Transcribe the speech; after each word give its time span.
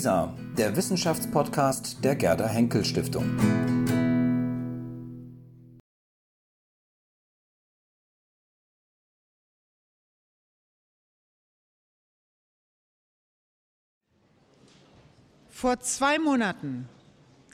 WISA, 0.00 0.34
der 0.56 0.74
Wissenschaftspodcast 0.76 2.02
der 2.02 2.16
Gerda 2.16 2.48
Henkel 2.48 2.86
Stiftung. 2.86 3.38
Vor 15.50 15.80
zwei 15.80 16.18
Monaten, 16.18 16.88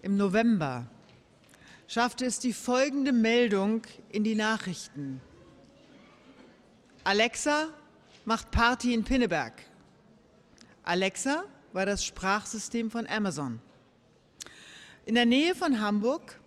im 0.02 0.16
November, 0.16 0.86
schaffte 1.88 2.26
es 2.26 2.38
die 2.38 2.52
folgende 2.52 3.10
Meldung 3.10 3.82
in 4.10 4.22
die 4.22 4.36
Nachrichten. 4.36 5.20
Alexa 7.02 7.66
macht 8.24 8.52
Party 8.52 8.94
in 8.94 9.02
Pinneberg. 9.02 9.54
Alexa 10.84 11.42
war 11.76 11.86
das 11.86 12.04
Sprachsystem 12.04 12.90
von 12.90 13.06
Amazon. 13.06 13.60
In 15.04 15.14
der 15.14 15.26
Nähe 15.26 15.54
von 15.54 15.80
Hamburg 15.80 16.40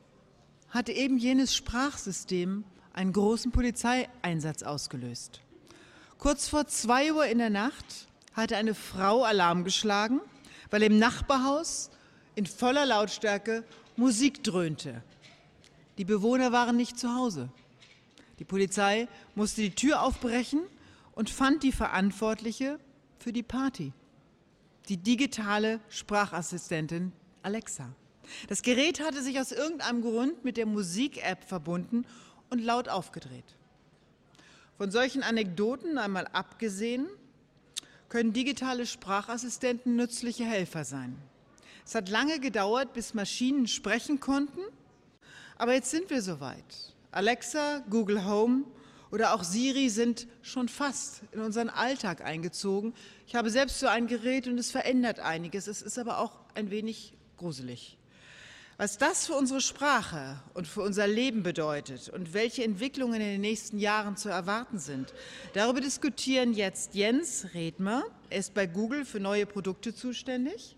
hatte 0.69 0.91
eben 0.91 1.17
jenes 1.17 1.55
Sprachsystem 1.55 2.65
einen 2.91 3.13
großen 3.13 3.53
Polizeieinsatz 3.53 4.63
ausgelöst. 4.63 5.39
Kurz 6.17 6.49
vor 6.49 6.67
zwei 6.67 7.13
Uhr 7.13 7.25
in 7.27 7.37
der 7.37 7.49
Nacht 7.49 8.09
hatte 8.33 8.57
eine 8.57 8.75
Frau 8.75 9.23
Alarm 9.23 9.63
geschlagen 9.63 10.19
weil 10.69 10.83
im 10.83 10.99
Nachbarhaus 10.99 11.89
in 12.35 12.45
voller 12.45 12.85
Lautstärke 12.85 13.63
Musik 13.95 14.43
dröhnte. 14.43 15.01
Die 15.97 16.05
Bewohner 16.05 16.51
waren 16.51 16.77
nicht 16.77 16.97
zu 16.97 17.13
Hause. 17.13 17.49
Die 18.39 18.45
Polizei 18.45 19.07
musste 19.35 19.61
die 19.61 19.75
Tür 19.75 20.01
aufbrechen 20.03 20.61
und 21.13 21.29
fand 21.29 21.63
die 21.63 21.73
Verantwortliche 21.73 22.79
für 23.17 23.33
die 23.33 23.43
Party, 23.43 23.91
die 24.89 24.97
digitale 24.97 25.79
Sprachassistentin 25.89 27.13
Alexa. 27.43 27.93
Das 28.47 28.61
Gerät 28.63 28.99
hatte 28.99 29.21
sich 29.21 29.39
aus 29.39 29.51
irgendeinem 29.51 30.01
Grund 30.01 30.43
mit 30.43 30.57
der 30.57 30.65
Musik-App 30.65 31.43
verbunden 31.43 32.05
und 32.49 32.59
laut 32.59 32.89
aufgedreht. 32.89 33.55
Von 34.77 34.91
solchen 34.91 35.23
Anekdoten 35.23 35.97
einmal 35.97 36.27
abgesehen, 36.27 37.07
können 38.07 38.33
digitale 38.33 38.87
Sprachassistenten 38.87 39.95
nützliche 39.95 40.43
Helfer 40.43 40.83
sein. 40.83 41.15
Es 41.85 41.93
hat 41.93 42.09
lange 42.09 42.39
gedauert, 42.39 42.93
bis 42.93 43.13
Maschinen 43.13 43.67
sprechen 43.67 44.19
konnten, 44.19 44.61
aber 45.57 45.73
jetzt 45.73 45.91
sind 45.91 46.09
wir 46.09 46.21
soweit. 46.21 46.95
Alexa, 47.11 47.83
Google 47.89 48.25
Home 48.25 48.63
oder 49.11 49.33
auch 49.33 49.43
Siri 49.43 49.89
sind 49.89 50.27
schon 50.41 50.69
fast 50.69 51.21
in 51.31 51.39
unseren 51.39 51.69
Alltag 51.69 52.21
eingezogen. 52.23 52.93
Ich 53.27 53.35
habe 53.35 53.49
selbst 53.49 53.79
so 53.79 53.87
ein 53.87 54.07
Gerät 54.07 54.47
und 54.47 54.57
es 54.57 54.71
verändert 54.71 55.19
einiges. 55.19 55.67
Es 55.67 55.81
ist 55.81 55.97
aber 55.97 56.19
auch 56.19 56.37
ein 56.55 56.69
wenig 56.69 57.13
gruselig. 57.37 57.97
Was 58.77 58.97
das 58.97 59.25
für 59.25 59.33
unsere 59.33 59.59
Sprache 59.59 60.39
und 60.53 60.65
für 60.65 60.81
unser 60.81 61.05
Leben 61.05 61.43
bedeutet 61.43 62.07
und 62.07 62.33
welche 62.33 62.63
Entwicklungen 62.63 63.19
in 63.19 63.27
den 63.27 63.41
nächsten 63.41 63.77
Jahren 63.77 64.15
zu 64.15 64.29
erwarten 64.29 64.79
sind, 64.79 65.13
darüber 65.51 65.81
diskutieren 65.81 66.53
jetzt 66.53 66.95
Jens 66.95 67.47
Redmer, 67.53 68.05
er 68.29 68.39
ist 68.39 68.53
bei 68.53 68.67
Google 68.67 69.03
für 69.03 69.19
neue 69.19 69.45
Produkte 69.45 69.93
zuständig, 69.93 70.77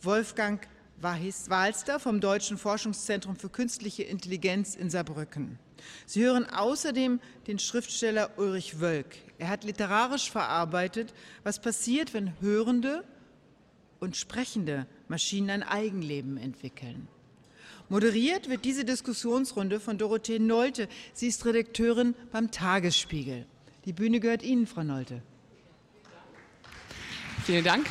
Wolfgang 0.00 0.66
Walster 1.02 2.00
vom 2.00 2.20
Deutschen 2.20 2.56
Forschungszentrum 2.56 3.36
für 3.36 3.50
künstliche 3.50 4.04
Intelligenz 4.04 4.74
in 4.74 4.88
Saarbrücken. 4.88 5.58
Sie 6.06 6.24
hören 6.24 6.46
außerdem 6.48 7.20
den 7.46 7.58
Schriftsteller 7.58 8.30
Ulrich 8.36 8.80
Wölk. 8.80 9.16
Er 9.38 9.48
hat 9.48 9.64
literarisch 9.64 10.30
verarbeitet, 10.30 11.14
was 11.42 11.60
passiert, 11.60 12.14
wenn 12.14 12.40
Hörende 12.40 13.04
und 14.00 14.16
sprechende 14.16 14.86
Maschinen 15.08 15.50
ein 15.50 15.62
Eigenleben 15.62 16.36
entwickeln. 16.36 17.08
Moderiert 17.88 18.48
wird 18.48 18.64
diese 18.64 18.84
Diskussionsrunde 18.84 19.78
von 19.78 19.98
Dorothee 19.98 20.38
Nolte. 20.38 20.88
Sie 21.12 21.28
ist 21.28 21.44
Redakteurin 21.44 22.14
beim 22.30 22.50
Tagesspiegel. 22.50 23.46
Die 23.84 23.92
Bühne 23.92 24.20
gehört 24.20 24.42
Ihnen, 24.42 24.66
Frau 24.66 24.82
Nolte. 24.82 25.22
Vielen 27.44 27.64
Dank. 27.64 27.86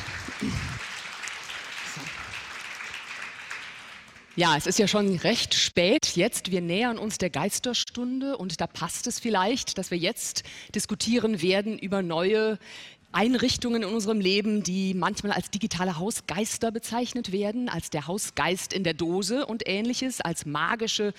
Ja, 4.34 4.56
es 4.56 4.66
ist 4.66 4.78
ja 4.78 4.88
schon 4.88 5.16
recht 5.16 5.52
spät 5.52 6.16
jetzt. 6.16 6.50
Wir 6.50 6.62
nähern 6.62 6.96
uns 6.96 7.18
der 7.18 7.28
Geisterstunde 7.28 8.38
und 8.38 8.62
da 8.62 8.66
passt 8.66 9.06
es 9.06 9.20
vielleicht, 9.20 9.76
dass 9.76 9.90
wir 9.90 9.98
jetzt 9.98 10.42
diskutieren 10.74 11.42
werden 11.42 11.78
über 11.78 12.00
neue 12.00 12.58
Einrichtungen 13.12 13.82
in 13.82 13.90
unserem 13.90 14.20
Leben, 14.20 14.62
die 14.62 14.94
manchmal 14.94 15.32
als 15.32 15.50
digitale 15.50 15.98
Hausgeister 15.98 16.72
bezeichnet 16.72 17.30
werden, 17.30 17.68
als 17.68 17.90
der 17.90 18.06
Hausgeist 18.06 18.72
in 18.72 18.84
der 18.84 18.94
Dose 18.94 19.44
und 19.44 19.68
ähnliches, 19.68 20.22
als 20.22 20.46
magische, 20.46 21.12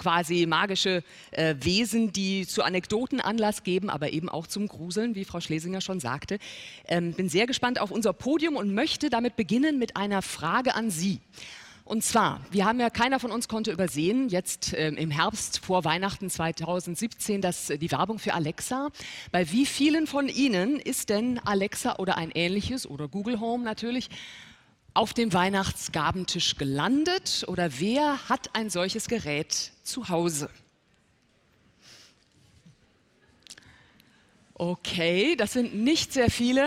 quasi 0.00 0.44
magische 0.46 1.04
äh, 1.30 1.54
Wesen, 1.60 2.12
die 2.12 2.48
zu 2.48 2.64
Anekdoten 2.64 3.20
Anlass 3.20 3.62
geben, 3.62 3.90
aber 3.90 4.12
eben 4.12 4.28
auch 4.28 4.48
zum 4.48 4.66
Gruseln, 4.66 5.14
wie 5.14 5.24
Frau 5.24 5.38
Schlesinger 5.38 5.82
schon 5.82 6.00
sagte. 6.00 6.40
Ähm, 6.88 7.12
bin 7.12 7.28
sehr 7.28 7.46
gespannt 7.46 7.80
auf 7.80 7.92
unser 7.92 8.12
Podium 8.12 8.56
und 8.56 8.74
möchte 8.74 9.08
damit 9.08 9.36
beginnen 9.36 9.78
mit 9.78 9.96
einer 9.96 10.20
Frage 10.20 10.74
an 10.74 10.90
Sie. 10.90 11.20
Und 11.86 12.02
zwar, 12.02 12.40
wir 12.50 12.64
haben 12.64 12.80
ja, 12.80 12.90
keiner 12.90 13.20
von 13.20 13.30
uns 13.30 13.46
konnte 13.46 13.70
übersehen, 13.70 14.28
jetzt 14.28 14.74
äh, 14.74 14.88
im 14.88 15.12
Herbst 15.12 15.64
vor 15.64 15.84
Weihnachten 15.84 16.28
2017, 16.28 17.40
dass 17.40 17.70
äh, 17.70 17.78
die 17.78 17.92
Werbung 17.92 18.18
für 18.18 18.34
Alexa. 18.34 18.90
Bei 19.30 19.52
wie 19.52 19.64
vielen 19.66 20.08
von 20.08 20.28
Ihnen 20.28 20.80
ist 20.80 21.10
denn 21.10 21.38
Alexa 21.38 21.94
oder 21.98 22.18
ein 22.18 22.32
ähnliches 22.32 22.88
oder 22.88 23.06
Google 23.06 23.38
Home 23.38 23.62
natürlich 23.62 24.10
auf 24.94 25.14
dem 25.14 25.32
Weihnachtsgabentisch 25.32 26.56
gelandet 26.56 27.44
oder 27.46 27.78
wer 27.78 28.28
hat 28.28 28.56
ein 28.56 28.68
solches 28.68 29.06
Gerät 29.06 29.70
zu 29.84 30.08
Hause? 30.08 30.50
Okay, 34.54 35.36
das 35.36 35.52
sind 35.52 35.76
nicht 35.76 36.12
sehr 36.12 36.32
viele. 36.32 36.66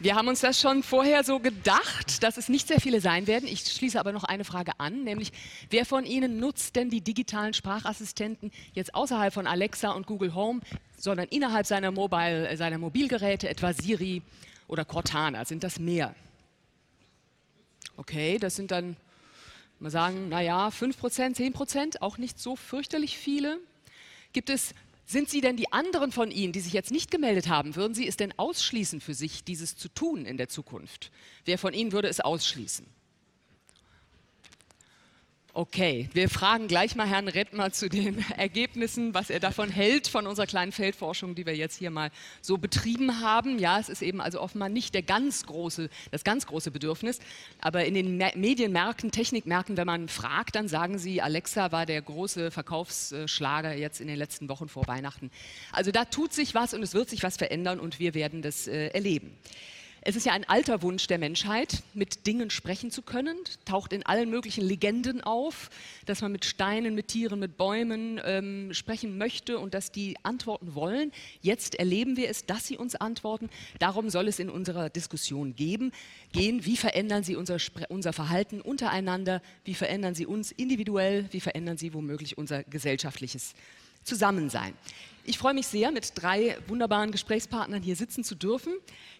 Wir 0.00 0.14
haben 0.14 0.28
uns 0.28 0.40
das 0.40 0.60
schon 0.60 0.84
vorher 0.84 1.24
so 1.24 1.40
gedacht, 1.40 2.22
dass 2.22 2.36
es 2.36 2.48
nicht 2.48 2.68
sehr 2.68 2.80
viele 2.80 3.00
sein 3.00 3.26
werden. 3.26 3.48
Ich 3.48 3.62
schließe 3.62 3.98
aber 3.98 4.12
noch 4.12 4.22
eine 4.22 4.44
Frage 4.44 4.70
an, 4.78 5.02
nämlich 5.02 5.32
wer 5.70 5.84
von 5.84 6.04
Ihnen 6.04 6.38
nutzt 6.38 6.76
denn 6.76 6.88
die 6.88 7.00
digitalen 7.00 7.52
Sprachassistenten 7.52 8.52
jetzt 8.74 8.94
außerhalb 8.94 9.34
von 9.34 9.48
Alexa 9.48 9.90
und 9.90 10.06
Google 10.06 10.36
Home, 10.36 10.60
sondern 10.96 11.26
innerhalb 11.26 11.66
seiner, 11.66 11.90
Mobile, 11.90 12.56
seiner 12.56 12.78
Mobilgeräte, 12.78 13.48
etwa 13.48 13.72
Siri 13.72 14.22
oder 14.68 14.84
Cortana? 14.84 15.44
Sind 15.44 15.64
das 15.64 15.80
mehr? 15.80 16.14
Okay, 17.96 18.38
das 18.38 18.54
sind 18.54 18.70
dann, 18.70 18.96
mal 19.80 19.90
sagen, 19.90 20.28
naja, 20.28 20.68
5%, 20.68 21.36
10%, 21.36 22.02
auch 22.02 22.18
nicht 22.18 22.38
so 22.38 22.54
fürchterlich 22.54 23.18
viele. 23.18 23.58
Gibt 24.32 24.48
es 24.48 24.74
sind 25.08 25.30
Sie 25.30 25.40
denn 25.40 25.56
die 25.56 25.72
anderen 25.72 26.12
von 26.12 26.30
Ihnen, 26.30 26.52
die 26.52 26.60
sich 26.60 26.74
jetzt 26.74 26.90
nicht 26.90 27.10
gemeldet 27.10 27.48
haben, 27.48 27.76
würden 27.76 27.94
Sie 27.94 28.06
es 28.06 28.18
denn 28.18 28.38
ausschließen 28.38 29.00
für 29.00 29.14
sich, 29.14 29.42
dieses 29.42 29.74
zu 29.74 29.88
tun 29.88 30.26
in 30.26 30.36
der 30.36 30.50
Zukunft? 30.50 31.10
Wer 31.46 31.56
von 31.56 31.72
Ihnen 31.72 31.92
würde 31.92 32.08
es 32.08 32.20
ausschließen? 32.20 32.86
Okay, 35.54 36.10
wir 36.12 36.28
fragen 36.28 36.68
gleich 36.68 36.94
mal 36.94 37.08
Herrn 37.08 37.26
Rettmer 37.26 37.72
zu 37.72 37.88
den 37.88 38.24
Ergebnissen, 38.36 39.14
was 39.14 39.30
er 39.30 39.40
davon 39.40 39.70
hält, 39.70 40.06
von 40.06 40.26
unserer 40.26 40.46
kleinen 40.46 40.72
Feldforschung, 40.72 41.34
die 41.34 41.46
wir 41.46 41.56
jetzt 41.56 41.76
hier 41.76 41.90
mal 41.90 42.10
so 42.42 42.58
betrieben 42.58 43.22
haben. 43.22 43.58
Ja, 43.58 43.80
es 43.80 43.88
ist 43.88 44.02
eben 44.02 44.20
also 44.20 44.40
offenbar 44.40 44.68
nicht 44.68 44.94
der 44.94 45.02
ganz 45.02 45.46
große, 45.46 45.88
das 46.10 46.22
ganz 46.22 46.46
große 46.46 46.70
Bedürfnis, 46.70 47.18
aber 47.60 47.86
in 47.86 47.94
den 47.94 48.18
Medienmärkten, 48.18 49.10
Technikmärkten, 49.10 49.78
wenn 49.78 49.86
man 49.86 50.08
fragt, 50.08 50.54
dann 50.54 50.68
sagen 50.68 50.98
sie, 50.98 51.22
Alexa 51.22 51.72
war 51.72 51.86
der 51.86 52.02
große 52.02 52.50
Verkaufsschlager 52.50 53.74
jetzt 53.74 54.00
in 54.02 54.06
den 54.06 54.16
letzten 54.16 54.50
Wochen 54.50 54.68
vor 54.68 54.86
Weihnachten. 54.86 55.30
Also 55.72 55.90
da 55.90 56.04
tut 56.04 56.34
sich 56.34 56.54
was 56.54 56.74
und 56.74 56.82
es 56.82 56.92
wird 56.92 57.08
sich 57.08 57.22
was 57.22 57.38
verändern 57.38 57.80
und 57.80 57.98
wir 57.98 58.12
werden 58.12 58.42
das 58.42 58.68
äh, 58.68 58.88
erleben. 58.88 59.36
Es 60.08 60.16
ist 60.16 60.24
ja 60.24 60.32
ein 60.32 60.48
alter 60.48 60.80
Wunsch 60.80 61.06
der 61.06 61.18
Menschheit, 61.18 61.82
mit 61.92 62.26
Dingen 62.26 62.48
sprechen 62.48 62.90
zu 62.90 63.02
können, 63.02 63.36
taucht 63.66 63.92
in 63.92 64.06
allen 64.06 64.30
möglichen 64.30 64.64
Legenden 64.64 65.20
auf, 65.20 65.68
dass 66.06 66.22
man 66.22 66.32
mit 66.32 66.46
Steinen, 66.46 66.94
mit 66.94 67.08
Tieren, 67.08 67.38
mit 67.40 67.58
Bäumen 67.58 68.18
ähm, 68.24 68.72
sprechen 68.72 69.18
möchte 69.18 69.58
und 69.58 69.74
dass 69.74 69.92
die 69.92 70.16
antworten 70.22 70.74
wollen. 70.74 71.12
Jetzt 71.42 71.74
erleben 71.74 72.16
wir 72.16 72.30
es, 72.30 72.46
dass 72.46 72.66
sie 72.66 72.78
uns 72.78 72.94
antworten. 72.94 73.50
Darum 73.80 74.08
soll 74.08 74.28
es 74.28 74.38
in 74.38 74.48
unserer 74.48 74.88
Diskussion 74.88 75.54
geben, 75.54 75.92
gehen. 76.32 76.64
Wie 76.64 76.78
verändern 76.78 77.22
sie 77.22 77.36
unser, 77.36 77.58
unser 77.90 78.14
Verhalten 78.14 78.62
untereinander? 78.62 79.42
Wie 79.66 79.74
verändern 79.74 80.14
sie 80.14 80.24
uns 80.24 80.52
individuell? 80.52 81.26
Wie 81.32 81.40
verändern 81.40 81.76
sie 81.76 81.92
womöglich 81.92 82.38
unser 82.38 82.64
gesellschaftliches 82.64 83.52
Zusammensein? 84.04 84.72
Ich 85.28 85.36
freue 85.36 85.52
mich 85.52 85.66
sehr, 85.66 85.92
mit 85.92 86.12
drei 86.14 86.56
wunderbaren 86.68 87.12
Gesprächspartnern 87.12 87.82
hier 87.82 87.96
sitzen 87.96 88.24
zu 88.24 88.34
dürfen. 88.34 88.72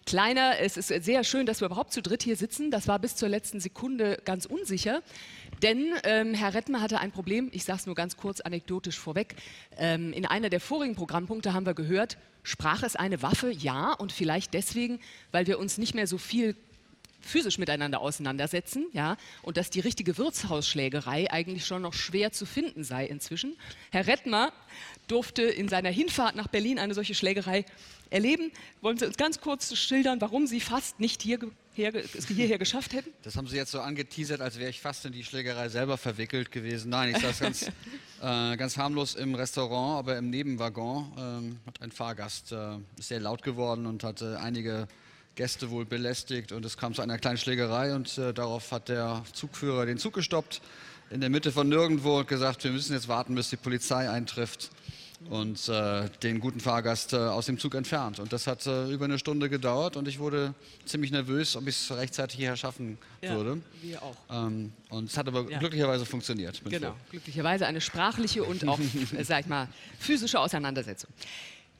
Kleiner, 0.06 0.58
es 0.58 0.78
ist 0.78 0.88
sehr 0.88 1.22
schön, 1.22 1.44
dass 1.44 1.60
wir 1.60 1.66
überhaupt 1.66 1.92
zu 1.92 2.00
dritt 2.00 2.22
hier 2.22 2.34
sitzen. 2.34 2.70
Das 2.70 2.88
war 2.88 2.98
bis 2.98 3.14
zur 3.14 3.28
letzten 3.28 3.60
Sekunde 3.60 4.16
ganz 4.24 4.46
unsicher, 4.46 5.02
denn 5.62 5.92
ähm, 6.04 6.32
Herr 6.32 6.54
Rettmer 6.54 6.80
hatte 6.80 6.98
ein 6.98 7.12
Problem. 7.12 7.50
Ich 7.52 7.64
sage 7.64 7.80
es 7.80 7.86
nur 7.86 7.94
ganz 7.94 8.16
kurz 8.16 8.40
anekdotisch 8.40 8.98
vorweg. 8.98 9.36
Ähm, 9.76 10.14
in 10.14 10.24
einer 10.24 10.48
der 10.48 10.60
vorigen 10.60 10.94
Programmpunkte 10.94 11.52
haben 11.52 11.66
wir 11.66 11.74
gehört, 11.74 12.16
Sprache 12.42 12.86
ist 12.86 12.98
eine 12.98 13.20
Waffe, 13.20 13.50
ja, 13.50 13.92
und 13.92 14.10
vielleicht 14.10 14.54
deswegen, 14.54 15.00
weil 15.30 15.46
wir 15.46 15.58
uns 15.58 15.76
nicht 15.76 15.94
mehr 15.94 16.06
so 16.06 16.16
viel 16.16 16.56
physisch 17.20 17.58
miteinander 17.58 18.00
auseinandersetzen, 18.00 18.86
ja, 18.92 19.16
und 19.42 19.56
dass 19.56 19.70
die 19.70 19.80
richtige 19.80 20.18
Wirtshausschlägerei 20.18 21.30
eigentlich 21.30 21.66
schon 21.66 21.82
noch 21.82 21.94
schwer 21.94 22.32
zu 22.32 22.46
finden 22.46 22.84
sei 22.84 23.06
inzwischen. 23.06 23.56
Herr 23.90 24.06
Rettmer 24.06 24.52
durfte 25.08 25.42
in 25.42 25.68
seiner 25.68 25.90
Hinfahrt 25.90 26.36
nach 26.36 26.48
Berlin 26.48 26.78
eine 26.78 26.94
solche 26.94 27.14
Schlägerei 27.14 27.64
erleben. 28.10 28.52
Wollen 28.80 28.98
Sie 28.98 29.06
uns 29.06 29.16
ganz 29.16 29.40
kurz 29.40 29.74
schildern, 29.76 30.20
warum 30.20 30.46
Sie 30.46 30.60
fast 30.60 31.00
nicht 31.00 31.22
hier, 31.22 31.38
hier, 31.74 31.92
hierher 32.28 32.58
geschafft 32.58 32.92
hätten? 32.92 33.10
Das 33.22 33.36
haben 33.36 33.46
Sie 33.46 33.56
jetzt 33.56 33.72
so 33.72 33.80
angeteasert, 33.80 34.40
als 34.40 34.58
wäre 34.58 34.70
ich 34.70 34.80
fast 34.80 35.04
in 35.04 35.12
die 35.12 35.24
Schlägerei 35.24 35.68
selber 35.68 35.98
verwickelt 35.98 36.50
gewesen. 36.50 36.90
Nein, 36.90 37.14
ich 37.14 37.22
saß 37.22 37.40
ganz, 37.40 37.62
äh, 38.22 38.56
ganz 38.56 38.76
harmlos 38.76 39.14
im 39.14 39.34
Restaurant, 39.34 39.98
aber 39.98 40.16
im 40.18 40.30
Nebenwaggon 40.30 41.12
ähm, 41.18 41.58
hat 41.66 41.82
ein 41.82 41.92
Fahrgast 41.92 42.52
äh, 42.52 42.76
sehr 42.98 43.20
laut 43.20 43.42
geworden 43.42 43.86
und 43.86 44.04
hatte 44.04 44.40
einige 44.40 44.88
Gäste 45.38 45.70
wohl 45.70 45.84
belästigt 45.84 46.50
und 46.50 46.64
es 46.64 46.76
kam 46.76 46.94
zu 46.94 47.00
einer 47.00 47.16
kleinen 47.16 47.38
Schlägerei 47.38 47.94
und 47.94 48.18
äh, 48.18 48.34
darauf 48.34 48.72
hat 48.72 48.88
der 48.88 49.22
Zugführer 49.32 49.86
den 49.86 49.96
Zug 49.96 50.14
gestoppt 50.14 50.60
in 51.10 51.20
der 51.20 51.30
Mitte 51.30 51.52
von 51.52 51.68
nirgendwo 51.68 52.18
und 52.18 52.26
gesagt, 52.26 52.64
wir 52.64 52.72
müssen 52.72 52.92
jetzt 52.92 53.06
warten, 53.06 53.36
bis 53.36 53.48
die 53.48 53.56
Polizei 53.56 54.10
eintrifft 54.10 54.70
und 55.30 55.68
äh, 55.68 56.08
den 56.24 56.40
guten 56.40 56.58
Fahrgast 56.58 57.12
äh, 57.12 57.18
aus 57.18 57.46
dem 57.46 57.56
Zug 57.60 57.76
entfernt. 57.76 58.18
Und 58.18 58.32
das 58.32 58.48
hat 58.48 58.66
äh, 58.66 58.90
über 58.90 59.04
eine 59.04 59.16
Stunde 59.20 59.48
gedauert 59.48 59.96
und 59.96 60.08
ich 60.08 60.18
wurde 60.18 60.54
ziemlich 60.86 61.12
nervös, 61.12 61.54
ob 61.54 61.68
ich 61.68 61.76
es 61.76 61.96
rechtzeitig 61.96 62.36
hierher 62.36 62.56
schaffen 62.56 62.98
Ja, 63.22 63.36
würde. 63.36 63.60
wir 63.80 64.02
auch. 64.02 64.16
Ähm, 64.30 64.72
und 64.90 65.08
es 65.08 65.16
hat 65.16 65.28
aber 65.28 65.48
Ja. 65.48 65.60
glücklicherweise 65.60 66.04
funktioniert. 66.04 66.60
Genau, 66.64 66.88
froh. 66.90 66.96
glücklicherweise 67.12 67.64
eine 67.68 67.80
sprachliche 67.80 68.42
und 68.42 68.66
auch, 68.66 68.80
äh, 69.16 69.22
sag 69.22 69.42
ich 69.42 69.46
mal, 69.46 69.68
physische 70.00 70.40
Auseinandersetzung. 70.40 71.10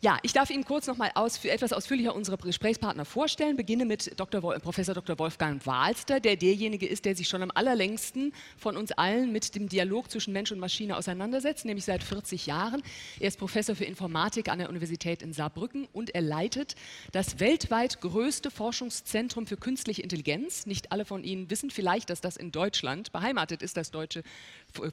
Ja, 0.01 0.17
ich 0.23 0.33
darf 0.33 0.49
Ihnen 0.51 0.65
kurz 0.65 0.87
noch 0.87 0.97
mal 0.97 1.11
aus, 1.17 1.45
etwas 1.45 1.73
ausführlicher 1.73 2.15
unsere 2.15 2.39
Gesprächspartner 2.39 3.05
vorstellen. 3.05 3.57
Beginne 3.57 3.85
mit 3.85 4.13
Dr. 4.19 4.45
Wol 4.45 4.61
Professor 4.61 4.95
Dr. 4.95 5.19
Wolfgang 5.19 5.67
Wahlster, 5.67 6.21
der 6.21 6.37
derjenige 6.37 6.87
ist, 6.87 7.05
der 7.05 7.17
sich 7.17 7.27
schon 7.27 7.43
am 7.43 7.51
allerlängsten 7.53 8.33
von 8.57 8.77
uns 8.77 8.93
allen 8.93 9.33
mit 9.33 9.57
dem 9.57 9.69
Dialog 9.69 10.09
zwischen 10.09 10.33
Mensch 10.33 10.53
und 10.53 10.61
Maschine 10.61 10.97
auseinandersetzt, 10.97 11.65
nämlich 11.65 11.85
seit 11.85 12.05
40 12.05 12.47
Jahren. 12.47 12.81
Er 13.19 13.27
ist 13.27 13.41
Professor 13.41 13.75
für 13.75 13.87
Informatik 13.87 14.49
an 14.51 14.61
der 14.61 14.69
Universität 14.69 15.21
in 15.21 15.33
Saarbrücken 15.33 15.89
und 15.93 16.15
er 16.15 16.23
leitet 16.23 16.77
das 17.11 17.41
weltweit 17.41 18.01
größte 18.01 18.53
Forschungszentrum 18.53 19.49
für 19.49 19.57
künstliche 19.57 20.03
Intelligenz. 20.03 20.67
Nicht 20.67 20.93
alle 20.93 21.07
von 21.07 21.25
Ihnen 21.25 21.51
wissen 21.51 21.71
vielleicht, 21.71 22.11
dass 22.11 22.21
das 22.21 22.37
in 22.37 22.53
Deutschland 22.53 23.11
beheimatet 23.11 23.63
ist, 23.63 23.77
das 23.77 23.91
deutsche 23.91 24.23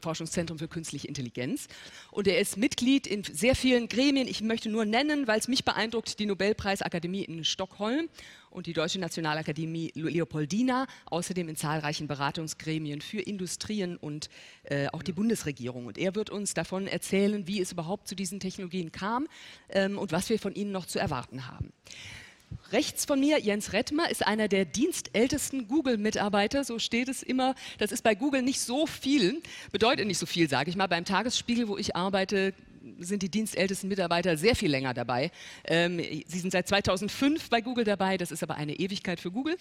Forschungszentrum 0.01 0.57
für 0.57 0.67
künstliche 0.67 1.07
Intelligenz. 1.07 1.67
Und 2.09 2.27
er 2.27 2.39
ist 2.39 2.57
Mitglied 2.57 3.05
in 3.05 3.23
sehr 3.23 3.55
vielen 3.55 3.87
Gremien. 3.87 4.27
Ich 4.27 4.41
möchte 4.41 4.69
nur 4.69 4.94
nennen, 4.95 5.27
weil 5.27 5.39
es 5.39 5.49
mich 5.49 5.65
beeindruckt, 5.65 6.19
die 6.19 6.25
Nobelpreisakademie 6.25 7.23
in 7.23 7.43
Stockholm 7.43 8.07
und 8.49 8.65
die 8.65 8.71
Deutsche 8.71 8.97
Nationalakademie 8.97 9.91
Leopoldina, 9.93 10.87
außerdem 11.07 11.49
in 11.49 11.57
zahlreichen 11.57 12.07
Beratungsgremien 12.07 13.01
für 13.01 13.19
Industrien 13.19 13.97
und 13.97 14.29
äh, 14.63 14.87
auch 14.93 15.03
die 15.03 15.11
Bundesregierung. 15.11 15.87
Und 15.87 15.97
er 15.97 16.15
wird 16.15 16.29
uns 16.29 16.53
davon 16.53 16.87
erzählen, 16.87 17.45
wie 17.45 17.59
es 17.59 17.73
überhaupt 17.73 18.07
zu 18.07 18.15
diesen 18.15 18.39
Technologien 18.39 18.93
kam 18.93 19.27
ähm, 19.69 19.97
und 19.97 20.13
was 20.13 20.29
wir 20.29 20.39
von 20.39 20.55
ihnen 20.55 20.71
noch 20.71 20.85
zu 20.85 20.97
erwarten 20.97 21.47
haben. 21.47 21.73
Rechts 22.71 23.05
von 23.05 23.19
mir, 23.19 23.39
Jens 23.39 23.73
Rettmer, 23.73 24.09
ist 24.09 24.25
einer 24.25 24.47
der 24.47 24.65
dienstältesten 24.65 25.67
Google-Mitarbeiter, 25.67 26.63
so 26.63 26.79
steht 26.79 27.09
es 27.09 27.21
immer. 27.21 27.53
Das 27.77 27.91
ist 27.91 28.01
bei 28.01 28.15
Google 28.15 28.43
nicht 28.43 28.61
so 28.61 28.87
viel, 28.87 29.41
bedeutet 29.71 30.07
nicht 30.07 30.17
so 30.17 30.25
viel, 30.25 30.49
sage 30.49 30.69
ich 30.69 30.75
mal. 30.75 30.87
Beim 30.87 31.05
Tagesspiegel, 31.05 31.67
wo 31.67 31.77
ich 31.77 31.95
arbeite, 31.95 32.53
sind 32.99 33.23
die 33.23 33.29
dienstältesten 33.29 33.89
Mitarbeiter 33.89 34.37
sehr 34.37 34.55
viel 34.55 34.69
länger 34.69 34.93
dabei. 34.93 35.31
Ähm, 35.65 35.99
sie 35.99 36.39
sind 36.39 36.51
seit 36.51 36.67
2005 36.67 37.49
bei 37.49 37.61
Google 37.61 37.83
dabei, 37.83 38.17
das 38.17 38.31
ist 38.31 38.43
aber 38.43 38.55
eine 38.55 38.75
Ewigkeit 38.75 39.19
für 39.19 39.31
Google, 39.31 39.57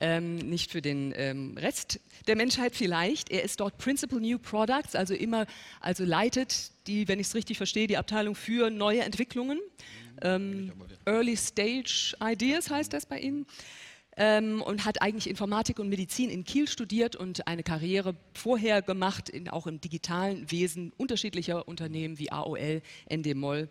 ähm, 0.00 0.36
nicht 0.36 0.70
für 0.70 0.82
den 0.82 1.12
ähm, 1.16 1.56
Rest 1.56 2.00
der 2.26 2.36
Menschheit 2.36 2.76
vielleicht. 2.76 3.30
Er 3.30 3.42
ist 3.42 3.60
dort 3.60 3.78
Principal 3.78 4.20
New 4.20 4.38
Products, 4.38 4.94
also 4.94 5.14
immer, 5.14 5.46
also 5.80 6.04
leitet 6.04 6.72
die, 6.86 7.08
wenn 7.08 7.20
ich 7.20 7.28
es 7.28 7.34
richtig 7.34 7.56
verstehe, 7.56 7.86
die 7.86 7.96
Abteilung 7.96 8.34
für 8.34 8.70
neue 8.70 9.02
Entwicklungen. 9.02 9.58
Ähm, 10.22 10.72
Early 11.06 11.36
Stage 11.36 12.14
Ideas 12.22 12.70
heißt 12.70 12.92
das 12.92 13.06
bei 13.06 13.18
Ihnen. 13.18 13.46
Ähm, 14.16 14.60
und 14.60 14.84
hat 14.84 15.00
eigentlich 15.02 15.28
Informatik 15.28 15.78
und 15.78 15.88
Medizin 15.88 16.30
in 16.30 16.44
Kiel 16.44 16.68
studiert 16.68 17.16
und 17.16 17.46
eine 17.46 17.62
Karriere 17.62 18.16
vorher 18.34 18.82
gemacht, 18.82 19.28
in, 19.28 19.48
auch 19.48 19.66
im 19.66 19.80
digitalen 19.80 20.50
Wesen 20.50 20.92
unterschiedlicher 20.96 21.68
Unternehmen 21.68 22.18
wie 22.18 22.32
AOL, 22.32 22.82
Endemol 23.06 23.68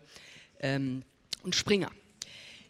ähm, 0.60 1.02
und 1.42 1.54
Springer. 1.54 1.90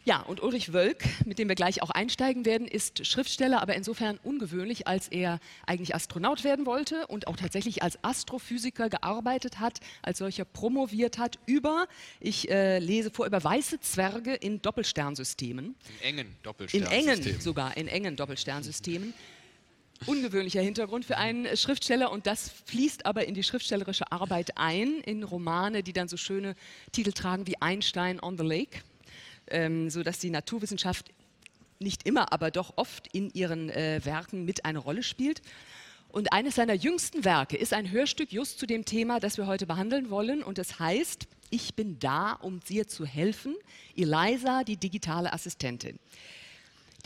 Ja, 0.03 0.21
und 0.21 0.41
Ulrich 0.41 0.73
Wölk, 0.73 1.03
mit 1.25 1.37
dem 1.37 1.47
wir 1.47 1.53
gleich 1.55 1.83
auch 1.83 1.91
einsteigen 1.91 2.43
werden, 2.43 2.67
ist 2.67 3.05
Schriftsteller, 3.05 3.61
aber 3.61 3.75
insofern 3.75 4.17
ungewöhnlich, 4.23 4.87
als 4.87 5.07
er 5.07 5.39
eigentlich 5.67 5.93
Astronaut 5.93 6.43
werden 6.43 6.65
wollte 6.65 7.05
und 7.05 7.27
auch 7.27 7.35
tatsächlich 7.35 7.83
als 7.83 8.03
Astrophysiker 8.03 8.89
gearbeitet 8.89 9.59
hat, 9.59 9.79
als 10.01 10.17
solcher 10.17 10.43
promoviert 10.43 11.19
hat 11.19 11.37
über, 11.45 11.87
ich 12.19 12.49
äh, 12.49 12.79
lese 12.79 13.11
vor, 13.11 13.27
über 13.27 13.43
weiße 13.43 13.79
Zwerge 13.79 14.33
in 14.33 14.59
Doppelsternsystemen. 14.61 15.75
In 15.99 16.07
engen 16.07 16.27
In 16.27 16.35
Doppelsternsystemen. 16.41 17.23
engen 17.23 17.41
sogar, 17.41 17.77
in 17.77 17.87
engen 17.87 18.15
Doppelsternsystemen. 18.15 19.13
Ungewöhnlicher 20.07 20.61
Hintergrund 20.61 21.05
für 21.05 21.17
einen 21.17 21.55
Schriftsteller 21.55 22.11
und 22.11 22.25
das 22.25 22.49
fließt 22.65 23.05
aber 23.05 23.27
in 23.27 23.35
die 23.35 23.43
schriftstellerische 23.43 24.11
Arbeit 24.11 24.57
ein, 24.57 24.99
in 25.01 25.21
Romane, 25.21 25.83
die 25.83 25.93
dann 25.93 26.07
so 26.07 26.17
schöne 26.17 26.55
Titel 26.91 27.11
tragen 27.11 27.45
wie 27.45 27.61
Einstein 27.61 28.19
on 28.19 28.35
the 28.35 28.43
Lake, 28.43 28.79
ähm, 29.51 29.89
sodass 29.89 30.19
die 30.19 30.29
Naturwissenschaft 30.29 31.11
nicht 31.79 32.05
immer, 32.07 32.31
aber 32.31 32.51
doch 32.51 32.73
oft 32.77 33.07
in 33.13 33.31
ihren 33.31 33.69
äh, 33.69 34.01
Werken 34.03 34.45
mit 34.45 34.65
eine 34.65 34.79
Rolle 34.79 35.03
spielt. 35.03 35.41
Und 36.09 36.33
eines 36.33 36.55
seiner 36.55 36.73
jüngsten 36.73 37.23
Werke 37.23 37.55
ist 37.55 37.73
ein 37.73 37.89
Hörstück 37.89 38.33
just 38.33 38.59
zu 38.59 38.65
dem 38.65 38.83
Thema, 38.83 39.19
das 39.19 39.37
wir 39.37 39.47
heute 39.47 39.65
behandeln 39.65 40.09
wollen. 40.09 40.43
Und 40.43 40.59
es 40.59 40.79
heißt, 40.79 41.27
ich 41.49 41.73
bin 41.73 41.99
da, 41.99 42.33
um 42.33 42.59
dir 42.59 42.87
zu 42.87 43.05
helfen. 43.05 43.55
Eliza, 43.95 44.63
die 44.63 44.77
digitale 44.77 45.31
Assistentin. 45.31 45.99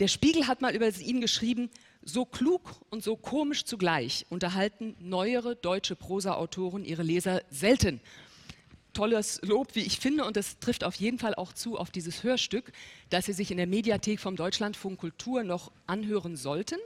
Der 0.00 0.08
Spiegel 0.08 0.46
hat 0.46 0.60
mal 0.60 0.74
über 0.74 0.88
ihn 0.88 1.20
geschrieben, 1.20 1.70
so 2.02 2.24
klug 2.24 2.74
und 2.90 3.02
so 3.02 3.16
komisch 3.16 3.64
zugleich 3.64 4.26
unterhalten 4.28 4.94
neuere 5.00 5.56
deutsche 5.56 5.96
Prosa-Autoren 5.96 6.84
ihre 6.84 7.02
Leser 7.02 7.42
selten. 7.50 8.00
Tolles 8.96 9.40
Lob, 9.42 9.74
wie 9.74 9.82
ich 9.82 10.00
finde, 10.00 10.24
und 10.24 10.38
das 10.38 10.58
trifft 10.58 10.82
auf 10.82 10.94
jeden 10.94 11.18
Fall 11.18 11.34
auch 11.34 11.52
zu 11.52 11.76
auf 11.76 11.90
dieses 11.90 12.22
Hörstück, 12.22 12.72
das 13.10 13.26
Sie 13.26 13.34
sich 13.34 13.50
in 13.50 13.58
der 13.58 13.66
Mediathek 13.66 14.20
vom 14.20 14.36
Deutschlandfunk 14.36 14.98
Kultur 14.98 15.44
noch 15.44 15.70
anhören 15.86 16.34
sollten. 16.34 16.78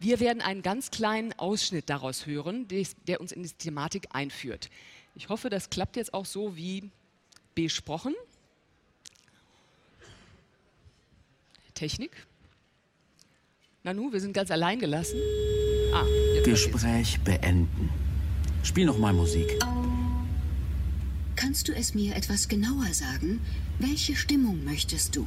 Wir 0.00 0.18
werden 0.18 0.42
einen 0.42 0.62
ganz 0.62 0.90
kleinen 0.90 1.32
Ausschnitt 1.38 1.88
daraus 1.88 2.26
hören, 2.26 2.66
der 3.06 3.20
uns 3.20 3.30
in 3.30 3.44
die 3.44 3.50
Thematik 3.50 4.08
einführt. 4.10 4.70
Ich 5.14 5.28
hoffe, 5.28 5.50
das 5.50 5.70
klappt 5.70 5.94
jetzt 5.94 6.14
auch 6.14 6.26
so 6.26 6.56
wie 6.56 6.90
besprochen. 7.54 8.16
Technik. 11.74 12.26
Nanu, 13.84 14.12
wir 14.12 14.20
sind 14.20 14.32
ganz 14.32 14.50
allein 14.50 14.80
gelassen. 14.80 15.20
Ah. 15.94 16.04
Gespräch 16.42 17.20
beenden. 17.20 17.88
Spiel 18.64 18.84
noch 18.84 18.98
mal 18.98 19.12
Musik. 19.12 19.56
Kannst 21.36 21.68
du 21.68 21.72
es 21.74 21.94
mir 21.94 22.14
etwas 22.16 22.48
genauer 22.48 22.92
sagen? 22.92 23.40
Welche 23.78 24.14
Stimmung 24.16 24.64
möchtest 24.64 25.16
du? 25.16 25.26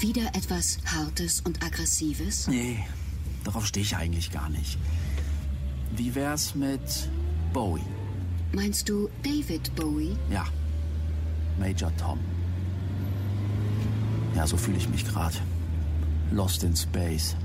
Wieder 0.00 0.34
etwas 0.34 0.78
Hartes 0.86 1.40
und 1.40 1.62
Aggressives? 1.62 2.48
Nee, 2.48 2.78
darauf 3.44 3.66
stehe 3.66 3.84
ich 3.84 3.96
eigentlich 3.96 4.30
gar 4.30 4.48
nicht. 4.48 4.78
Wie 5.96 6.14
wär's 6.14 6.54
mit 6.54 7.08
Bowie? 7.52 7.84
Meinst 8.52 8.88
du 8.88 9.08
David 9.22 9.74
Bowie? 9.74 10.16
Ja, 10.30 10.46
Major 11.58 11.94
Tom. 11.96 12.18
Ja, 14.34 14.46
so 14.46 14.56
fühle 14.56 14.78
ich 14.78 14.88
mich 14.88 15.04
gerade. 15.04 15.36
Lost 16.32 16.64
in 16.64 16.74
Space. 16.74 17.36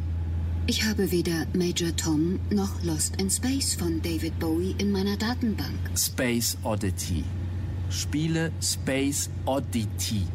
Ich 0.65 0.83
habe 0.83 1.11
weder 1.11 1.45
Major 1.53 1.95
Tom 1.95 2.39
noch 2.51 2.83
Lost 2.83 3.15
in 3.17 3.29
Space 3.29 3.73
von 3.75 4.01
David 4.01 4.39
Bowie 4.39 4.75
in 4.77 4.91
meiner 4.91 5.17
Datenbank. 5.17 5.77
Space 5.95 6.57
Oddity. 6.63 7.23
Spiele 7.89 8.51
Space 8.61 9.29
Oddity. 9.45 10.25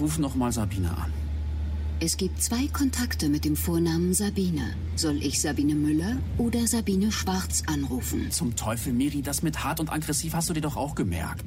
Ruf 0.00 0.18
noch 0.18 0.34
mal 0.34 0.52
Sabine 0.52 0.90
an. 0.90 1.17
Es 2.00 2.16
gibt 2.16 2.40
zwei 2.40 2.68
Kontakte 2.68 3.28
mit 3.28 3.44
dem 3.44 3.56
Vornamen 3.56 4.14
Sabine. 4.14 4.76
Soll 4.94 5.16
ich 5.16 5.40
Sabine 5.40 5.74
Müller 5.74 6.18
oder 6.36 6.64
Sabine 6.68 7.10
Schwarz 7.10 7.64
anrufen? 7.66 8.30
Zum 8.30 8.54
Teufel, 8.54 8.92
Miri, 8.92 9.20
das 9.20 9.42
mit 9.42 9.64
hart 9.64 9.80
und 9.80 9.92
aggressiv 9.92 10.32
hast 10.34 10.48
du 10.48 10.54
dir 10.54 10.60
doch 10.60 10.76
auch 10.76 10.94
gemerkt. 10.94 11.44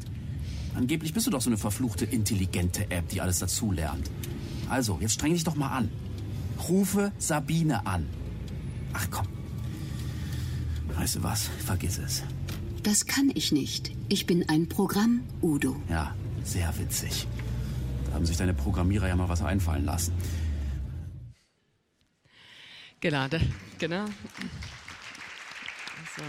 Angeblich 0.76 1.14
bist 1.14 1.26
du 1.26 1.32
doch 1.32 1.40
so 1.40 1.50
eine 1.50 1.58
verfluchte, 1.58 2.04
intelligente 2.04 2.92
App, 2.92 3.08
die 3.08 3.22
alles 3.22 3.40
dazulernt. 3.40 4.12
Also, 4.70 4.98
jetzt 5.00 5.14
streng 5.14 5.32
dich 5.34 5.46
doch 5.46 5.56
mal 5.56 5.70
an. 5.70 5.90
Rufe 6.68 7.14
Sabine 7.18 7.86
an. 7.86 8.06
Ach 8.92 9.08
komm. 9.10 9.28
Weißt 10.98 11.16
du 11.16 11.24
was? 11.24 11.50
Vergiss 11.66 11.98
es. 11.98 12.24
Das 12.84 13.06
kann 13.06 13.32
ich 13.34 13.54
nicht. 13.54 13.94
Ich 14.10 14.26
bin 14.26 14.50
ein 14.50 14.68
Programm, 14.68 15.22
Udo. 15.42 15.78
Ja, 15.90 16.14
sehr 16.44 16.78
witzig. 16.78 17.26
Da 18.08 18.16
haben 18.16 18.26
sich 18.26 18.36
deine 18.36 18.54
Programmierer 18.54 19.08
ja 19.08 19.16
mal 19.16 19.30
was 19.30 19.42
einfallen 19.42 19.86
lassen. 19.86 20.12
Genau, 23.02 23.28
da, 23.28 23.40
genau. 23.80 24.06
So. 26.16 26.22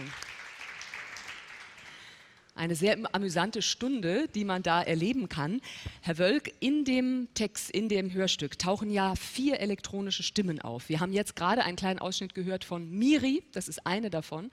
Eine 2.55 2.75
sehr 2.77 2.97
amüsante 3.13 3.61
Stunde, 3.61 4.27
die 4.35 4.47
man 4.47 4.63
da 4.63 4.83
erleben 4.83 5.29
kann. 5.29 5.61
Herr 6.01 6.17
Wölk, 6.17 6.51
in 6.61 6.87
dem 6.87 7.29
Text, 7.35 7.71
in 7.71 7.91
dem 7.91 8.15
Hörstück 8.15 8.59
tauchen 8.59 8.91
ja 8.91 9.15
vier 9.17 9.61
elektronische 9.61 10.23
Stimmen 10.23 10.63
auf. 10.63 10.89
Wir 10.89 11.01
haben 11.01 11.13
jetzt 11.13 11.37
gerade 11.37 11.63
einen 11.63 11.77
kleinen 11.77 11.99
Ausschnitt 11.99 12.35
gehört 12.35 12.65
von 12.65 12.89
Miri, 12.91 13.43
das 13.53 13.69
ist 13.69 13.87
eine 13.87 14.09
davon. 14.09 14.51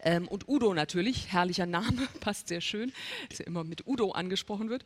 Ähm, 0.00 0.26
und 0.26 0.48
Udo 0.48 0.74
natürlich, 0.74 1.32
herrlicher 1.32 1.66
Name, 1.66 2.08
passt 2.20 2.48
sehr 2.48 2.60
schön, 2.60 2.92
dass 3.28 3.38
er 3.38 3.46
immer 3.46 3.62
mit 3.62 3.86
Udo 3.86 4.10
angesprochen 4.10 4.68
wird. 4.68 4.84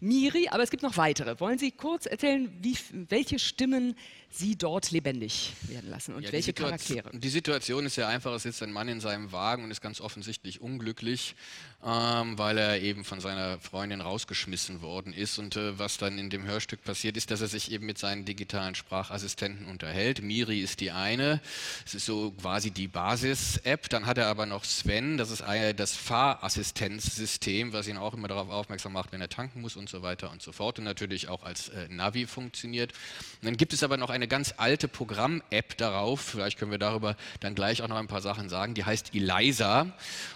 Miri, 0.00 0.48
aber 0.48 0.62
es 0.62 0.70
gibt 0.70 0.82
noch 0.82 0.96
weitere. 0.96 1.40
Wollen 1.40 1.58
Sie 1.58 1.70
kurz 1.70 2.06
erzählen, 2.06 2.50
wie, 2.60 2.76
welche 2.92 3.38
Stimmen 3.38 3.96
Sie 4.32 4.56
dort 4.56 4.92
lebendig 4.92 5.54
werden 5.62 5.90
lassen 5.90 6.14
und 6.14 6.22
Ja, 6.22 6.30
welche 6.30 6.52
die 6.52 6.62
Charaktere? 6.62 7.10
Die 7.12 7.28
Situation 7.28 7.84
ist 7.84 7.96
ja 7.96 8.06
einfach, 8.06 8.32
es 8.32 8.44
sitzt 8.44 8.62
ein 8.62 8.70
Mann 8.70 8.88
in 8.88 9.00
seinem 9.00 9.32
Wagen 9.32 9.64
und 9.64 9.72
ist 9.72 9.80
ganz 9.80 10.00
offensichtlich 10.00 10.60
unglücklich, 10.60 11.34
ähm, 11.84 12.38
weil 12.38 12.56
er 12.56 12.80
eben 12.80 13.02
von 13.02 13.20
seiner 13.20 13.58
Freundin 13.58 14.00
rausgeschmissen 14.00 14.82
worden 14.82 15.12
ist. 15.12 15.38
Und 15.38 15.56
äh, 15.56 15.78
was 15.80 15.98
dann 15.98 16.16
in 16.16 16.30
dem 16.30 16.44
Hörstück 16.44 16.84
passiert, 16.84 17.16
ist, 17.16 17.32
dass 17.32 17.40
er 17.40 17.48
sich 17.48 17.72
eben 17.72 17.86
mit 17.86 17.98
seinen 17.98 18.24
digitalen 18.24 18.76
Sprachassistenten 18.76 19.66
unterhält. 19.66 20.22
Miri 20.22 20.60
ist 20.60 20.78
die 20.78 20.92
eine, 20.92 21.40
es 21.84 21.94
ist 21.94 22.06
so 22.06 22.30
quasi 22.30 22.70
die 22.70 22.86
Basis-App. 22.86 23.88
Dann 23.88 24.06
hat 24.06 24.18
er 24.18 24.28
aber 24.28 24.46
noch 24.46 24.62
Sven, 24.62 25.16
das 25.16 25.32
ist 25.32 25.42
eine, 25.42 25.74
das 25.74 25.96
Fahrassistenzsystem, 25.96 27.72
was 27.72 27.88
ihn 27.88 27.96
auch 27.96 28.14
immer 28.14 28.28
darauf 28.28 28.48
aufmerksam 28.50 28.92
macht, 28.92 29.10
wenn 29.10 29.20
er 29.20 29.28
tanken 29.28 29.60
muss 29.60 29.74
und 29.74 29.88
so 29.88 30.02
weiter 30.02 30.30
und 30.30 30.40
so 30.40 30.52
fort. 30.52 30.78
Und 30.78 30.84
natürlich 30.84 31.28
auch 31.28 31.42
als 31.42 31.70
äh, 31.70 31.88
Navi 31.88 32.26
funktioniert. 32.26 32.92
Und 33.40 33.46
dann 33.46 33.56
gibt 33.56 33.72
es 33.72 33.82
aber 33.82 33.96
noch 33.96 34.10
eine 34.20 34.28
ganz 34.28 34.54
alte 34.58 34.86
Programm-App 34.86 35.78
darauf, 35.78 36.20
vielleicht 36.20 36.58
können 36.58 36.70
wir 36.70 36.78
darüber 36.78 37.16
dann 37.40 37.54
gleich 37.54 37.80
auch 37.80 37.88
noch 37.88 37.96
ein 37.96 38.06
paar 38.06 38.20
Sachen 38.20 38.50
sagen, 38.50 38.74
die 38.74 38.84
heißt 38.84 39.14
Eliza. 39.14 39.86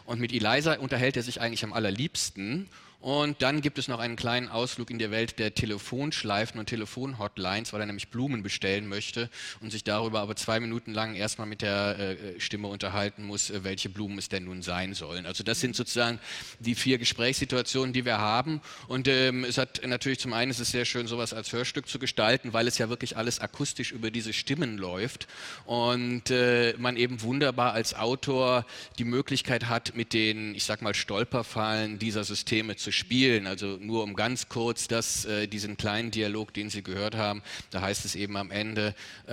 Und 0.06 0.20
mit 0.20 0.32
Eliza 0.32 0.74
unterhält 0.78 1.18
er 1.18 1.22
sich 1.22 1.40
eigentlich 1.42 1.64
am 1.64 1.74
allerliebsten. 1.74 2.70
Und 3.04 3.42
dann 3.42 3.60
gibt 3.60 3.76
es 3.76 3.86
noch 3.86 3.98
einen 3.98 4.16
kleinen 4.16 4.48
Ausflug 4.48 4.88
in 4.90 4.98
die 4.98 5.10
Welt 5.10 5.38
der 5.38 5.54
Telefonschleifen 5.54 6.58
und 6.58 6.70
Telefonhotlines, 6.70 7.74
weil 7.74 7.80
er 7.80 7.86
nämlich 7.86 8.08
Blumen 8.08 8.42
bestellen 8.42 8.88
möchte 8.88 9.28
und 9.60 9.70
sich 9.70 9.84
darüber 9.84 10.20
aber 10.20 10.36
zwei 10.36 10.58
Minuten 10.58 10.94
lang 10.94 11.14
erstmal 11.14 11.46
mit 11.46 11.60
der 11.60 11.98
äh, 11.98 12.40
Stimme 12.40 12.68
unterhalten 12.68 13.22
muss, 13.24 13.50
äh, 13.50 13.62
welche 13.62 13.90
Blumen 13.90 14.16
es 14.16 14.30
denn 14.30 14.44
nun 14.44 14.62
sein 14.62 14.94
sollen. 14.94 15.26
Also 15.26 15.44
das 15.44 15.60
sind 15.60 15.76
sozusagen 15.76 16.18
die 16.60 16.74
vier 16.74 16.96
Gesprächssituationen, 16.96 17.92
die 17.92 18.06
wir 18.06 18.16
haben. 18.16 18.62
Und 18.88 19.06
ähm, 19.06 19.44
es 19.44 19.58
hat 19.58 19.82
natürlich 19.86 20.20
zum 20.20 20.32
einen, 20.32 20.50
es 20.50 20.58
ist 20.58 20.70
sehr 20.70 20.86
schön, 20.86 21.06
sowas 21.06 21.34
als 21.34 21.52
Hörstück 21.52 21.86
zu 21.86 21.98
gestalten, 21.98 22.54
weil 22.54 22.66
es 22.66 22.78
ja 22.78 22.88
wirklich 22.88 23.18
alles 23.18 23.38
akustisch 23.38 23.92
über 23.92 24.10
diese 24.10 24.32
Stimmen 24.32 24.78
läuft 24.78 25.28
und 25.66 26.30
äh, 26.30 26.72
man 26.78 26.96
eben 26.96 27.20
wunderbar 27.20 27.74
als 27.74 27.92
Autor 27.92 28.64
die 28.98 29.04
Möglichkeit 29.04 29.68
hat, 29.68 29.94
mit 29.94 30.14
den, 30.14 30.54
ich 30.54 30.64
sag 30.64 30.80
mal, 30.80 30.94
Stolperfallen 30.94 31.98
dieser 31.98 32.24
Systeme 32.24 32.76
zu 32.76 32.93
spielen. 32.94 33.46
Also 33.46 33.78
nur 33.80 34.02
um 34.02 34.14
ganz 34.14 34.48
kurz 34.48 34.88
das, 34.88 35.24
äh, 35.24 35.46
diesen 35.46 35.76
kleinen 35.76 36.10
Dialog, 36.10 36.54
den 36.54 36.70
Sie 36.70 36.82
gehört 36.82 37.16
haben, 37.16 37.42
da 37.70 37.80
heißt 37.80 38.04
es 38.04 38.14
eben 38.14 38.36
am 38.36 38.50
Ende, 38.50 38.94
äh, 39.26 39.32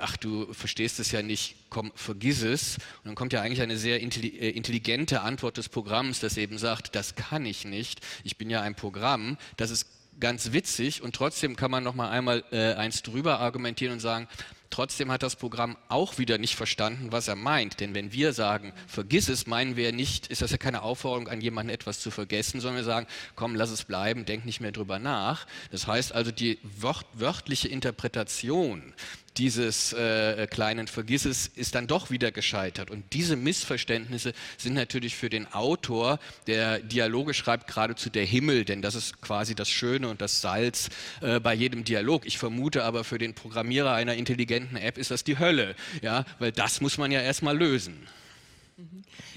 ach 0.00 0.16
du 0.16 0.52
verstehst 0.52 0.98
es 1.00 1.12
ja 1.12 1.22
nicht, 1.22 1.56
komm, 1.70 1.92
vergiss 1.94 2.42
es. 2.42 2.76
Und 2.76 3.06
dann 3.06 3.14
kommt 3.14 3.32
ja 3.32 3.42
eigentlich 3.42 3.62
eine 3.62 3.76
sehr 3.76 4.00
äh, 4.00 4.50
intelligente 4.50 5.20
Antwort 5.20 5.56
des 5.56 5.68
Programms, 5.68 6.20
das 6.20 6.36
eben 6.36 6.58
sagt, 6.58 6.94
das 6.94 7.14
kann 7.14 7.46
ich 7.46 7.64
nicht, 7.64 8.00
ich 8.24 8.36
bin 8.36 8.50
ja 8.50 8.62
ein 8.62 8.74
Programm, 8.74 9.36
das 9.56 9.70
ist 9.70 9.86
ganz 10.20 10.52
witzig 10.52 11.02
und 11.02 11.14
trotzdem 11.14 11.56
kann 11.56 11.70
man 11.70 11.82
noch 11.82 11.94
mal 11.94 12.10
einmal 12.10 12.44
äh, 12.52 12.74
eins 12.74 13.02
drüber 13.02 13.40
argumentieren 13.40 13.94
und 13.94 14.00
sagen, 14.00 14.28
Trotzdem 14.74 15.12
hat 15.12 15.22
das 15.22 15.36
Programm 15.36 15.76
auch 15.86 16.18
wieder 16.18 16.36
nicht 16.36 16.56
verstanden, 16.56 17.12
was 17.12 17.28
er 17.28 17.36
meint. 17.36 17.78
Denn 17.78 17.94
wenn 17.94 18.12
wir 18.12 18.32
sagen, 18.32 18.72
vergiss 18.88 19.28
es, 19.28 19.46
meinen 19.46 19.76
wir 19.76 19.92
nicht, 19.92 20.26
ist 20.26 20.42
das 20.42 20.50
ja 20.50 20.56
keine 20.56 20.82
Aufforderung 20.82 21.28
an 21.28 21.40
jemanden 21.40 21.70
etwas 21.70 22.00
zu 22.00 22.10
vergessen, 22.10 22.58
sondern 22.58 22.78
wir 22.78 22.84
sagen, 22.84 23.06
komm, 23.36 23.54
lass 23.54 23.70
es 23.70 23.84
bleiben, 23.84 24.24
denk 24.24 24.44
nicht 24.44 24.60
mehr 24.60 24.72
drüber 24.72 24.98
nach. 24.98 25.46
Das 25.70 25.86
heißt 25.86 26.12
also, 26.12 26.32
die 26.32 26.58
wört 26.64 27.06
wörtliche 27.12 27.68
Interpretation 27.68 28.94
dieses 29.36 29.92
äh, 29.92 30.46
kleinen 30.46 30.86
Vergisses 30.86 31.46
ist 31.46 31.74
dann 31.74 31.86
doch 31.86 32.10
wieder 32.10 32.30
gescheitert. 32.30 32.90
Und 32.90 33.12
diese 33.12 33.36
Missverständnisse 33.36 34.32
sind 34.58 34.74
natürlich 34.74 35.16
für 35.16 35.28
den 35.28 35.52
Autor, 35.52 36.18
der 36.46 36.78
Dialoge 36.78 37.34
schreibt, 37.34 37.66
geradezu 37.66 38.10
der 38.10 38.24
Himmel, 38.24 38.64
denn 38.64 38.82
das 38.82 38.94
ist 38.94 39.20
quasi 39.20 39.54
das 39.54 39.68
Schöne 39.70 40.08
und 40.08 40.20
das 40.20 40.40
Salz 40.40 40.88
äh, 41.20 41.40
bei 41.40 41.54
jedem 41.54 41.84
Dialog. 41.84 42.26
Ich 42.26 42.38
vermute 42.38 42.84
aber 42.84 43.04
für 43.04 43.18
den 43.18 43.34
Programmierer 43.34 43.92
einer 43.92 44.14
intelligenten 44.14 44.76
App 44.76 44.98
ist 44.98 45.10
das 45.10 45.24
die 45.24 45.38
Hölle, 45.38 45.74
ja, 46.02 46.24
weil 46.38 46.52
das 46.52 46.80
muss 46.80 46.98
man 46.98 47.10
ja 47.10 47.20
erstmal 47.20 47.56
lösen. 47.56 48.06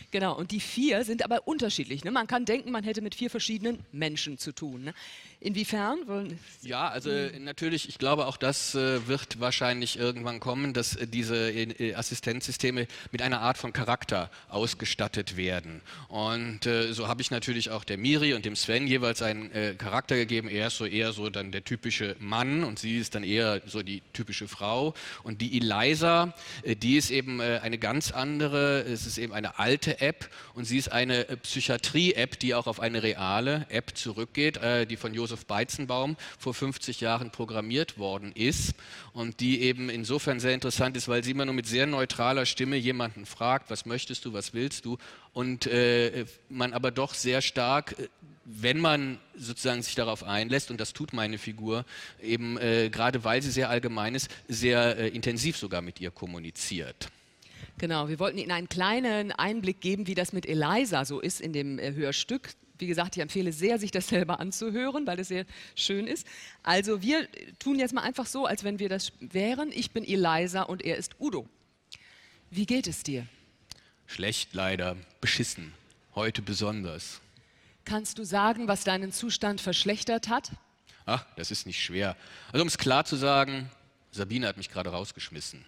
Genau, 0.10 0.36
und 0.38 0.51
die 0.51 0.62
vier 0.62 1.04
sind 1.04 1.24
aber 1.24 1.48
unterschiedlich. 1.48 2.04
Ne? 2.04 2.12
Man 2.12 2.27
kann 2.27 2.46
denken, 2.46 2.72
man 2.72 2.84
hätte 2.84 3.01
mit 3.01 3.13
vier 3.13 3.30
verschiedenen 3.30 3.84
Menschen 3.92 4.38
zu 4.38 4.54
tun. 4.54 4.86
Ne? 4.86 4.94
Inwiefern? 5.39 6.00
Wollen, 6.08 6.39
Ja, 6.63 6.88
also 6.88 7.12
äh, 7.12 7.38
natürlich, 7.38 7.88
ich 7.88 8.00
glaube 8.00 8.25
auch 8.25 8.38
das 8.38 8.74
äh, 8.74 9.08
wird 9.08 9.39
wahrscheinlich 9.39 10.00
irgendwann 10.00 10.39
kommen, 10.39 10.74
dass 10.74 10.96
äh, 10.96 11.06
diese 11.06 11.53
Assistenzsysteme 11.96 12.88
mit 13.12 13.22
einer 13.22 13.41
Art 13.41 13.60
von 13.60 13.72
Charakter 13.72 14.32
ausgestattet 14.50 15.38
werden. 15.38 15.82
Und 16.08 16.62
so 16.91 17.08
habe 17.08 17.22
ich 17.22 17.32
natürlich 17.32 17.70
auch 17.70 17.84
der 17.84 17.98
Miri 17.98 18.34
und 18.34 18.46
dem 18.46 18.56
Sven 18.56 18.88
jeweils 18.88 19.22
einen 19.22 19.77
Charakter 19.77 20.15
gegeben. 20.15 20.50
Er 20.50 20.67
ist 20.67 20.77
so 20.77 20.86
eher 20.86 21.12
so 21.13 21.29
dann 21.29 21.51
der 21.51 21.63
typische 21.63 22.15
Mann 22.20 22.63
und 22.63 22.79
sie 22.79 22.98
ist 22.98 23.15
dann 23.15 23.24
eher 23.24 23.62
so 23.65 23.84
die 23.84 24.01
typische 24.13 24.48
Frau. 24.48 24.94
Und 25.24 25.41
die 25.41 25.58
Eliza, 25.58 26.34
die 26.65 26.98
ist 26.98 27.12
eben 27.12 27.41
eine 27.41 27.77
ganz 27.77 28.12
andere, 28.12 28.82
es 28.82 29.06
ist 29.06 29.17
eben 29.17 29.34
eine 29.34 29.60
alte 29.60 30.01
App 30.01 30.29
und 30.53 30.65
sie 30.65 30.77
ist 30.77 30.91
eine 30.91 31.25
Psychiatrie-App, 31.25 32.39
die 32.39 32.56
auch 32.56 32.67
auf 32.67 32.79
eine 32.79 33.03
reale 33.03 33.65
App 33.70 33.98
zurückgeht, 33.98 34.60
die 34.89 34.96
von 34.98 35.13
Josef 35.13 35.26
Beizenbaum 35.36 36.15
vor 36.39 36.53
50 36.53 37.01
Jahren 37.01 37.31
programmiert 37.31 37.98
worden 37.98 38.31
ist 38.34 38.74
und 39.13 39.39
die 39.39 39.62
eben 39.62 39.89
insofern 39.89 40.39
sehr 40.39 40.53
interessant 40.53 40.96
ist, 40.98 41.07
weil 41.07 41.24
sie 41.24 41.31
immer 41.31 41.46
nur 41.46 41.53
mit 41.53 41.67
sehr 41.67 41.88
neutraler 41.88 42.46
Stimme 42.46 42.77
jemanden 42.77 43.25
fragt, 43.25 43.69
was 43.69 43.86
möchtest 43.86 44.25
du, 44.25 44.34
was 44.34 44.53
willst 44.53 44.86
du 44.86 44.98
und 45.34 45.67
äh, 45.67 46.25
man 46.50 46.74
aber 46.74 46.91
doch 46.91 47.13
sehr 47.13 47.41
stark 47.41 47.96
äh, 48.00 48.07
wenn 48.48 48.79
man 48.79 49.19
sozusagen 49.36 49.81
sich 49.81 49.96
darauf 49.96 50.24
einlässt, 50.24 50.72
und 50.72 50.79
das 50.79 50.93
tut 50.93 51.12
meine 51.12 51.38
Figur, 51.38 51.86
eben 52.22 52.57
äh, 52.57 52.89
gerade 52.89 53.25
weil 53.25 53.41
sie 53.41 53.51
sehr 53.51 53.69
allgemein 53.69 54.15
ist, 54.15 54.29
sehr 54.48 54.98
äh, 54.98 55.10
intensiv 55.10 55.57
sogar 55.57 55.81
mit 55.81 56.00
ihr 56.00 56.12
kommuniziert. 56.12 57.10
Genau, 57.77 58.07
wir 58.07 58.19
wollten 58.19 58.38
Ihnen 58.38 58.51
einen 58.51 58.69
kleinen 58.69 59.31
Einblick 59.31 59.81
geben, 59.81 60.07
wie 60.07 60.15
das 60.15 60.34
mit 60.34 60.48
Eliza 60.48 61.05
so 61.05 61.19
ist 61.19 61.41
in 61.41 61.53
dem 61.53 61.77
äh, 61.77 61.93
Hörstück. 61.93 62.51
Wie 62.79 62.88
gesagt, 62.88 63.15
ich 63.15 63.22
empfehle 63.22 63.51
sehr, 63.51 63.79
sich 63.79 63.91
das 63.91 64.07
selber 64.07 64.39
anzuhören, 64.39 65.07
weil 65.07 65.19
es 65.19 65.29
sehr 65.29 65.46
schön 65.75 66.07
ist. 66.07 66.27
Also 66.63 67.01
wir 67.01 67.27
tun 67.60 67.79
jetzt 67.79 67.93
mal 67.93 68.01
einfach 68.01 68.25
so, 68.25 68.46
als 68.46 68.63
wenn 68.63 68.79
wir 68.79 68.89
das 68.89 69.12
wären. 69.19 69.72
Ich 69.72 69.91
bin 69.91 70.03
Eliza 70.03 70.63
und 70.63 70.84
er 70.84 70.98
ist 70.98 71.19
Udo. 71.19 71.48
Wie 72.50 72.65
geht 72.65 72.88
es 72.88 73.03
dir? 73.03 73.25
Schlecht 74.05 74.53
leider, 74.53 74.96
beschissen, 75.19 75.74
heute 76.15 76.41
besonders. 76.41 77.22
Kannst 77.84 78.17
du 78.17 78.24
sagen, 78.24 78.67
was 78.67 78.84
deinen 78.84 79.12
Zustand 79.12 79.62
verschlechtert 79.62 80.29
hat? 80.29 80.51
Ach, 81.05 81.25
das 81.36 81.51
ist 81.51 81.65
nicht 81.65 81.81
schwer. 81.81 82.15
Also 82.51 82.62
um 82.62 82.67
es 82.67 82.77
klar 82.77 83.05
zu 83.05 83.15
sagen, 83.15 83.69
Sabine 84.12 84.48
hat 84.48 84.57
mich 84.57 84.69
gerade 84.69 84.89
rausgeschmissen. 84.89 85.63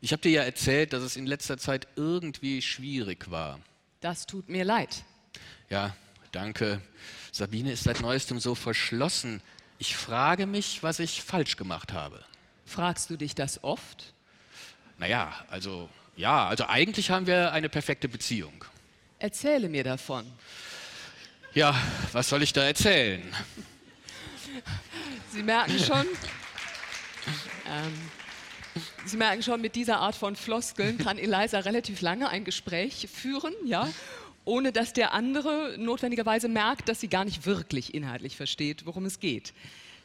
Ich 0.00 0.12
habe 0.12 0.22
dir 0.22 0.32
ja 0.32 0.42
erzählt, 0.42 0.92
dass 0.92 1.02
es 1.02 1.16
in 1.16 1.26
letzter 1.26 1.56
Zeit 1.56 1.88
irgendwie 1.96 2.60
schwierig 2.60 3.30
war. 3.30 3.60
Das 4.00 4.26
tut 4.26 4.48
mir 4.48 4.64
leid. 4.64 5.04
Ja, 5.70 5.96
danke. 6.34 6.80
Sabine 7.32 7.72
ist 7.72 7.84
seit 7.84 8.00
neuestem 8.00 8.38
so 8.38 8.54
verschlossen. 8.54 9.40
Ich 9.78 9.96
frage 9.96 10.46
mich, 10.46 10.82
was 10.82 10.98
ich 10.98 11.22
falsch 11.22 11.56
gemacht 11.56 11.92
habe. 11.92 12.24
Fragst 12.66 13.10
du 13.10 13.16
dich 13.16 13.34
das 13.34 13.62
oft? 13.62 14.12
Naja, 14.98 15.34
also 15.48 15.88
ja, 16.16 16.46
also 16.46 16.66
eigentlich 16.66 17.10
haben 17.10 17.26
wir 17.26 17.52
eine 17.52 17.68
perfekte 17.68 18.08
Beziehung. 18.08 18.64
Erzähle 19.18 19.68
mir 19.68 19.84
davon. 19.84 20.24
Ja, 21.54 21.74
was 22.12 22.28
soll 22.28 22.42
ich 22.42 22.52
da 22.52 22.62
erzählen? 22.62 23.22
Sie 25.30 25.42
merken 25.42 25.78
schon, 25.78 26.06
ähm, 27.66 28.10
Sie 29.04 29.16
merken 29.16 29.42
schon, 29.42 29.60
mit 29.60 29.76
dieser 29.76 29.98
Art 29.98 30.14
von 30.14 30.34
Floskeln 30.34 30.98
kann 30.98 31.18
Eliza 31.18 31.60
relativ 31.60 32.00
lange 32.00 32.28
ein 32.28 32.44
Gespräch 32.44 33.08
führen, 33.12 33.54
ja, 33.64 33.88
ohne 34.44 34.72
dass 34.72 34.92
der 34.92 35.12
andere 35.12 35.76
notwendigerweise 35.78 36.48
merkt, 36.48 36.88
dass 36.88 37.00
sie 37.00 37.08
gar 37.08 37.24
nicht 37.24 37.46
wirklich 37.46 37.94
inhaltlich 37.94 38.36
versteht, 38.36 38.86
worum 38.86 39.04
es 39.04 39.20
geht. 39.20 39.52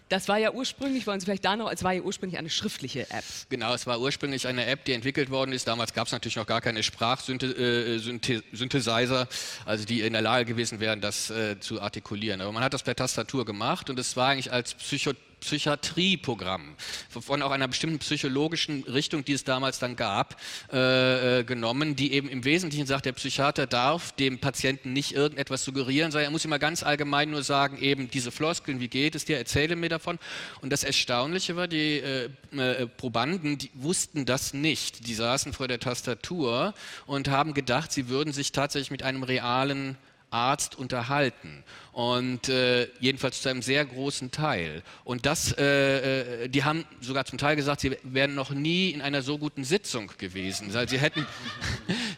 Das 0.09 0.27
war 0.27 0.37
ja 0.39 0.51
ursprünglich, 0.51 1.05
wollen 1.05 1.19
Sie 1.19 1.25
vielleicht 1.25 1.45
da 1.45 1.55
noch, 1.55 1.71
es 1.71 1.83
war 1.83 1.93
ja 1.93 2.01
ursprünglich 2.01 2.39
eine 2.39 2.49
schriftliche 2.49 3.01
App. 3.11 3.23
Genau, 3.49 3.75
es 3.75 3.85
war 3.85 4.01
ursprünglich 4.01 4.47
eine 4.47 4.65
App, 4.65 4.83
die 4.85 4.93
entwickelt 4.93 5.29
worden 5.29 5.53
ist. 5.53 5.67
Damals 5.67 5.93
gab 5.93 6.07
es 6.07 6.13
natürlich 6.13 6.35
noch 6.35 6.47
gar 6.47 6.61
keine 6.61 6.81
Sprachsynthesizer, 6.81 9.27
also 9.65 9.85
die 9.85 10.01
in 10.01 10.13
der 10.13 10.23
Lage 10.23 10.45
gewesen 10.45 10.79
wären, 10.79 10.99
das 10.99 11.29
äh, 11.29 11.59
zu 11.59 11.79
artikulieren. 11.79 12.41
Aber 12.41 12.51
man 12.51 12.63
hat 12.63 12.73
das 12.73 12.81
per 12.81 12.95
Tastatur 12.95 13.45
gemacht 13.45 13.91
und 13.91 13.99
es 13.99 14.17
war 14.17 14.29
eigentlich 14.29 14.51
als 14.51 14.73
Psycho 14.73 15.11
Psychiatrieprogramm 15.39 16.75
von 17.09 17.41
auch 17.41 17.51
einer 17.51 17.67
bestimmten 17.67 17.99
psychologischen 17.99 18.83
Richtung, 18.83 19.25
die 19.25 19.33
es 19.33 19.43
damals 19.43 19.79
dann 19.79 19.95
gab, 19.95 20.39
äh, 20.71 21.39
äh, 21.39 21.43
genommen, 21.43 21.95
die 21.95 22.13
eben 22.13 22.29
im 22.29 22.45
Wesentlichen 22.45 22.85
sagt, 22.85 23.05
der 23.05 23.13
Psychiater 23.13 23.67
darf 23.67 24.11
dem 24.13 24.39
Patienten 24.39 24.93
nicht 24.93 25.13
irgendetwas 25.13 25.63
suggerieren, 25.63 26.11
sondern 26.11 26.29
er 26.29 26.31
muss 26.31 26.45
immer 26.45 26.59
ganz 26.59 26.83
allgemein 26.83 27.29
nur 27.29 27.43
sagen, 27.43 27.77
eben 27.81 28.09
diese 28.09 28.31
Floskeln, 28.31 28.79
wie 28.79 28.87
geht 28.87 29.15
es 29.15 29.25
dir, 29.25 29.37
erzähle 29.37 29.75
mir 29.75 29.89
davon. 29.89 30.19
Und 30.61 30.71
das 30.71 30.83
Erstaunliche 30.83 31.55
war, 31.55 31.67
die 31.67 31.97
äh, 31.97 32.29
äh, 32.57 32.87
Probanden, 32.87 33.57
die 33.57 33.71
wussten 33.73 34.25
das 34.25 34.53
nicht. 34.53 35.07
Die 35.07 35.13
saßen 35.13 35.53
vor 35.53 35.67
der 35.67 35.79
Tastatur 35.79 36.73
und 37.05 37.29
haben 37.29 37.53
gedacht, 37.53 37.91
sie 37.91 38.09
würden 38.09 38.33
sich 38.33 38.51
tatsächlich 38.51 38.91
mit 38.91 39.03
einem 39.03 39.23
realen 39.23 39.97
Arzt 40.31 40.75
unterhalten 40.77 41.63
und 41.91 42.49
äh, 42.49 42.87
jedenfalls 42.99 43.41
zu 43.41 43.49
einem 43.49 43.61
sehr 43.61 43.85
großen 43.85 44.31
Teil. 44.31 44.83
Und 45.03 45.25
das, 45.25 45.53
äh, 45.57 46.43
äh, 46.43 46.49
die 46.49 46.63
haben 46.63 46.85
sogar 47.01 47.25
zum 47.25 47.37
Teil 47.37 47.55
gesagt, 47.55 47.81
sie 47.81 47.97
wären 48.03 48.35
noch 48.35 48.51
nie 48.51 48.91
in 48.91 49.01
einer 49.01 49.21
so 49.21 49.37
guten 49.37 49.63
Sitzung 49.63 50.11
gewesen. 50.17 50.73
Also 50.75 50.91
sie 50.91 50.99
hätten, 50.99 51.25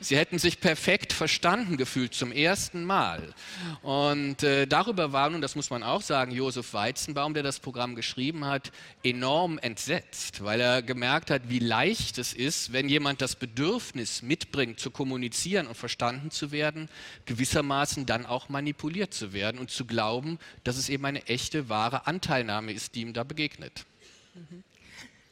sie 0.02 0.18
hätten 0.18 0.40
sich 0.40 0.60
perfekt 0.60 1.14
verstanden 1.14 1.78
gefühlt 1.78 2.14
zum 2.14 2.32
ersten 2.32 2.84
Mal. 2.84 3.34
Und 3.82 4.44
äh, 4.44 4.68
darüber 4.68 5.14
war 5.14 5.30
nun, 5.30 5.42
das 5.42 5.56
muss 5.56 5.70
man 5.70 5.84
auch 5.84 6.02
sagen, 6.02 6.32
Josef 6.32 6.74
Weizenbaum, 6.74 7.34
der 7.34 7.44
das 7.44 7.60
Programm 7.60 7.96
geschrieben 7.96 8.46
hat, 8.46 8.72
enorm 9.04 9.60
entsetzt, 9.60 10.44
weil 10.44 10.60
er 10.60 10.82
gemerkt 10.82 11.32
hat, 11.32 11.44
wie 11.50 11.60
leicht 11.60 12.18
es 12.18 12.34
ist, 12.34 12.74
wenn 12.74 12.90
jemand 12.90 13.22
das 13.22 13.36
Bedürfnis 13.36 14.22
mitbringt, 14.22 14.80
zu 14.80 14.92
kommunizieren 14.92 15.68
und 15.68 15.76
verstanden 15.76 16.32
zu 16.32 16.52
werden, 16.52 16.90
gewissermaßen 17.26 18.06
dann 18.06 18.26
auch 18.26 18.50
manipuliert 18.50 19.14
zu 19.14 19.34
werden 19.34 19.60
und 19.60 19.70
zu 19.70 19.86
glauben, 19.86 20.40
dass 20.64 20.78
es 20.78 20.90
eben 20.90 21.06
eine 21.06 21.26
echte, 21.28 21.70
wahre 21.70 22.08
Anteilnahme 22.08 22.74
ist, 22.74 22.96
die 22.96 23.02
ihm 23.02 23.14
da 23.14 23.24
begegnet. 23.24 23.86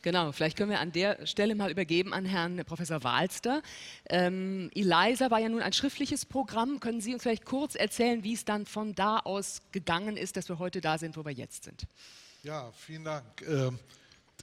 Genau, 0.02 0.32
vielleicht 0.32 0.58
können 0.58 0.72
wir 0.72 0.80
an 0.80 0.94
der 0.94 1.26
Stelle 1.28 1.56
mal 1.56 1.70
übergeben 1.70 2.14
an 2.14 2.24
Herrn 2.24 2.64
Professor 2.66 3.04
Wahlster. 3.04 3.62
Ähm, 4.10 4.72
ELISA 4.74 5.30
war 5.30 5.40
ja 5.40 5.50
nun 5.50 5.62
ein 5.62 5.74
schriftliches 5.74 6.26
Programm. 6.26 6.80
Können 6.80 7.02
Sie 7.02 7.14
uns 7.14 7.24
vielleicht 7.24 7.46
kurz 7.46 7.76
erzählen, 7.76 8.24
wie 8.24 8.34
es 8.34 8.46
dann 8.46 8.66
von 8.66 8.96
da 8.96 9.18
aus 9.20 9.62
gegangen 9.74 10.16
ist, 10.16 10.38
dass 10.38 10.48
wir 10.48 10.58
heute 10.58 10.80
da 10.80 10.98
sind, 10.98 11.18
wo 11.18 11.26
wir 11.26 11.34
jetzt 11.34 11.66
sind? 11.66 11.84
Ja, 12.44 12.72
vielen 12.72 13.04
Dank. 13.04 13.26
Ähm, 13.42 13.78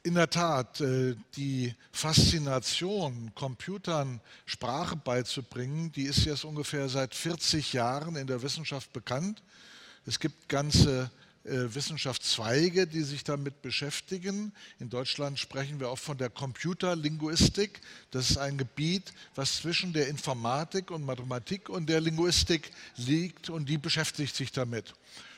in 0.02 0.14
der 0.14 0.28
Tat, 0.28 0.80
äh, 0.82 1.16
die 1.36 1.74
Faszination, 1.90 3.32
Computern 3.34 4.20
Sprache 4.44 4.94
beizubringen, 4.96 5.90
die 5.92 6.04
ist 6.04 6.26
jetzt 6.26 6.44
ungefähr 6.44 6.90
seit 6.90 7.14
40 7.14 7.72
Jahren 7.72 8.16
in 8.16 8.26
der 8.26 8.42
Wissenschaft 8.42 8.92
bekannt. 8.92 9.42
Es 10.04 10.20
gibt 10.20 10.50
ganze 10.50 11.10
Wissenschaftszweige, 11.48 12.86
die 12.86 13.02
sich 13.02 13.24
damit 13.24 13.62
beschäftigen. 13.62 14.52
In 14.78 14.90
Deutschland 14.90 15.38
sprechen 15.38 15.80
wir 15.80 15.90
auch 15.90 15.98
von 15.98 16.18
der 16.18 16.30
Computerlinguistik. 16.30 17.80
Das 18.10 18.30
ist 18.30 18.38
ein 18.38 18.58
Gebiet, 18.58 19.12
was 19.34 19.56
zwischen 19.56 19.92
der 19.92 20.08
Informatik 20.08 20.90
und 20.90 21.04
Mathematik 21.04 21.68
und 21.68 21.88
der 21.88 22.00
Linguistik 22.00 22.72
liegt 22.96 23.50
und 23.50 23.68
die 23.68 23.78
beschäftigt 23.78 24.34
sich 24.34 24.52
damit. 24.52 24.94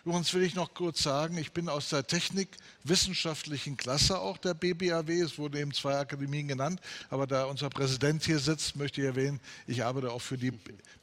Übrigens 0.08 0.32
will 0.32 0.42
ich 0.42 0.54
noch 0.54 0.72
kurz 0.72 1.02
sagen, 1.02 1.36
ich 1.36 1.52
bin 1.52 1.68
aus 1.68 1.90
der 1.90 2.06
technikwissenschaftlichen 2.06 3.76
Klasse 3.76 4.18
auch 4.18 4.38
der 4.38 4.54
BBAW. 4.54 5.10
Es 5.20 5.36
wurden 5.36 5.58
eben 5.58 5.74
zwei 5.74 5.98
Akademien 5.98 6.48
genannt, 6.48 6.80
aber 7.10 7.26
da 7.26 7.44
unser 7.44 7.68
Präsident 7.68 8.24
hier 8.24 8.38
sitzt, 8.38 8.74
möchte 8.74 9.02
ich 9.02 9.06
erwähnen, 9.06 9.38
ich 9.66 9.84
arbeite 9.84 10.10
auch 10.10 10.22
für 10.22 10.38
die 10.38 10.54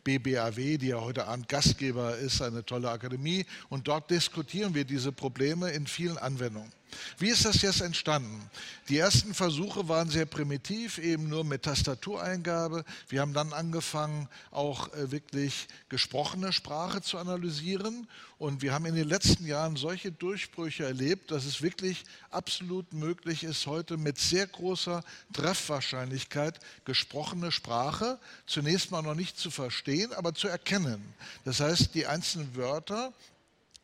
BBAW, 0.03 0.79
die 0.79 0.87
ja 0.87 1.01
heute 1.01 1.27
Abend 1.27 1.47
Gastgeber 1.47 2.17
ist, 2.17 2.41
eine 2.41 2.65
tolle 2.65 2.89
Akademie. 2.89 3.45
Und 3.69 3.87
dort 3.87 4.09
diskutieren 4.09 4.73
wir 4.73 4.85
diese 4.85 5.11
Probleme 5.11 5.69
in 5.69 5.85
vielen 5.85 6.17
Anwendungen. 6.17 6.71
Wie 7.17 7.29
ist 7.29 7.45
das 7.45 7.61
jetzt 7.61 7.81
entstanden? 7.81 8.49
Die 8.89 8.97
ersten 8.97 9.33
Versuche 9.33 9.87
waren 9.87 10.09
sehr 10.09 10.25
primitiv, 10.25 10.97
eben 10.99 11.27
nur 11.27 11.43
mit 11.43 11.63
Tastatureingabe. 11.63 12.85
Wir 13.09 13.21
haben 13.21 13.33
dann 13.33 13.53
angefangen, 13.53 14.29
auch 14.51 14.93
äh, 14.93 15.11
wirklich 15.11 15.67
gesprochene 15.89 16.53
Sprache 16.53 17.01
zu 17.01 17.17
analysieren. 17.17 18.07
Und 18.37 18.61
wir 18.61 18.73
haben 18.73 18.85
in 18.85 18.95
den 18.95 19.07
letzten 19.07 19.45
Jahren 19.45 19.75
solche 19.75 20.11
Durchbrüche 20.11 20.83
erlebt, 20.83 21.31
dass 21.31 21.45
es 21.45 21.61
wirklich 21.61 22.03
absolut 22.31 22.93
möglich 22.93 23.43
ist, 23.43 23.65
heute 23.65 23.97
mit 23.97 24.19
sehr 24.19 24.45
großer 24.45 25.03
Treffwahrscheinlichkeit 25.33 26.59
gesprochene 26.83 27.51
Sprache 27.51 28.19
zunächst 28.45 28.91
mal 28.91 29.01
noch 29.01 29.15
nicht 29.15 29.39
zu 29.39 29.51
verstehen, 29.51 30.13
aber 30.13 30.33
zu 30.33 30.47
erkennen. 30.47 31.01
Das 31.45 31.59
heißt, 31.59 31.95
die 31.95 32.05
einzelnen 32.05 32.55
Wörter 32.55 33.13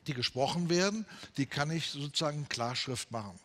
die 0.07 0.13
gesprochen 0.13 0.69
werden, 0.69 1.05
die 1.37 1.45
kann 1.45 1.71
ich 1.71 1.89
sozusagen 1.89 2.47
Klarschrift 2.49 3.11
machen. 3.11 3.39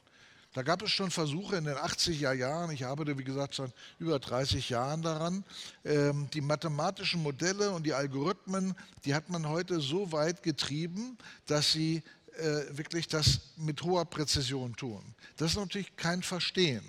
Da 0.56 0.62
gab 0.62 0.80
es 0.80 0.90
schon 0.90 1.10
Versuche 1.10 1.56
in 1.56 1.64
den 1.64 1.76
80er 1.76 2.32
Jahren, 2.32 2.70
ich 2.70 2.86
arbeite 2.86 3.18
wie 3.18 3.24
gesagt 3.24 3.56
schon 3.56 3.70
über 3.98 4.18
30 4.18 4.70
Jahren 4.70 5.02
daran, 5.02 5.44
ähm, 5.84 6.30
die 6.32 6.40
mathematischen 6.40 7.22
Modelle 7.22 7.72
und 7.72 7.84
die 7.84 7.92
Algorithmen, 7.92 8.74
die 9.04 9.14
hat 9.14 9.28
man 9.28 9.46
heute 9.46 9.80
so 9.80 10.12
weit 10.12 10.42
getrieben, 10.42 11.18
dass 11.44 11.72
sie 11.72 12.02
äh, 12.38 12.74
wirklich 12.76 13.06
das 13.06 13.40
mit 13.56 13.82
hoher 13.82 14.06
Präzision 14.06 14.74
tun. 14.74 15.02
Das 15.36 15.50
ist 15.50 15.58
natürlich 15.58 15.94
kein 15.96 16.22
Verstehen. 16.22 16.84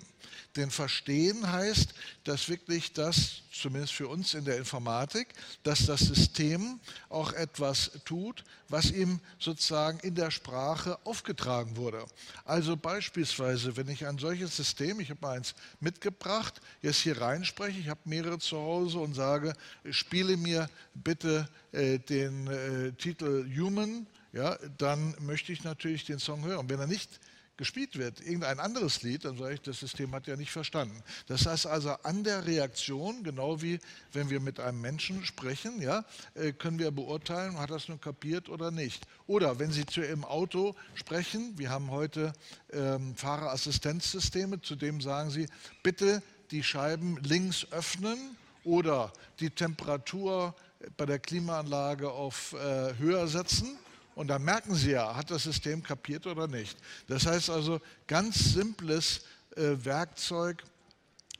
Denn 0.58 0.72
Verstehen 0.72 1.52
heißt, 1.52 1.94
dass 2.24 2.48
wirklich 2.48 2.92
das, 2.92 3.42
zumindest 3.52 3.92
für 3.92 4.08
uns 4.08 4.34
in 4.34 4.44
der 4.44 4.58
Informatik, 4.58 5.28
dass 5.62 5.86
das 5.86 6.00
System 6.00 6.80
auch 7.08 7.32
etwas 7.32 7.92
tut, 8.04 8.42
was 8.68 8.90
ihm 8.90 9.20
sozusagen 9.38 10.00
in 10.00 10.16
der 10.16 10.32
Sprache 10.32 10.98
aufgetragen 11.04 11.76
wurde. 11.76 12.04
Also 12.44 12.76
beispielsweise, 12.76 13.76
wenn 13.76 13.88
ich 13.88 14.04
ein 14.04 14.18
solches 14.18 14.56
System, 14.56 14.98
ich 14.98 15.10
habe 15.10 15.20
mal 15.22 15.36
eins 15.36 15.54
mitgebracht, 15.78 16.60
jetzt 16.82 17.02
hier 17.02 17.20
reinspreche, 17.20 17.78
ich 17.78 17.88
habe 17.88 18.00
mehrere 18.04 18.40
zu 18.40 18.58
Hause 18.58 18.98
und 18.98 19.14
sage, 19.14 19.54
spiele 19.90 20.36
mir 20.36 20.68
bitte 20.92 21.48
äh, 21.70 22.00
den 22.00 22.48
äh, 22.48 22.92
Titel 22.94 23.48
Human, 23.56 24.08
ja, 24.32 24.58
dann 24.76 25.14
möchte 25.20 25.52
ich 25.52 25.62
natürlich 25.62 26.04
den 26.04 26.18
Song 26.18 26.44
hören. 26.44 26.68
Wenn 26.68 26.80
er 26.80 26.88
nicht 26.88 27.20
gespielt 27.58 27.98
wird, 27.98 28.20
irgendein 28.20 28.60
anderes 28.60 29.02
Lied, 29.02 29.26
dann 29.26 29.36
sage 29.36 29.54
ich, 29.54 29.60
das 29.60 29.80
System 29.80 30.14
hat 30.14 30.26
ja 30.26 30.36
nicht 30.36 30.50
verstanden. 30.50 31.02
Das 31.26 31.44
heißt 31.44 31.66
also, 31.66 31.90
an 32.04 32.24
der 32.24 32.46
Reaktion, 32.46 33.22
genau 33.22 33.60
wie 33.60 33.80
wenn 34.12 34.30
wir 34.30 34.40
mit 34.40 34.60
einem 34.60 34.80
Menschen 34.80 35.26
sprechen, 35.26 35.82
ja, 35.82 36.04
äh, 36.34 36.52
können 36.52 36.78
wir 36.78 36.90
beurteilen, 36.90 37.58
hat 37.58 37.70
das 37.70 37.88
nun 37.88 38.00
kapiert 38.00 38.48
oder 38.48 38.70
nicht. 38.70 39.06
Oder 39.26 39.58
wenn 39.58 39.72
Sie 39.72 39.84
zu 39.84 40.00
Ihrem 40.00 40.24
Auto 40.24 40.74
sprechen, 40.94 41.58
wir 41.58 41.68
haben 41.68 41.90
heute 41.90 42.32
ähm, 42.72 43.14
Fahrerassistenzsysteme, 43.16 44.62
zu 44.62 44.76
dem 44.76 45.00
sagen 45.00 45.30
Sie, 45.30 45.48
bitte 45.82 46.22
die 46.50 46.62
Scheiben 46.62 47.18
links 47.22 47.66
öffnen 47.72 48.36
oder 48.64 49.12
die 49.40 49.50
Temperatur 49.50 50.54
bei 50.96 51.06
der 51.06 51.18
Klimaanlage 51.18 52.10
auf 52.10 52.54
äh, 52.54 52.94
höher 52.98 53.26
setzen 53.26 53.76
und 54.18 54.26
dann 54.26 54.42
merken 54.42 54.74
Sie 54.74 54.90
ja, 54.90 55.14
hat 55.14 55.30
das 55.30 55.44
System 55.44 55.80
kapiert 55.80 56.26
oder 56.26 56.48
nicht. 56.48 56.76
Das 57.06 57.24
heißt 57.24 57.50
also, 57.50 57.80
ganz 58.08 58.52
simples 58.52 59.20
äh, 59.54 59.76
Werkzeug, 59.84 60.64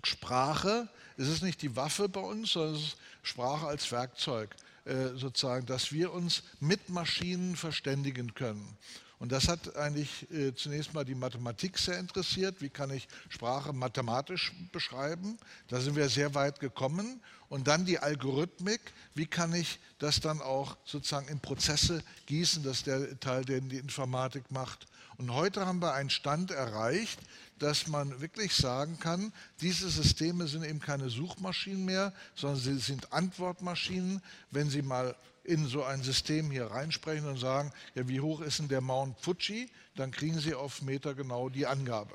Sprache. 0.04 0.88
Es 1.16 1.26
ist 1.26 1.42
nicht 1.42 1.60
die 1.60 1.74
Waffe 1.74 2.08
bei 2.08 2.20
uns, 2.20 2.52
sondern 2.52 2.76
es 2.76 2.82
ist 2.82 2.96
Sprache 3.24 3.66
als 3.66 3.90
Werkzeug, 3.90 4.54
äh, 4.84 5.08
sozusagen, 5.16 5.66
dass 5.66 5.90
wir 5.90 6.12
uns 6.12 6.44
mit 6.60 6.88
Maschinen 6.88 7.56
verständigen 7.56 8.34
können. 8.34 8.78
Und 9.18 9.33
das 9.33 9.48
hat 9.48 9.76
eigentlich 9.76 10.31
äh, 10.31 10.54
zunächst 10.54 10.94
mal 10.94 11.04
die 11.04 11.14
Mathematik 11.14 11.76
sehr 11.76 11.98
interessiert. 11.98 12.61
Wie 12.61 12.68
kann 12.68 12.90
ich 12.90 13.09
Sprache 13.28 13.72
mathematisch 13.72 14.52
beschreiben? 14.70 15.38
Da 15.66 15.81
sind 15.81 15.96
wir 15.96 16.09
sehr 16.09 16.35
weit 16.35 16.61
gekommen. 16.61 17.20
Und 17.48 17.66
dann 17.66 17.85
die 17.85 17.98
Algorithmik. 17.98 18.81
Wie 19.14 19.26
kann 19.26 19.54
ich 19.54 19.81
das 19.98 20.20
dann 20.20 20.40
auch 20.40 20.76
sozusagen 20.85 21.28
in 21.28 21.40
Prozesse 21.40 22.02
gießen? 22.26 22.62
Das 22.62 22.78
ist 22.78 22.87
der 22.87 23.18
Teil, 23.18 23.44
den 23.44 23.68
die 23.68 23.78
Informatik 23.78 24.50
macht. 24.50 24.87
Und 25.18 25.35
heute 25.35 25.66
haben 25.66 25.83
wir 25.83 25.94
einen 25.94 26.11
Stand 26.11 26.52
erreicht, 26.52 27.18
dass 27.59 27.88
man 27.88 28.20
wirklich 28.20 28.54
sagen 28.54 29.00
kann, 29.00 29.33
diese 29.61 29.90
Systeme 29.90 30.46
sind 30.46 30.64
eben 30.64 30.78
keine 30.78 31.11
Suchmaschinen 31.11 31.85
mehr, 31.85 32.12
sondern 32.37 32.61
sie 32.61 32.78
sind 32.78 33.12
Antwortmaschinen. 33.12 34.22
Wenn 34.52 34.70
Sie 34.70 34.81
mal 34.81 35.16
in 35.42 35.66
so 35.66 35.83
ein 35.83 36.04
System 36.04 36.52
hier 36.52 36.66
reinsprechen 36.66 37.26
und 37.26 37.38
sagen, 37.38 37.72
ja, 37.96 38.07
wie 38.07 38.20
hoch 38.20 38.40
ist 38.42 38.61
denn 38.61 38.68
der 38.68 38.81
Mount 38.81 39.18
Fuji, 39.20 39.68
dann 39.96 40.12
kriegen 40.12 40.38
Sie 40.38 40.54
auf 40.54 40.83
Meter 40.83 41.14
genau 41.14 41.48
die 41.48 41.66
Angabe. 41.66 42.14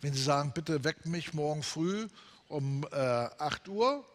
Wenn 0.00 0.14
Sie 0.14 0.22
sagen, 0.22 0.52
bitte 0.54 0.82
weck 0.84 1.04
mich 1.04 1.34
morgen 1.34 1.62
früh 1.62 2.08
um 2.48 2.86
äh, 2.92 2.96
8 2.96 3.68
Uhr, 3.68 4.06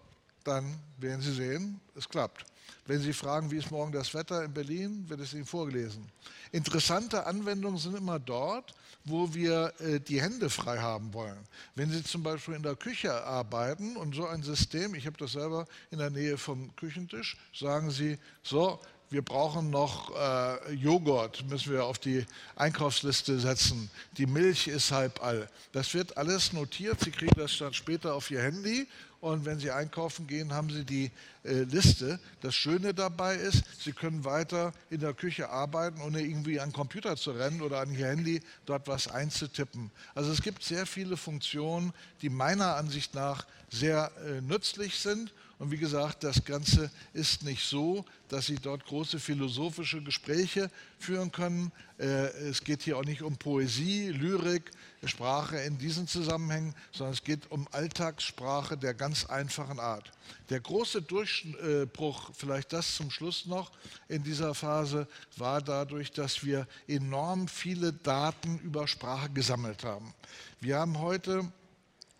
dann 0.44 0.80
werden 0.98 1.22
Sie 1.22 1.34
sehen, 1.34 1.80
es 1.96 2.10
klappt. 2.10 2.46
Wenn 2.88 3.02
Sie 3.02 3.14
fragen, 3.14 3.50
wie 3.52 3.58
ist 3.58 3.72
morgen 3.72 3.92
das 3.92 4.14
Wetter 4.14 4.44
in 4.44 4.54
Berlin, 4.54 5.06
wird 5.08 5.20
es 5.20 5.34
Ihnen 5.34 5.46
vorgelesen. 5.46 6.08
Interessante 6.52 7.26
Anwendungen 7.26 7.80
sind 7.80 7.98
immer 7.98 8.20
dort, 8.20 8.76
wo 9.06 9.34
wir 9.34 9.74
äh, 9.80 10.00
die 10.00 10.22
Hände 10.22 10.50
frei 10.50 10.80
haben 10.80 11.14
wollen. 11.14 11.38
Wenn 11.76 11.92
Sie 11.92 12.04
zum 12.04 12.24
Beispiel 12.24 12.56
in 12.56 12.64
der 12.64 12.76
Küche 12.76 13.14
arbeiten 13.24 13.98
und 13.98 14.16
so 14.16 14.28
ein 14.28 14.44
System, 14.44 14.96
ich 14.96 15.06
habe 15.06 15.18
das 15.18 15.34
selber 15.34 15.66
in 15.92 16.00
der 16.00 16.10
Nähe 16.10 16.38
vom 16.38 16.76
Küchentisch, 16.76 17.38
sagen 17.54 17.92
Sie, 17.92 18.18
so, 18.44 18.80
wir 19.10 19.22
brauchen 19.22 19.70
noch 19.70 20.16
äh, 20.16 20.74
Joghurt, 20.74 21.46
müssen 21.48 21.72
wir 21.72 21.86
auf 21.86 22.00
die 22.00 22.26
Einkaufsliste 22.56 23.40
setzen. 23.40 23.90
Die 24.18 24.26
Milch 24.26 24.68
ist 24.68 24.92
halb 24.92 25.24
all. 25.24 25.48
Das 25.72 25.94
wird 25.94 26.18
alles 26.18 26.54
notiert. 26.54 27.00
Sie 27.02 27.12
kriegen 27.12 27.36
das 27.38 27.58
dann 27.58 27.74
später 27.74 28.16
auf 28.16 28.32
Ihr 28.32 28.42
Handy 28.42 28.88
und 29.26 29.44
wenn 29.44 29.58
Sie 29.58 29.72
einkaufen 29.72 30.28
gehen, 30.28 30.54
haben 30.54 30.70
Sie 30.70 30.86
die 30.86 31.12
äh, 31.44 31.64
Liste. 31.64 32.20
Das 32.42 32.54
Schöne 32.54 32.94
dabei 32.94 33.36
ist, 33.36 33.64
Sie 33.82 33.92
können 33.92 34.24
weiter 34.24 34.72
in 34.92 35.00
der 35.00 35.16
Küche 35.16 35.50
arbeiten, 35.50 36.00
ohne 36.02 36.22
irgendwie 36.22 36.60
an 36.60 36.70
den 36.70 36.76
Computer 36.76 37.16
zu 37.18 37.32
rennen 37.32 37.62
oder 37.62 37.80
an 37.80 37.92
Ihr 37.92 38.06
Handy 38.06 38.42
dort 38.68 38.88
was 38.88 39.08
einzutippen. 39.08 39.90
Also 40.14 40.32
es 40.32 40.44
gibt 40.44 40.62
sehr 40.62 40.86
viele 40.86 41.18
Funktionen, 41.18 41.92
die 42.22 42.30
meiner 42.30 42.76
Ansicht 42.76 43.16
nach 43.16 43.48
sehr 43.72 44.12
äh, 44.28 44.42
nützlich 44.42 45.00
sind 45.00 45.34
und 45.58 45.72
wie 45.72 45.78
gesagt, 45.78 46.24
das 46.24 46.44
Ganze 46.44 46.92
ist 47.14 47.44
nicht 47.44 47.64
so, 47.64 48.04
dass 48.28 48.48
Sie 48.48 48.56
dort 48.56 48.86
große 48.86 49.20
philosophische 49.20 50.02
Gespräche 50.02 50.70
führen 51.00 51.32
können. 51.32 51.72
Äh, 51.98 52.28
es 52.50 52.62
geht 52.62 52.84
hier 52.84 52.98
auch 52.98 53.06
nicht 53.06 53.22
um 53.22 53.38
Poesie, 53.38 54.10
Lyrik, 54.10 54.72
Sprache 55.06 55.58
in 55.60 55.78
diesen 55.78 56.08
Zusammenhängen, 56.08 56.76
sondern 56.92 57.14
es 57.14 57.24
geht 57.24 57.50
um 57.52 57.68
Alltagssprache 57.72 58.78
der 58.78 58.94
ganz 58.94 59.26
einfachen 59.26 59.80
Art. 59.80 60.12
Der 60.50 60.60
große 60.60 61.02
Durchbruch, 61.02 62.32
vielleicht 62.34 62.74
das 62.74 62.96
zum 62.96 63.10
Schluss 63.10 63.46
noch 63.46 63.72
in 64.10 64.24
dieser 64.24 64.56
Phase, 64.56 65.08
war 65.38 65.62
dadurch, 65.62 66.12
dass 66.12 66.44
wir 66.44 66.68
enorm 66.88 67.48
viele 67.48 67.94
Daten 67.94 68.60
über 68.60 68.88
Sprache 68.88 69.30
gesammelt 69.30 69.86
haben. 69.86 70.14
Wir 70.60 70.80
haben 70.80 71.00
heute 71.00 71.50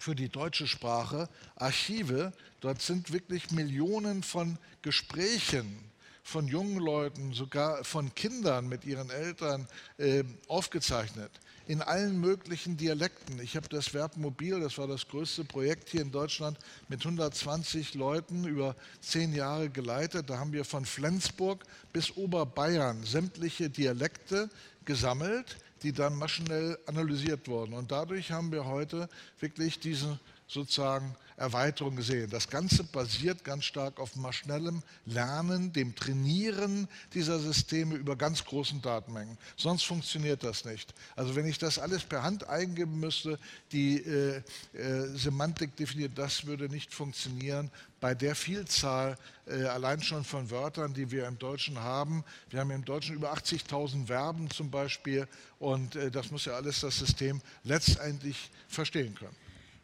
für 0.06 0.14
die 0.14 0.30
deutsche 0.30 0.68
Sprache 0.68 1.28
Archive. 1.56 2.32
Dort 2.62 2.80
sind 2.80 3.12
wirklich 3.12 3.50
Millionen 3.50 4.22
von 4.22 4.60
Gesprächen 4.84 5.80
von 6.22 6.48
jungen 6.48 6.78
Leuten, 6.78 7.34
sogar 7.34 7.84
von 7.84 8.14
Kindern 8.14 8.68
mit 8.68 8.86
ihren 8.86 9.10
Eltern 9.10 9.68
äh, 9.98 10.24
aufgezeichnet 10.48 11.32
in 11.68 11.82
allen 11.82 12.20
möglichen 12.20 12.78
Dialekten. 12.78 13.40
Ich 13.40 13.56
habe 13.56 13.68
das 13.70 13.96
Verb 13.96 14.18
Mobil, 14.18 14.60
das 14.60 14.78
war 14.78 14.86
das 14.86 15.08
größte 15.08 15.44
Projekt 15.44 15.90
hier 15.90 16.02
in 16.02 16.12
Deutschland, 16.12 16.60
mit 16.88 17.00
120 17.00 17.96
Leuten 17.96 18.44
über 18.46 18.76
zehn 19.02 19.34
Jahre 19.34 19.72
geleitet. 19.72 20.30
Da 20.30 20.38
haben 20.38 20.54
wir 20.54 20.66
von 20.66 20.86
Flensburg 20.86 21.64
bis 21.92 22.16
Oberbayern 22.16 23.04
sämtliche 23.04 23.72
Dialekte 23.72 24.52
gesammelt 24.86 25.58
die 25.84 25.92
dann 25.92 26.16
maschinell 26.16 26.78
analysiert 26.86 27.48
wurden. 27.48 27.74
Und 27.74 27.92
dadurch 27.92 28.32
haben 28.32 28.52
wir 28.52 28.66
heute 28.66 29.10
wirklich 29.40 29.80
diese 29.80 30.20
sozusagen 30.48 31.16
Erweiterung 31.38 31.98
gesehen. 31.98 32.30
Das 32.30 32.50
Ganze 32.50 32.84
basiert 32.84 33.44
ganz 33.44 33.66
stark 33.66 34.00
auf 34.00 34.16
maschinellem 34.16 34.84
Lernen, 35.06 35.74
dem 35.74 35.94
Trainieren 35.96 36.88
dieser 37.14 37.40
Systeme 37.40 37.96
über 37.96 38.16
ganz 38.16 38.46
großen 38.46 38.82
Datenmengen. 38.82 39.38
Sonst 39.58 39.84
funktioniert 39.84 40.44
das 40.44 40.64
nicht. 40.64 40.94
Also 41.16 41.36
wenn 41.36 41.46
ich 41.46 41.58
das 41.58 41.78
alles 41.78 42.04
per 42.04 42.24
Hand 42.24 42.48
eingeben 42.48 43.00
müsste, 43.00 43.38
die 43.72 43.98
äh, 43.98 44.42
äh, 44.74 45.08
Semantik 45.18 45.76
definiert, 45.76 46.14
das 46.16 46.46
würde 46.46 46.70
nicht 46.70 46.94
funktionieren 46.94 47.70
bei 48.00 48.16
der 48.16 48.36
Vielzahl 48.36 49.18
äh, 49.48 49.64
allein 49.64 50.02
schon 50.02 50.24
von 50.24 50.50
Wörtern, 50.52 50.94
die 50.94 51.12
wir 51.12 51.28
im 51.28 51.38
Deutschen 51.38 51.80
haben. 51.80 52.24
Wir 52.50 52.62
haben 52.62 52.72
im 52.72 52.86
Deutschen 52.86 53.16
über 53.16 53.34
80.000 53.34 54.08
Verben 54.08 54.50
zum 54.50 54.72
Beispiel 54.72 55.28
und 55.60 55.96
äh, 55.96 56.12
das 56.12 56.32
muss 56.32 56.46
ja 56.46 56.54
alles 56.54 56.80
das 56.80 56.98
System 56.98 57.42
letztendlich 57.64 58.52
verstehen 58.70 59.16
können. 59.16 59.36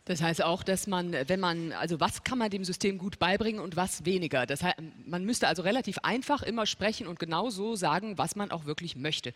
Das 0.05 0.21
heißt 0.21 0.43
auch, 0.43 0.63
dass 0.63 0.87
man, 0.87 1.13
wenn 1.27 1.39
man, 1.39 1.73
also 1.73 1.99
was 1.99 2.23
kann 2.23 2.39
man 2.39 2.49
dem 2.49 2.63
System 2.63 2.97
gut 2.97 3.19
beibringen 3.19 3.61
und 3.61 3.75
was 3.75 4.03
weniger. 4.03 4.45
Das 4.45 4.63
heißt, 4.63 4.77
man 5.05 5.25
müsste 5.25 5.47
also 5.47 5.61
relativ 5.61 5.99
einfach 5.99 6.41
immer 6.41 6.65
sprechen 6.65 7.07
und 7.07 7.19
genau 7.19 7.49
so 7.49 7.75
sagen, 7.75 8.17
was 8.17 8.35
man 8.35 8.49
auch 8.51 8.65
wirklich 8.65 8.95
möchte. 8.95 9.33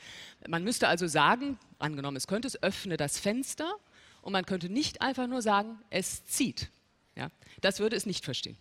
Man 0.47 0.63
müsste 0.63 0.87
also 0.87 1.05
sagen, 1.05 1.59
angenommen, 1.77 2.17
es 2.17 2.25
könnte 2.25 2.47
es, 2.47 2.61
öffne 2.63 2.97
das 2.97 3.19
Fenster 3.19 3.75
und 4.21 4.33
man 4.33 4.45
könnte 4.45 4.69
nicht 4.69 5.01
einfach 5.01 5.27
nur 5.27 5.43
sagen, 5.43 5.77
es 5.91 6.25
zieht. 6.25 6.71
Ja, 7.15 7.29
das 7.61 7.79
würde 7.79 7.95
es 7.95 8.05
nicht 8.05 8.25
verstehen. 8.25 8.57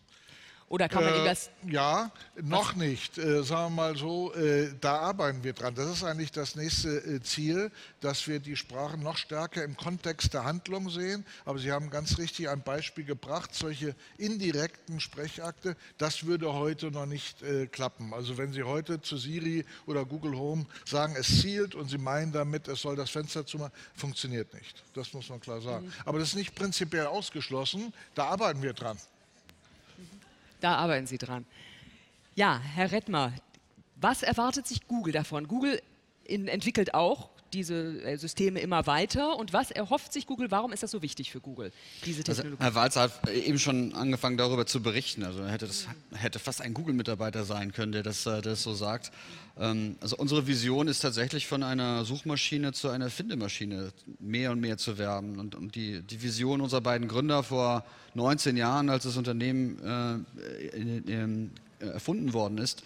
Oder 0.68 0.88
kann 0.88 1.05
man 1.05 1.14
äh, 1.14 1.18
ihm 1.18 1.24
das. 1.24 1.50
Ja, 1.66 2.11
noch 2.42 2.74
nicht. 2.74 3.18
Äh, 3.18 3.42
sagen 3.42 3.74
wir 3.74 3.83
mal 3.83 3.96
so, 3.96 4.33
äh, 4.35 4.72
da 4.81 4.98
arbeiten 4.98 5.44
wir 5.44 5.53
dran. 5.53 5.74
Das 5.74 5.88
ist 5.88 6.05
eigentlich 6.05 6.33
das 6.33 6.57
nächste 6.57 6.88
äh, 6.88 7.20
Ziel, 7.22 7.70
dass 8.00 8.27
wir 8.27 8.40
die 8.40 8.57
Sprache 8.57 8.96
noch 8.96 9.16
stärker 9.16 9.62
im 9.62 9.77
Kontext 9.77 10.33
der 10.33 10.44
Handlung 10.44 10.88
sehen. 10.88 11.24
Aber 11.44 11.59
Sie 11.59 11.70
haben 11.70 11.90
ganz 11.90 12.18
richtig 12.18 12.48
ein 12.48 12.62
Beispiel 12.62 13.05
gebracht, 13.05 13.55
solche 13.55 13.94
indirekten 14.16 15.00
Sprechakte, 15.00 15.77
das 15.98 16.24
würde 16.24 16.53
heute 16.55 16.90
noch 16.90 17.07
nicht 17.07 17.42
äh, 17.42 17.66
klappen. 17.66 18.14
Also 18.14 18.38
wenn 18.38 18.53
Sie 18.53 18.62
heute 18.62 19.00
zu 19.03 19.16
Siri 19.16 19.64
oder 19.87 20.05
Google 20.05 20.37
Home 20.37 20.66
sagen, 20.87 21.14
es 21.18 21.40
zielt 21.40 21.74
und 21.74 21.88
Sie 21.88 21.98
meinen 21.98 22.33
damit, 22.33 22.68
es 22.68 22.81
soll 22.81 22.96
das 22.96 23.11
Fenster 23.11 23.44
zumachen, 23.44 23.72
funktioniert 23.94 24.53
nicht. 24.55 24.83
Das 24.94 25.12
muss 25.12 25.29
man 25.29 25.40
klar 25.40 25.61
sagen. 25.61 25.87
Mhm. 25.87 25.92
Aber 26.05 26.18
das 26.18 26.29
ist 26.29 26.37
nicht 26.37 26.55
prinzipiell 26.55 27.07
ausgeschlossen, 27.07 27.92
da 28.14 28.24
arbeiten 28.27 28.62
wir 28.62 28.72
dran. 28.72 28.98
Da 30.64 30.77
arbeiten 30.77 31.07
Sie 31.07 31.18
dran. 31.18 31.44
Ja, 32.37 32.59
Herr 32.59 32.90
Rettmer, 32.90 33.35
was 33.96 34.22
erwartet 34.22 34.66
sich 34.66 34.88
Google 34.88 35.12
davon? 35.12 35.46
Google 35.46 35.83
entwickelt 36.24 36.94
auch 36.94 37.29
diese 37.55 38.03
äh, 38.03 38.17
Systeme 38.17 38.61
immer 38.61 38.87
weiter. 38.87 39.38
Und 39.38 39.53
was 39.53 39.71
erhofft 39.71 40.12
sich 40.12 40.27
Google? 40.27 40.51
Warum 40.51 40.73
ist 40.73 40.83
das 40.83 40.90
so 40.90 41.03
wichtig 41.03 41.31
für 41.31 41.40
Google, 41.40 41.73
diese 42.05 42.21
also, 42.21 42.43
Technologie? 42.43 42.62
Also, 42.62 42.75
Herr 42.77 42.83
Walzer 42.83 43.01
hat 43.03 43.29
eben 43.31 43.59
schon 43.59 43.95
angefangen, 43.95 44.37
darüber 44.37 44.67
zu 44.67 44.83
berichten. 44.83 45.23
Also 45.23 45.40
er 45.40 45.51
hätte, 45.51 45.67
das, 45.67 45.87
hätte 46.12 46.38
fast 46.38 46.61
ein 46.61 46.75
Google-Mitarbeiter 46.75 47.45
sein 47.45 47.73
können, 47.73 47.93
der 47.93 48.03
das, 48.03 48.27
äh, 48.27 48.43
das 48.43 48.62
so 48.62 48.75
sagt. 48.75 49.12
Ähm, 49.59 49.97
also 50.01 50.17
unsere 50.17 50.47
Vision 50.47 50.88
ist 50.88 51.01
tatsächlich 51.01 51.47
von 51.47 51.62
einer 51.62 52.05
Suchmaschine 52.05 52.73
zu 52.73 52.88
einer 52.88 53.11
Findemaschine 53.11 53.93
mehr 54.19 54.51
und 54.51 54.61
mehr 54.61 54.77
zu 54.77 54.99
werden. 54.99 55.38
Und, 55.38 55.55
und 55.55 55.75
die, 55.75 56.03
die, 56.03 56.23
Vision 56.23 56.61
unserer 56.61 56.81
beiden 56.81 57.09
Gründer 57.09 57.43
vor 57.43 57.85
19 58.14 58.57
Jahren, 58.57 58.88
als 58.90 59.05
das 59.05 59.17
Unternehmen 59.17 59.79
äh, 59.83 60.77
in, 60.77 61.05
in, 61.09 61.51
erfunden 61.81 62.33
worden 62.33 62.59
ist, 62.59 62.83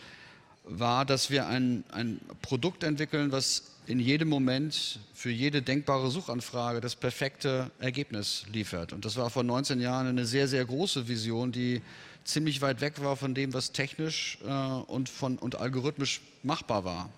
war, 0.69 1.05
dass 1.05 1.31
wir 1.31 1.47
ein, 1.47 1.85
ein 1.91 2.21
Produkt 2.43 2.85
entwickeln, 2.85 3.33
was 3.33 3.75
in 3.87 4.01
jedem 4.01 4.29
Moment 4.29 5.01
für 5.15 5.31
jede 5.31 5.63
denkbare 5.63 6.11
Suchanfrage 6.11 6.81
das 6.81 6.95
perfekte 6.95 7.71
Ergebnis 7.81 8.45
liefert. 8.53 8.93
Und 8.93 9.05
das 9.05 9.17
war 9.17 9.31
vor 9.31 9.45
19 9.45 9.81
Jahren 9.81 10.07
eine 10.07 10.27
sehr, 10.27 10.47
sehr 10.47 10.65
große 10.65 11.09
Vision, 11.09 11.53
die 11.53 11.81
ziemlich 12.25 12.61
weit 12.61 12.83
weg 12.83 13.03
war 13.03 13.17
von 13.17 13.35
dem, 13.35 13.55
was 13.55 13.73
technisch 13.73 14.39
äh, 14.47 14.51
und, 14.51 15.09
von, 15.09 15.39
und 15.39 15.57
algorithmisch 15.57 16.21
machbar 16.43 16.85
war. 16.85 17.11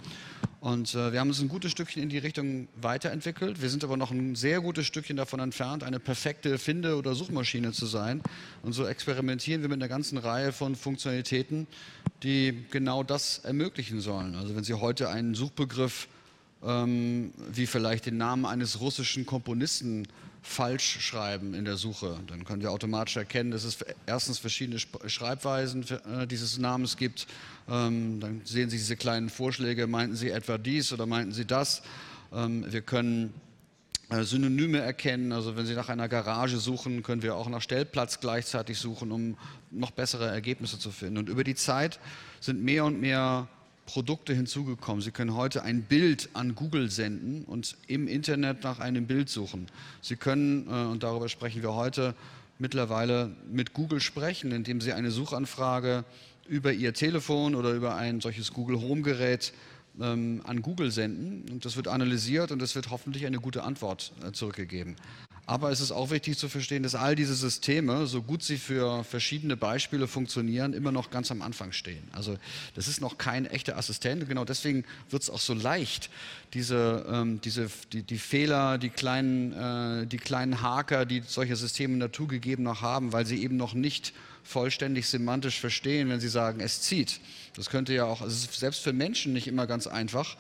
Und 0.61 0.95
äh, 0.95 1.13
wir 1.13 1.21
haben 1.21 1.29
uns 1.29 1.41
ein 1.41 1.49
gutes 1.49 1.73
Stückchen 1.73 2.03
in 2.03 2.11
die 2.11 2.19
Richtung 2.19 2.69
weiterentwickelt. 2.81 3.63
Wir 3.63 3.71
sind 3.71 3.83
aber 3.83 3.97
noch 3.97 4.11
ein 4.11 4.37
sehr 4.37 4.61
gutes 4.61 4.87
Stückchen 4.87 5.17
davon 5.17 5.41
entfernt, 5.41 5.83
eine 5.83 5.99
perfekte 5.99 6.59
Finde- 6.59 6.97
oder 6.97 7.15
Suchmaschine 7.15 7.73
zu 7.73 7.87
sein. 7.87 8.21
Und 8.63 8.75
so 8.75 8.87
experimentieren 8.87 9.63
wir 9.63 9.71
mit 9.71 9.79
einer 9.79 9.89
ganzen 9.89 10.19
Reihe 10.19 10.53
von 10.53 10.77
Funktionalitäten, 10.77 11.67
die 12.23 12.65
genau 12.71 13.03
das 13.03 13.39
ermöglichen 13.39 14.01
sollen. 14.01 14.35
Also 14.35 14.55
wenn 14.57 14.65
Sie 14.65 14.75
heute 14.75 15.09
einen 15.09 15.35
Suchbegriff 15.35 16.09
ähm, 16.63 17.33
wie 17.53 17.67
vielleicht 17.67 18.07
den 18.07 18.19
Namen 18.19 18.45
eines 18.45 18.81
russischen 18.81 19.27
Komponisten 19.27 20.07
falsch 20.43 21.01
schreiben 21.01 21.55
in 21.55 21.65
der 21.65 21.77
Suche. 21.77 22.19
Dann 22.27 22.45
können 22.45 22.63
wir 22.63 22.71
automatisch 22.71 23.17
erkennen, 23.17 23.51
dass 23.51 23.65
es 23.65 23.79
erstens 24.07 24.39
verschiedene 24.39 24.79
Schreibweisen 24.79 25.85
äh, 25.89 26.27
dieses 26.27 26.59
Namens 26.59 26.97
gibt. 26.97 27.27
Ähm, 27.69 28.21
dann 28.21 28.41
sehen 28.45 28.71
Sie 28.71 28.79
diese 28.79 28.97
kleinen 28.97 29.29
Vorschläge, 29.29 29.87
meinten 29.87 30.17
Sie 30.17 30.31
etwa 30.31 30.59
dies 30.59 30.93
oder 30.93 31.07
meinten 31.07 31.33
Sie 31.33 31.45
das. 31.45 31.83
Ähm, 32.33 32.65
wir 32.71 32.83
können 32.83 33.35
Synonyme 34.11 34.79
erkennen. 34.79 35.33
Also 35.33 35.57
wenn 35.57 35.67
Sie 35.67 35.75
nach 35.75 35.89
einer 35.89 36.09
Garage 36.09 36.59
suchen, 36.59 37.03
können 37.03 37.23
wir 37.23 37.37
auch 37.37 37.49
nach 37.49 37.63
Stellplatz 37.63 38.21
gleichzeitig 38.21 38.79
suchen, 38.79 39.13
um 39.13 39.37
noch 39.71 39.93
bessere 39.93 40.29
Ergebnisse 40.29 40.79
zu 40.79 40.91
finden. 40.91 41.19
Und 41.19 41.29
über 41.29 41.45
die 41.45 41.55
Zeit 41.55 42.01
sind 42.41 42.63
mehr 42.63 42.85
und 42.85 43.01
mehr 43.01 43.49
Produkte 43.87 44.35
hinzugekommen. 44.35 45.03
Sie 45.03 45.11
können 45.11 45.35
heute 45.35 45.63
ein 45.63 45.83
Bild 45.83 46.29
an 46.33 46.55
Google 46.55 46.91
senden 46.91 47.45
und 47.45 47.77
im 47.87 48.07
Internet 48.07 48.63
nach 48.63 48.79
einem 48.79 49.07
Bild 49.07 49.29
suchen. 49.29 49.67
Sie 50.01 50.17
können, 50.17 50.67
äh, 50.69 50.91
und 50.91 51.03
darüber 51.03 51.29
sprechen 51.29 51.63
wir 51.63 51.75
heute, 51.75 52.15
mittlerweile 52.59 53.35
mit 53.51 53.73
Google 53.73 54.01
sprechen, 54.01 54.53
indem 54.53 54.81
Sie 54.81 54.93
eine 54.93 55.11
Suchanfrage 55.11 56.05
über 56.47 56.73
Ihr 56.73 56.95
Telefon 56.95 57.55
oder 57.55 57.73
über 57.73 57.97
ein 57.97 58.21
solches 58.21 58.53
Google 58.53 58.81
Home 58.81 59.03
Gerät 59.03 59.53
ähm, 60.01 60.43
an 60.45 60.63
Google 60.63 60.91
senden. 60.91 61.51
Und 61.51 61.65
das 61.65 61.77
wird 61.77 61.89
analysiert 61.89 62.53
und 62.53 62.61
es 62.63 62.75
wird 62.75 62.91
hoffentlich 62.91 63.27
eine 63.27 63.39
gute 63.39 63.63
Antwort 63.63 64.13
äh, 64.27 64.33
zurückgegeben. 64.33 64.97
Aber 65.47 65.73
es 65.73 65.81
ist 65.81 65.91
auch 65.91 66.11
wichtig 66.11 66.39
zu 66.39 66.49
verstehen, 66.49 66.85
dass 66.85 66.95
all 66.95 67.17
diese 67.17 67.35
Systeme, 67.35 68.07
so 68.07 68.23
gut 68.23 68.45
sie 68.45 68.57
für 68.57 69.03
verschiedene 69.03 69.57
Beispiele 69.57 70.07
funktionieren, 70.07 70.75
immer 70.75 70.93
noch 70.93 71.11
ganz 71.11 71.33
am 71.33 71.43
Anfang 71.43 71.73
stehen. 71.73 72.05
Also 72.13 72.37
das 72.77 72.87
ist 72.87 73.01
noch 73.01 73.19
kein 73.19 73.47
echter 73.47 73.77
Assistent. 73.77 74.29
Genau 74.29 74.45
deswegen 74.45 74.85
wird 75.09 75.25
es 75.25 75.31
auch 75.31 75.41
so 75.41 75.55
leicht, 75.55 76.09
diese, 76.55 77.05
ähm, 77.11 77.41
diese, 77.41 77.69
die, 77.93 78.05
die, 78.05 78.19
Fehler, 78.19 78.79
die 78.79 78.91
kleinen, 78.91 79.53
äh, 79.53 80.07
die 80.07 80.19
kleinen 80.19 80.63
Haker, 80.63 81.05
die 81.05 81.23
solche 81.27 81.57
Systeme 81.57 81.97
naturgegeben 81.97 82.65
noch 82.65 82.83
haben, 82.83 83.13
weil 83.13 83.27
sie 83.27 83.43
eben 83.43 83.57
noch 83.57 83.75
nicht 83.75 84.13
vollständig 84.51 85.07
semantisch 85.07 85.61
verstehen, 85.61 86.09
wenn 86.09 86.21
sie 86.21 86.29
sagen, 86.29 86.61
es 86.61 86.83
zieht. 86.83 87.21
Das 87.55 87.71
könnte 87.71 87.95
ja 87.95 88.05
auch, 88.05 88.21
also 88.21 88.35
es 88.35 88.45
ist 88.45 88.61
selbst 88.61 88.83
für 88.83 88.93
Menschen 88.93 89.33
nicht 89.33 89.47
immer 89.47 89.67
ganz 89.67 89.87
einfach, 89.87 90.37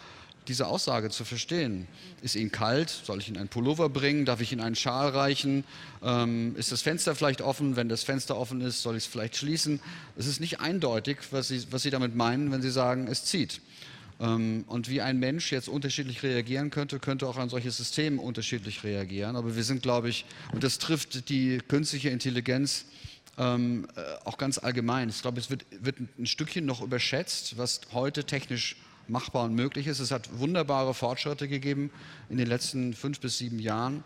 diese 0.48 0.66
Aussage 0.66 1.10
zu 1.10 1.24
verstehen. 1.24 1.86
Ist 2.22 2.34
Ihnen 2.34 2.50
kalt? 2.50 2.90
Soll 2.90 3.20
ich 3.20 3.28
Ihnen 3.28 3.36
einen 3.36 3.48
Pullover 3.48 3.88
bringen? 3.88 4.24
Darf 4.24 4.40
ich 4.40 4.50
Ihnen 4.52 4.62
einen 4.62 4.74
Schal 4.74 5.10
reichen? 5.10 5.64
Ähm, 6.02 6.56
ist 6.56 6.72
das 6.72 6.82
Fenster 6.82 7.14
vielleicht 7.14 7.40
offen? 7.40 7.76
Wenn 7.76 7.88
das 7.88 8.02
Fenster 8.02 8.36
offen 8.36 8.60
ist, 8.60 8.82
soll 8.82 8.96
ich 8.96 9.04
es 9.04 9.08
vielleicht 9.08 9.36
schließen? 9.36 9.80
Es 10.16 10.26
ist 10.26 10.40
nicht 10.40 10.60
eindeutig, 10.60 11.18
was 11.30 11.48
Sie, 11.48 11.64
was 11.70 11.82
Sie 11.82 11.90
damit 11.90 12.16
meinen, 12.16 12.50
wenn 12.50 12.62
Sie 12.62 12.70
sagen, 12.70 13.06
es 13.06 13.24
zieht. 13.26 13.60
Ähm, 14.18 14.64
und 14.66 14.88
wie 14.88 15.00
ein 15.00 15.18
Mensch 15.18 15.52
jetzt 15.52 15.68
unterschiedlich 15.68 16.22
reagieren 16.22 16.70
könnte, 16.70 16.98
könnte 16.98 17.28
auch 17.28 17.36
ein 17.36 17.48
solches 17.48 17.76
System 17.76 18.18
unterschiedlich 18.18 18.82
reagieren. 18.82 19.36
Aber 19.36 19.54
wir 19.54 19.64
sind, 19.64 19.82
glaube 19.82 20.08
ich, 20.08 20.24
und 20.52 20.64
das 20.64 20.78
trifft 20.78 21.28
die 21.28 21.58
künstliche 21.68 22.08
Intelligenz 22.08 22.86
ähm, 23.40 23.88
äh, 23.96 24.00
auch 24.26 24.36
ganz 24.36 24.58
allgemein. 24.58 25.08
Ich 25.08 25.22
glaube, 25.22 25.40
es 25.40 25.48
wird, 25.50 25.64
wird 25.70 25.96
ein 26.18 26.26
Stückchen 26.26 26.66
noch 26.66 26.82
überschätzt, 26.82 27.56
was 27.56 27.80
heute 27.92 28.24
technisch 28.24 28.76
machbar 29.08 29.44
und 29.44 29.54
möglich 29.54 29.86
ist. 29.86 29.98
Es 29.98 30.10
hat 30.10 30.38
wunderbare 30.38 30.92
Fortschritte 30.92 31.48
gegeben 31.48 31.90
in 32.28 32.36
den 32.36 32.46
letzten 32.46 32.92
fünf 32.92 33.18
bis 33.18 33.38
sieben 33.38 33.58
Jahren. 33.58 34.04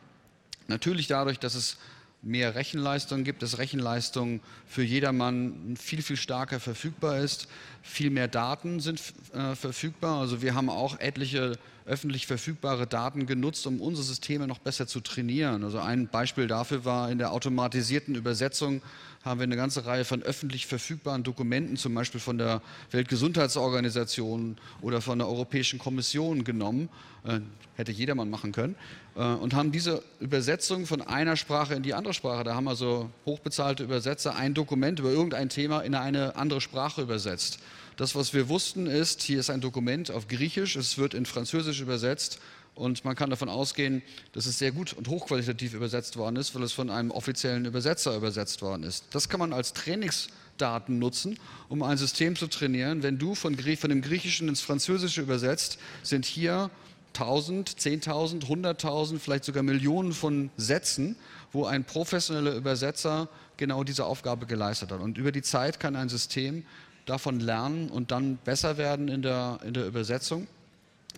Natürlich 0.68 1.08
dadurch, 1.08 1.40
dass 1.40 1.56
es 1.56 1.78
mehr 2.22 2.54
Rechenleistung 2.54 3.24
gibt, 3.24 3.42
dass 3.42 3.58
Rechenleistung 3.58 4.40
für 4.66 4.82
jedermann 4.82 5.76
viel, 5.78 6.00
viel 6.00 6.16
stärker 6.16 6.58
verfügbar 6.58 7.18
ist. 7.18 7.48
Viel 7.82 8.10
mehr 8.10 8.28
Daten 8.28 8.80
sind 8.80 9.02
äh, 9.34 9.54
verfügbar. 9.54 10.20
Also 10.20 10.40
wir 10.40 10.54
haben 10.54 10.70
auch 10.70 10.98
etliche 11.00 11.58
öffentlich 11.86 12.26
verfügbare 12.26 12.86
Daten 12.86 13.26
genutzt, 13.26 13.66
um 13.66 13.80
unsere 13.80 14.04
Systeme 14.04 14.46
noch 14.46 14.58
besser 14.58 14.86
zu 14.86 15.00
trainieren. 15.00 15.64
Also 15.64 15.80
ein 15.80 16.08
Beispiel 16.08 16.46
dafür 16.46 16.84
war 16.86 17.10
in 17.10 17.18
der 17.18 17.32
automatisierten 17.32 18.14
Übersetzung 18.14 18.80
haben 19.24 19.40
wir 19.40 19.44
eine 19.44 19.56
ganze 19.56 19.86
Reihe 19.86 20.04
von 20.04 20.22
öffentlich 20.22 20.66
verfügbaren 20.66 21.22
Dokumenten, 21.22 21.76
zum 21.76 21.94
Beispiel 21.94 22.20
von 22.20 22.36
der 22.36 22.60
Weltgesundheitsorganisation 22.90 24.58
oder 24.82 25.00
von 25.00 25.18
der 25.18 25.28
Europäischen 25.28 25.78
Kommission 25.78 26.44
genommen, 26.44 26.90
äh, 27.24 27.40
hätte 27.76 27.90
jedermann 27.90 28.28
machen 28.28 28.52
können, 28.52 28.76
äh, 29.16 29.20
und 29.22 29.54
haben 29.54 29.72
diese 29.72 30.02
Übersetzung 30.20 30.86
von 30.86 31.00
einer 31.00 31.36
Sprache 31.36 31.74
in 31.74 31.82
die 31.82 31.94
andere 31.94 32.12
Sprache, 32.12 32.44
da 32.44 32.54
haben 32.54 32.68
also 32.68 33.10
hochbezahlte 33.24 33.84
Übersetzer 33.84 34.36
ein 34.36 34.52
Dokument 34.52 34.98
über 34.98 35.10
irgendein 35.10 35.48
Thema 35.48 35.80
in 35.80 35.94
eine 35.94 36.36
andere 36.36 36.60
Sprache 36.60 37.02
übersetzt. 37.02 37.58
Das, 37.96 38.14
was 38.14 38.34
wir 38.34 38.48
wussten, 38.48 38.86
ist, 38.86 39.22
hier 39.22 39.40
ist 39.40 39.50
ein 39.50 39.60
Dokument 39.60 40.10
auf 40.10 40.28
Griechisch, 40.28 40.76
es 40.76 40.98
wird 40.98 41.14
in 41.14 41.26
Französisch 41.26 41.80
übersetzt 41.80 42.40
und 42.74 43.04
man 43.04 43.14
kann 43.14 43.30
davon 43.30 43.48
ausgehen, 43.48 44.02
dass 44.32 44.46
es 44.46 44.58
sehr 44.58 44.72
gut 44.72 44.92
und 44.92 45.08
hochqualitativ 45.08 45.74
übersetzt 45.74 46.16
worden 46.16 46.36
ist, 46.36 46.54
weil 46.54 46.62
es 46.62 46.72
von 46.72 46.90
einem 46.90 47.10
offiziellen 47.10 47.64
Übersetzer 47.64 48.16
übersetzt 48.16 48.62
worden 48.62 48.82
ist. 48.82 49.04
Das 49.12 49.28
kann 49.28 49.40
man 49.40 49.52
als 49.52 49.72
Trainingsdaten 49.72 50.98
nutzen, 50.98 51.38
um 51.68 51.82
ein 51.82 51.96
System 51.96 52.36
zu 52.36 52.46
trainieren. 52.48 53.02
Wenn 53.02 53.18
du 53.18 53.34
von, 53.34 53.56
von 53.56 53.90
dem 53.90 54.02
Griechischen 54.02 54.48
ins 54.48 54.60
Französische 54.60 55.20
übersetzt, 55.20 55.78
sind 56.02 56.24
hier 56.24 56.70
1000, 57.14 57.70
10.000, 57.70 58.44
100.000, 58.44 59.18
vielleicht 59.20 59.44
sogar 59.44 59.62
Millionen 59.62 60.12
von 60.12 60.50
Sätzen, 60.56 61.16
wo 61.52 61.64
ein 61.64 61.84
professioneller 61.84 62.56
Übersetzer 62.56 63.28
genau 63.56 63.84
diese 63.84 64.04
Aufgabe 64.04 64.46
geleistet 64.46 64.90
hat. 64.90 65.00
Und 65.00 65.16
über 65.16 65.30
die 65.30 65.42
Zeit 65.42 65.78
kann 65.78 65.94
ein 65.94 66.08
System 66.08 66.64
davon 67.06 67.38
lernen 67.38 67.88
und 67.88 68.10
dann 68.10 68.38
besser 68.38 68.78
werden 68.78 69.08
in 69.08 69.22
der, 69.22 69.60
in 69.64 69.74
der 69.74 69.86
Übersetzung. 69.86 70.48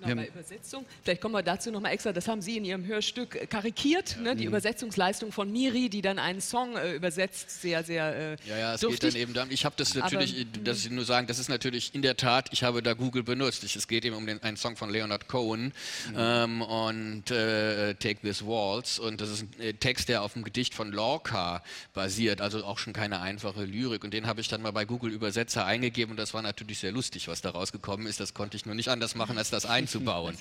Genau, 0.05 0.23
bei 0.23 0.29
Übersetzung, 0.29 0.85
vielleicht 1.03 1.21
kommen 1.21 1.35
wir 1.35 1.43
dazu 1.43 1.71
nochmal 1.71 1.93
extra, 1.93 2.13
das 2.13 2.29
haben 2.29 2.43
Sie 2.43 2.57
in 2.57 2.65
Ihrem 2.65 2.87
Hörstück 2.87 3.35
äh, 3.35 3.47
karikiert, 3.47 4.17
ja. 4.17 4.23
ne, 4.23 4.37
die 4.37 4.45
mhm. 4.45 4.49
Übersetzungsleistung 4.49 5.33
von 5.33 5.51
Miri, 5.51 5.89
die 5.89 6.03
dann 6.03 6.19
einen 6.19 6.41
Song 6.41 6.77
äh, 6.77 6.95
übersetzt, 6.95 7.63
sehr, 7.63 7.83
sehr 7.83 8.15
äh, 8.15 8.37
Ja, 8.47 8.59
ja, 8.59 8.75
es 8.75 8.81
geht 8.83 9.03
dann 9.03 9.17
eben 9.17 9.33
darum, 9.33 9.51
ich 9.51 9.65
habe 9.65 9.75
das 9.79 9.95
natürlich, 9.95 10.33
Aber, 10.33 10.41
äh, 10.41 10.65
dass 10.65 10.85
ich 10.85 10.91
nur 10.91 11.05
sagen, 11.05 11.27
das 11.27 11.39
ist 11.39 11.49
natürlich 11.49 11.95
in 11.95 12.03
der 12.03 12.17
Tat, 12.17 12.49
ich 12.53 12.63
habe 12.63 12.83
da 12.83 12.93
Google 12.93 13.23
benutzt, 13.23 13.65
ich, 13.65 13.75
es 13.77 13.89
geht 13.89 14.05
eben 14.05 14.17
um 14.17 14.27
den, 14.27 14.43
einen 14.43 14.57
Song 14.57 14.77
von 14.77 14.91
Leonard 14.91 15.29
Cohen 15.29 15.73
mhm. 16.11 16.15
ähm, 16.17 16.63
und 16.63 17.31
äh, 17.31 17.95
Take 17.95 18.21
This 18.21 18.45
Waltz. 18.47 18.99
Und 18.99 19.21
das 19.21 19.31
ist 19.31 19.47
ein 19.61 19.81
Text, 19.81 20.09
der 20.09 20.23
auf 20.23 20.35
dem 20.35 20.45
Gedicht 20.45 20.75
von 20.75 20.93
Lorca 20.93 21.63
basiert, 21.95 22.41
also 22.41 22.65
auch 22.65 22.79
schon 22.79 22.93
keine 22.93 23.21
einfache 23.21 23.65
Lyrik. 23.65 24.05
Und 24.05 24.13
den 24.13 24.27
habe 24.27 24.41
ich 24.41 24.49
dann 24.49 24.63
mal 24.63 24.73
bei 24.73 24.85
Google 24.85 25.11
Übersetzer 25.11 25.65
eingegeben. 25.65 26.13
Und 26.13 26.17
das 26.19 26.35
war 26.35 26.43
natürlich 26.43 26.79
sehr 26.79 26.93
lustig, 26.93 27.29
was 27.29 27.41
da 27.41 27.51
rausgekommen 27.51 28.07
ist, 28.07 28.21
das 28.21 28.35
konnte 28.35 28.57
ich 28.57 28.67
nur 28.67 28.75
nicht 28.75 28.89
anders 28.89 29.15
machen, 29.15 29.39
als 29.39 29.51
das 29.51 29.67
ein 29.67 29.86
einzubauen. 29.87 30.37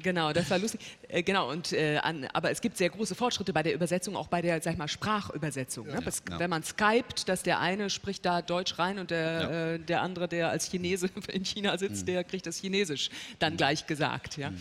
Genau, 0.00 0.32
das 0.32 0.50
war 0.50 0.58
lustig. 0.58 0.80
Äh, 1.08 1.22
genau, 1.22 1.50
und, 1.50 1.72
äh, 1.72 1.98
an, 1.98 2.26
aber 2.32 2.50
es 2.50 2.60
gibt 2.60 2.76
sehr 2.76 2.90
große 2.90 3.14
Fortschritte 3.14 3.52
bei 3.52 3.62
der 3.62 3.74
Übersetzung, 3.74 4.16
auch 4.16 4.28
bei 4.28 4.42
der 4.42 4.60
sag 4.62 4.72
ich 4.72 4.78
mal, 4.78 4.88
Sprachübersetzung. 4.88 5.86
Ja, 5.88 5.96
ne? 5.96 6.02
das, 6.04 6.22
ja. 6.28 6.38
Wenn 6.38 6.50
man 6.50 6.62
skypt, 6.62 7.28
dass 7.28 7.42
der 7.42 7.60
eine 7.60 7.90
spricht 7.90 8.24
da 8.24 8.42
Deutsch 8.42 8.78
rein 8.78 8.98
und 8.98 9.10
der, 9.10 9.20
ja. 9.20 9.72
äh, 9.74 9.78
der 9.78 10.02
andere, 10.02 10.28
der 10.28 10.50
als 10.50 10.70
Chinese 10.70 11.10
in 11.32 11.44
China 11.44 11.76
sitzt, 11.78 12.02
mhm. 12.02 12.06
der 12.06 12.24
kriegt 12.24 12.46
das 12.46 12.58
Chinesisch 12.58 13.10
dann 13.38 13.54
mhm. 13.54 13.56
gleich 13.58 13.86
gesagt. 13.86 14.36
Ja? 14.36 14.50
Mhm. 14.50 14.58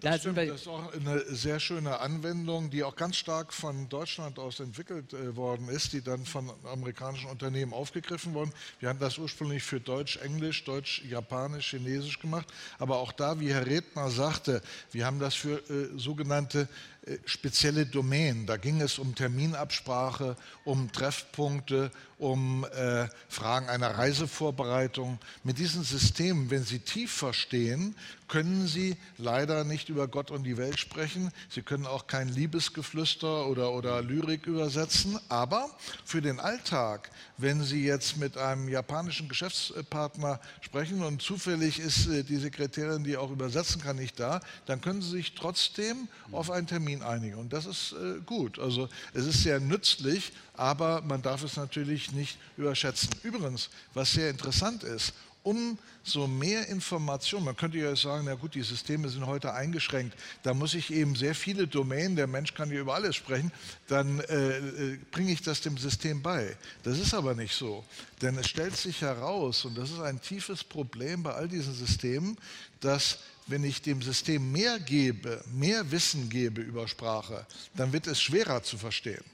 Da 0.00 0.10
das, 0.10 0.20
stimmt, 0.20 0.38
das 0.38 0.60
ist 0.60 0.68
auch 0.68 0.92
eine 0.92 1.20
sehr 1.26 1.60
schöne 1.60 2.00
Anwendung, 2.00 2.70
die 2.70 2.82
auch 2.84 2.96
ganz 2.96 3.16
stark 3.16 3.52
von 3.52 3.88
Deutschland 3.88 4.38
aus 4.38 4.60
entwickelt 4.60 5.12
äh, 5.12 5.36
worden 5.36 5.68
ist, 5.68 5.92
die 5.92 6.02
dann 6.02 6.24
von 6.24 6.50
amerikanischen 6.64 7.30
Unternehmen 7.30 7.72
aufgegriffen 7.72 8.34
wurden. 8.34 8.52
Wir 8.80 8.88
haben 8.88 8.98
das 8.98 9.18
ursprünglich 9.18 9.62
für 9.62 9.80
Deutsch, 9.80 10.18
Englisch, 10.18 10.64
Deutsch, 10.64 11.02
Japanisch, 11.04 11.70
Chinesisch 11.70 12.18
gemacht, 12.18 12.46
aber 12.78 12.98
auch 12.98 13.12
da, 13.12 13.40
wie 13.40 13.52
Herr 13.52 13.66
Redner 13.66 14.10
sagte, 14.10 14.62
wir 14.92 15.06
haben 15.06 15.18
das 15.18 15.34
für 15.34 15.58
äh, 15.70 15.98
sogenannte 15.98 16.68
äh, 17.06 17.18
spezielle 17.24 17.86
Domänen. 17.86 18.46
Da 18.46 18.56
ging 18.56 18.80
es 18.80 18.98
um 18.98 19.14
Terminabsprache, 19.14 20.36
um 20.64 20.90
Treffpunkte, 20.92 21.90
um 22.24 22.64
äh, 22.64 23.06
Fragen 23.28 23.68
einer 23.68 23.98
Reisevorbereitung. 23.98 25.18
Mit 25.42 25.58
diesen 25.58 25.84
Systemen, 25.84 26.50
wenn 26.50 26.64
Sie 26.64 26.78
tief 26.78 27.12
verstehen, 27.12 27.94
können 28.28 28.66
Sie 28.66 28.96
leider 29.18 29.64
nicht 29.64 29.90
über 29.90 30.08
Gott 30.08 30.30
und 30.30 30.44
die 30.44 30.56
Welt 30.56 30.80
sprechen. 30.80 31.30
Sie 31.50 31.60
können 31.60 31.86
auch 31.86 32.06
kein 32.06 32.28
Liebesgeflüster 32.28 33.46
oder, 33.46 33.72
oder 33.72 34.00
Lyrik 34.00 34.46
übersetzen. 34.46 35.18
Aber 35.28 35.68
für 36.04 36.22
den 36.22 36.40
Alltag, 36.40 37.10
wenn 37.36 37.62
Sie 37.62 37.84
jetzt 37.84 38.16
mit 38.16 38.38
einem 38.38 38.70
japanischen 38.70 39.28
Geschäftspartner 39.28 40.40
sprechen 40.62 41.02
und 41.02 41.20
zufällig 41.20 41.78
ist 41.78 42.06
äh, 42.06 42.24
die 42.24 42.38
Sekretärin, 42.38 43.04
die 43.04 43.18
auch 43.18 43.30
übersetzen 43.30 43.82
kann, 43.82 43.96
nicht 43.96 44.18
da, 44.18 44.40
dann 44.64 44.80
können 44.80 45.02
Sie 45.02 45.10
sich 45.10 45.34
trotzdem 45.34 46.08
auf 46.32 46.50
einen 46.50 46.66
Termin 46.66 47.02
einigen. 47.02 47.36
Und 47.36 47.52
das 47.52 47.66
ist 47.66 47.92
äh, 47.92 48.20
gut. 48.24 48.58
Also 48.58 48.88
es 49.12 49.26
ist 49.26 49.42
sehr 49.42 49.60
nützlich, 49.60 50.32
aber 50.54 51.02
man 51.02 51.20
darf 51.20 51.42
es 51.42 51.56
natürlich 51.56 52.12
nicht 52.14 52.38
überschätzen. 52.56 53.10
Übrigens, 53.22 53.70
was 53.92 54.12
sehr 54.12 54.30
interessant 54.30 54.82
ist, 54.84 55.12
umso 55.44 56.26
mehr 56.26 56.68
Informationen, 56.68 57.44
man 57.44 57.56
könnte 57.56 57.78
ja 57.78 57.94
sagen, 57.94 58.24
na 58.26 58.34
gut, 58.34 58.54
die 58.54 58.62
Systeme 58.62 59.08
sind 59.10 59.26
heute 59.26 59.52
eingeschränkt, 59.52 60.16
da 60.42 60.54
muss 60.54 60.74
ich 60.74 60.92
eben 60.92 61.14
sehr 61.14 61.34
viele 61.34 61.68
Domänen, 61.68 62.16
der 62.16 62.26
Mensch 62.26 62.54
kann 62.54 62.70
ja 62.70 62.80
über 62.80 62.94
alles 62.94 63.14
sprechen, 63.14 63.52
dann 63.86 64.20
äh, 64.20 64.58
äh, 64.58 64.98
bringe 65.10 65.32
ich 65.32 65.42
das 65.42 65.60
dem 65.60 65.76
System 65.76 66.22
bei. 66.22 66.56
Das 66.82 66.98
ist 66.98 67.12
aber 67.12 67.34
nicht 67.34 67.54
so, 67.54 67.84
denn 68.22 68.38
es 68.38 68.48
stellt 68.48 68.76
sich 68.76 69.02
heraus, 69.02 69.64
und 69.66 69.76
das 69.76 69.90
ist 69.90 70.00
ein 70.00 70.20
tiefes 70.20 70.64
Problem 70.64 71.22
bei 71.22 71.34
all 71.34 71.46
diesen 71.46 71.74
Systemen, 71.74 72.38
dass 72.80 73.18
wenn 73.46 73.64
ich 73.64 73.82
dem 73.82 74.00
System 74.00 74.50
mehr 74.50 74.78
gebe, 74.78 75.44
mehr 75.52 75.90
Wissen 75.90 76.30
gebe 76.30 76.62
über 76.62 76.88
Sprache, 76.88 77.46
dann 77.76 77.92
wird 77.92 78.06
es 78.06 78.20
schwerer 78.20 78.62
zu 78.62 78.78
verstehen. 78.78 79.24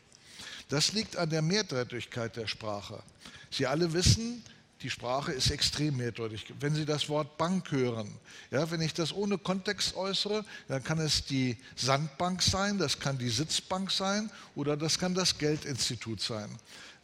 Das 0.70 0.92
liegt 0.92 1.16
an 1.16 1.28
der 1.28 1.42
Mehrdeutigkeit 1.42 2.36
der 2.36 2.46
Sprache. 2.46 3.02
Sie 3.50 3.66
alle 3.66 3.92
wissen, 3.92 4.42
die 4.82 4.88
Sprache 4.88 5.32
ist 5.32 5.50
extrem 5.50 5.96
mehrdeutig. 5.96 6.46
Wenn 6.58 6.74
Sie 6.74 6.86
das 6.86 7.08
Wort 7.08 7.36
Bank 7.36 7.70
hören, 7.70 8.10
ja, 8.50 8.70
wenn 8.70 8.80
ich 8.80 8.94
das 8.94 9.12
ohne 9.12 9.36
Kontext 9.36 9.94
äußere, 9.94 10.44
dann 10.68 10.82
kann 10.82 10.98
es 10.98 11.24
die 11.24 11.58
Sandbank 11.76 12.40
sein, 12.40 12.78
das 12.78 12.98
kann 12.98 13.18
die 13.18 13.28
Sitzbank 13.28 13.90
sein 13.90 14.30
oder 14.54 14.76
das 14.76 14.98
kann 14.98 15.14
das 15.14 15.36
Geldinstitut 15.36 16.20
sein. 16.22 16.48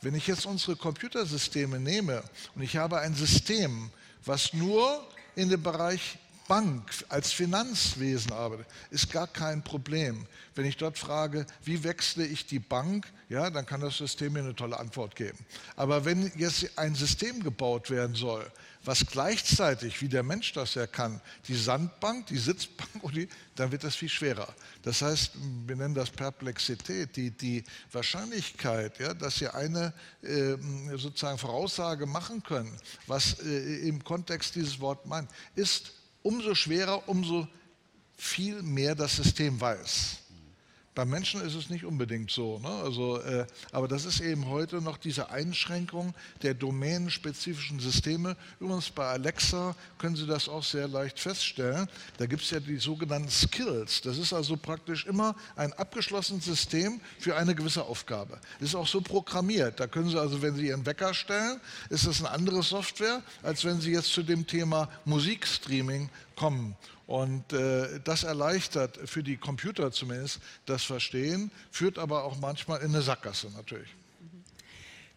Wenn 0.00 0.14
ich 0.14 0.26
jetzt 0.26 0.46
unsere 0.46 0.76
Computersysteme 0.76 1.80
nehme 1.80 2.22
und 2.54 2.62
ich 2.62 2.76
habe 2.76 3.00
ein 3.00 3.14
System, 3.14 3.90
was 4.24 4.52
nur 4.54 5.06
in 5.34 5.50
dem 5.50 5.62
Bereich 5.62 6.18
Bank 6.48 6.90
als 7.08 7.32
Finanzwesen 7.32 8.32
arbeitet, 8.32 8.66
ist 8.90 9.10
gar 9.10 9.26
kein 9.26 9.62
Problem. 9.62 10.26
Wenn 10.54 10.64
ich 10.64 10.76
dort 10.76 10.98
frage, 10.98 11.46
wie 11.64 11.82
wechsle 11.82 12.24
ich 12.24 12.46
die 12.46 12.58
Bank, 12.58 13.06
ja, 13.28 13.50
dann 13.50 13.66
kann 13.66 13.80
das 13.80 13.96
System 13.96 14.34
mir 14.34 14.40
eine 14.40 14.54
tolle 14.54 14.78
Antwort 14.78 15.16
geben. 15.16 15.38
Aber 15.74 16.04
wenn 16.04 16.30
jetzt 16.36 16.78
ein 16.78 16.94
System 16.94 17.42
gebaut 17.42 17.90
werden 17.90 18.14
soll, 18.14 18.50
was 18.86 19.04
gleichzeitig, 19.04 20.00
wie 20.00 20.08
der 20.08 20.22
Mensch 20.22 20.52
das 20.52 20.74
ja 20.74 20.86
kann, 20.86 21.20
die 21.48 21.56
Sandbank, 21.56 22.26
die 22.26 22.38
Sitzbank, 22.38 22.90
die, 23.12 23.28
dann 23.56 23.72
wird 23.72 23.82
das 23.82 23.96
viel 23.96 24.08
schwerer. 24.08 24.48
Das 24.82 25.02
heißt, 25.02 25.32
wir 25.66 25.74
nennen 25.74 25.94
das 25.94 26.10
Perplexität, 26.10 27.16
die, 27.16 27.32
die 27.32 27.64
Wahrscheinlichkeit, 27.90 29.00
ja, 29.00 29.12
dass 29.12 29.36
Sie 29.36 29.48
eine 29.48 29.92
äh, 30.22 30.56
sozusagen 30.96 31.38
Voraussage 31.38 32.06
machen 32.06 32.42
können, 32.44 32.72
was 33.08 33.40
äh, 33.40 33.88
im 33.88 34.02
Kontext 34.04 34.54
dieses 34.54 34.78
Wort 34.78 35.04
meint, 35.04 35.28
ist 35.56 35.92
umso 36.26 36.54
schwerer, 36.54 37.08
umso 37.08 37.46
viel 38.16 38.62
mehr 38.62 38.94
das 38.94 39.16
System 39.16 39.60
weiß. 39.60 40.16
Beim 40.96 41.10
Menschen 41.10 41.42
ist 41.42 41.54
es 41.54 41.68
nicht 41.68 41.84
unbedingt 41.84 42.30
so. 42.30 42.58
Ne? 42.58 42.68
Also, 42.68 43.20
äh, 43.20 43.46
aber 43.70 43.86
das 43.86 44.06
ist 44.06 44.20
eben 44.20 44.48
heute 44.48 44.80
noch 44.80 44.96
diese 44.96 45.28
Einschränkung 45.28 46.14
der 46.40 46.54
domänenspezifischen 46.54 47.80
Systeme. 47.80 48.34
Übrigens 48.60 48.88
bei 48.88 49.06
Alexa 49.06 49.76
können 49.98 50.16
Sie 50.16 50.26
das 50.26 50.48
auch 50.48 50.64
sehr 50.64 50.88
leicht 50.88 51.20
feststellen. 51.20 51.86
Da 52.16 52.24
gibt 52.24 52.44
es 52.44 52.50
ja 52.50 52.60
die 52.60 52.78
sogenannten 52.78 53.28
Skills. 53.28 54.00
Das 54.00 54.16
ist 54.16 54.32
also 54.32 54.56
praktisch 54.56 55.04
immer 55.04 55.36
ein 55.54 55.74
abgeschlossenes 55.74 56.46
System 56.46 56.98
für 57.18 57.36
eine 57.36 57.54
gewisse 57.54 57.84
Aufgabe. 57.84 58.40
Ist 58.60 58.74
auch 58.74 58.86
so 58.86 59.02
programmiert. 59.02 59.78
Da 59.78 59.88
können 59.88 60.08
Sie 60.08 60.18
also, 60.18 60.40
wenn 60.40 60.56
Sie 60.56 60.68
Ihren 60.68 60.86
Wecker 60.86 61.12
stellen, 61.12 61.60
ist 61.90 62.06
das 62.06 62.20
eine 62.20 62.30
andere 62.30 62.62
Software, 62.62 63.22
als 63.42 63.66
wenn 63.66 63.82
Sie 63.82 63.92
jetzt 63.92 64.14
zu 64.14 64.22
dem 64.22 64.46
Thema 64.46 64.88
Musikstreaming 65.04 66.08
kommen. 66.36 66.74
Und 67.06 67.52
äh, 67.52 68.00
das 68.02 68.24
erleichtert 68.24 68.98
für 69.04 69.22
die 69.22 69.36
Computer 69.36 69.92
zumindest 69.92 70.40
das 70.66 70.82
Verstehen, 70.82 71.50
führt 71.70 71.98
aber 71.98 72.24
auch 72.24 72.38
manchmal 72.40 72.80
in 72.80 72.90
eine 72.90 73.02
Sackgasse 73.02 73.50
natürlich. 73.56 73.88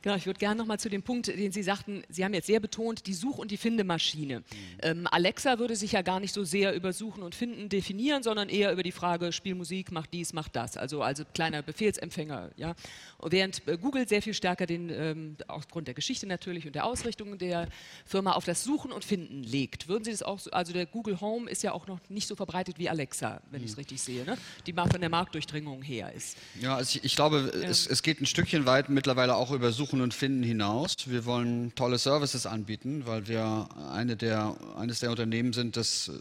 Genau, 0.01 0.15
ich 0.15 0.25
würde 0.25 0.39
gerne 0.39 0.57
noch 0.57 0.65
mal 0.65 0.79
zu 0.79 0.89
dem 0.89 1.03
Punkt, 1.03 1.27
den 1.27 1.51
Sie 1.51 1.63
sagten, 1.63 2.03
Sie 2.09 2.23
haben 2.23 2.33
jetzt 2.33 2.47
sehr 2.47 2.59
betont, 2.59 3.05
die 3.05 3.13
Such- 3.13 3.37
und 3.37 3.51
die 3.51 3.57
Findemaschine. 3.57 4.39
Mhm. 4.39 4.43
Ähm, 4.81 5.07
Alexa 5.11 5.59
würde 5.59 5.75
sich 5.75 5.91
ja 5.91 6.01
gar 6.01 6.19
nicht 6.19 6.33
so 6.33 6.43
sehr 6.45 6.73
über 6.73 6.93
Suchen 6.93 7.21
und 7.21 7.35
Finden 7.35 7.67
definieren, 7.67 8.23
sondern 8.23 8.47
eher 8.47 8.71
über 8.71 8.83
die 8.83 8.93
Frage, 8.93 9.33
spiel 9.33 9.55
Musik, 9.55 9.91
mach 9.91 10.07
dies, 10.07 10.31
mach 10.31 10.47
das. 10.47 10.77
Also, 10.77 11.01
also 11.01 11.23
kleiner 11.33 11.61
Befehlsempfänger. 11.61 12.51
Ja? 12.55 12.75
während 13.23 13.67
äh, 13.67 13.77
Google 13.77 14.07
sehr 14.07 14.21
viel 14.21 14.33
stärker 14.33 14.65
den, 14.65 14.89
ähm, 14.89 15.37
aufgrund 15.47 15.87
der 15.87 15.93
Geschichte 15.93 16.25
natürlich 16.25 16.65
und 16.65 16.75
der 16.75 16.85
Ausrichtung 16.85 17.37
der 17.37 17.67
Firma 18.05 18.33
auf 18.33 18.45
das 18.45 18.63
Suchen 18.63 18.91
und 18.91 19.03
Finden 19.03 19.43
legt. 19.43 19.87
Würden 19.87 20.03
Sie 20.03 20.11
das 20.11 20.23
auch 20.23 20.39
so, 20.39 20.51
also 20.51 20.73
der 20.73 20.85
Google 20.85 21.19
Home 21.19 21.49
ist 21.49 21.63
ja 21.63 21.73
auch 21.73 21.87
noch 21.87 21.99
nicht 22.09 22.27
so 22.27 22.35
verbreitet 22.35 22.79
wie 22.79 22.89
Alexa, 22.89 23.41
wenn 23.51 23.59
mhm. 23.59 23.65
ich 23.65 23.71
es 23.71 23.77
richtig 23.77 24.01
sehe, 24.01 24.23
ne? 24.23 24.37
die 24.65 24.73
mal 24.73 24.87
von 24.89 25.01
der 25.01 25.09
Marktdurchdringung 25.09 25.81
her 25.81 26.13
ist. 26.13 26.37
Ja, 26.59 26.75
also 26.75 26.97
ich, 26.97 27.03
ich 27.03 27.15
glaube, 27.15 27.51
ja. 27.53 27.67
es, 27.67 27.87
es 27.87 28.03
geht 28.03 28.21
ein 28.21 28.25
Stückchen 28.25 28.65
weit 28.65 28.89
mittlerweile 28.89 29.35
auch 29.35 29.51
über 29.51 29.71
Suchen 29.71 29.88
Suchen 29.89 30.01
und 30.01 30.13
Finden 30.13 30.43
hinaus. 30.43 30.93
Wir 31.07 31.25
wollen 31.25 31.73
tolle 31.73 31.97
Services 31.97 32.45
anbieten, 32.45 33.03
weil 33.05 33.27
wir 33.27 33.67
eine 33.91 34.15
der, 34.15 34.55
eines 34.77 34.99
der 34.99 35.09
Unternehmen 35.09 35.51
sind, 35.51 35.77
das 35.77 36.11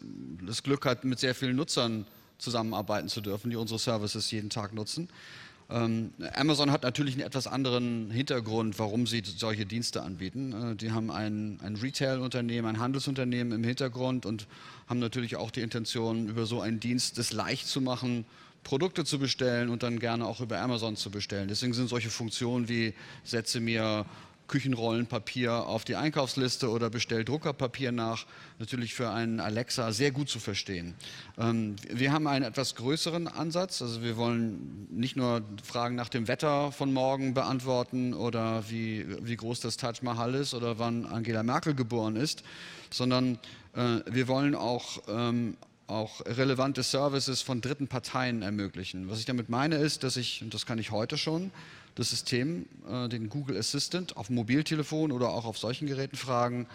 das 0.46 0.62
Glück 0.62 0.86
hat, 0.86 1.04
mit 1.04 1.18
sehr 1.18 1.34
vielen 1.34 1.54
Nutzern 1.54 2.06
zusammenarbeiten 2.38 3.08
zu 3.08 3.20
dürfen, 3.20 3.50
die 3.50 3.56
unsere 3.56 3.78
Services 3.78 4.30
jeden 4.30 4.48
Tag 4.48 4.72
nutzen. 4.72 5.10
Ähm, 5.68 6.14
Amazon 6.34 6.72
hat 6.72 6.82
natürlich 6.82 7.16
einen 7.16 7.26
etwas 7.26 7.46
anderen 7.46 8.10
Hintergrund, 8.10 8.78
warum 8.78 9.06
sie 9.06 9.22
solche 9.22 9.66
Dienste 9.66 10.02
anbieten. 10.02 10.72
Äh, 10.72 10.76
die 10.76 10.92
haben 10.92 11.10
ein, 11.10 11.58
ein 11.62 11.76
Retail-Unternehmen, 11.76 12.68
ein 12.68 12.78
Handelsunternehmen 12.78 13.52
im 13.52 13.64
Hintergrund 13.64 14.24
und 14.24 14.46
haben 14.86 14.98
natürlich 14.98 15.36
auch 15.36 15.50
die 15.50 15.60
Intention, 15.60 16.28
über 16.28 16.46
so 16.46 16.62
einen 16.62 16.80
Dienst 16.80 17.18
es 17.18 17.34
leicht 17.34 17.66
zu 17.66 17.82
machen, 17.82 18.24
Produkte 18.68 19.06
zu 19.06 19.18
bestellen 19.18 19.70
und 19.70 19.82
dann 19.82 19.98
gerne 19.98 20.26
auch 20.26 20.42
über 20.42 20.60
Amazon 20.60 20.94
zu 20.94 21.10
bestellen. 21.10 21.48
Deswegen 21.48 21.72
sind 21.72 21.88
solche 21.88 22.10
Funktionen 22.10 22.68
wie 22.68 22.92
setze 23.24 23.60
mir 23.60 24.04
Küchenrollenpapier 24.46 25.66
auf 25.66 25.86
die 25.86 25.96
Einkaufsliste 25.96 26.68
oder 26.68 26.90
bestell 26.90 27.24
Druckerpapier 27.24 27.92
nach, 27.92 28.26
natürlich 28.58 28.92
für 28.92 29.08
einen 29.08 29.40
Alexa 29.40 29.90
sehr 29.92 30.10
gut 30.10 30.28
zu 30.28 30.38
verstehen. 30.38 30.92
Ähm, 31.38 31.76
wir 31.90 32.12
haben 32.12 32.26
einen 32.26 32.44
etwas 32.44 32.74
größeren 32.74 33.26
Ansatz, 33.26 33.80
also 33.80 34.02
wir 34.02 34.18
wollen 34.18 34.86
nicht 34.90 35.16
nur 35.16 35.40
Fragen 35.64 35.94
nach 35.94 36.10
dem 36.10 36.28
Wetter 36.28 36.70
von 36.70 36.92
morgen 36.92 37.32
beantworten 37.32 38.12
oder 38.12 38.68
wie, 38.68 39.06
wie 39.22 39.36
groß 39.36 39.60
das 39.60 39.78
Taj 39.78 39.94
Mahal 40.02 40.34
ist 40.34 40.52
oder 40.52 40.78
wann 40.78 41.06
Angela 41.06 41.42
Merkel 41.42 41.74
geboren 41.74 42.16
ist, 42.16 42.42
sondern 42.90 43.38
äh, 43.74 44.00
wir 44.10 44.28
wollen 44.28 44.54
auch 44.54 44.98
ähm, 45.08 45.56
auch 45.88 46.24
relevante 46.26 46.82
Services 46.82 47.42
von 47.42 47.60
dritten 47.60 47.88
Parteien 47.88 48.42
ermöglichen. 48.42 49.10
Was 49.10 49.18
ich 49.18 49.24
damit 49.24 49.48
meine 49.48 49.76
ist, 49.76 50.04
dass 50.04 50.16
ich, 50.16 50.42
und 50.42 50.54
das 50.54 50.66
kann 50.66 50.78
ich 50.78 50.90
heute 50.90 51.16
schon, 51.16 51.50
das 51.94 52.10
System, 52.10 52.66
äh, 52.88 53.08
den 53.08 53.28
Google 53.28 53.56
Assistant 53.56 54.16
auf 54.16 54.30
Mobiltelefon 54.30 55.10
oder 55.10 55.30
auch 55.30 55.46
auf 55.46 55.58
solchen 55.58 55.88
Geräten 55.88 56.16
fragen, 56.16 56.66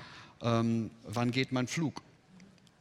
ähm, 0.42 0.90
wann 1.08 1.32
geht 1.32 1.52
mein 1.52 1.68
Flug? 1.68 2.02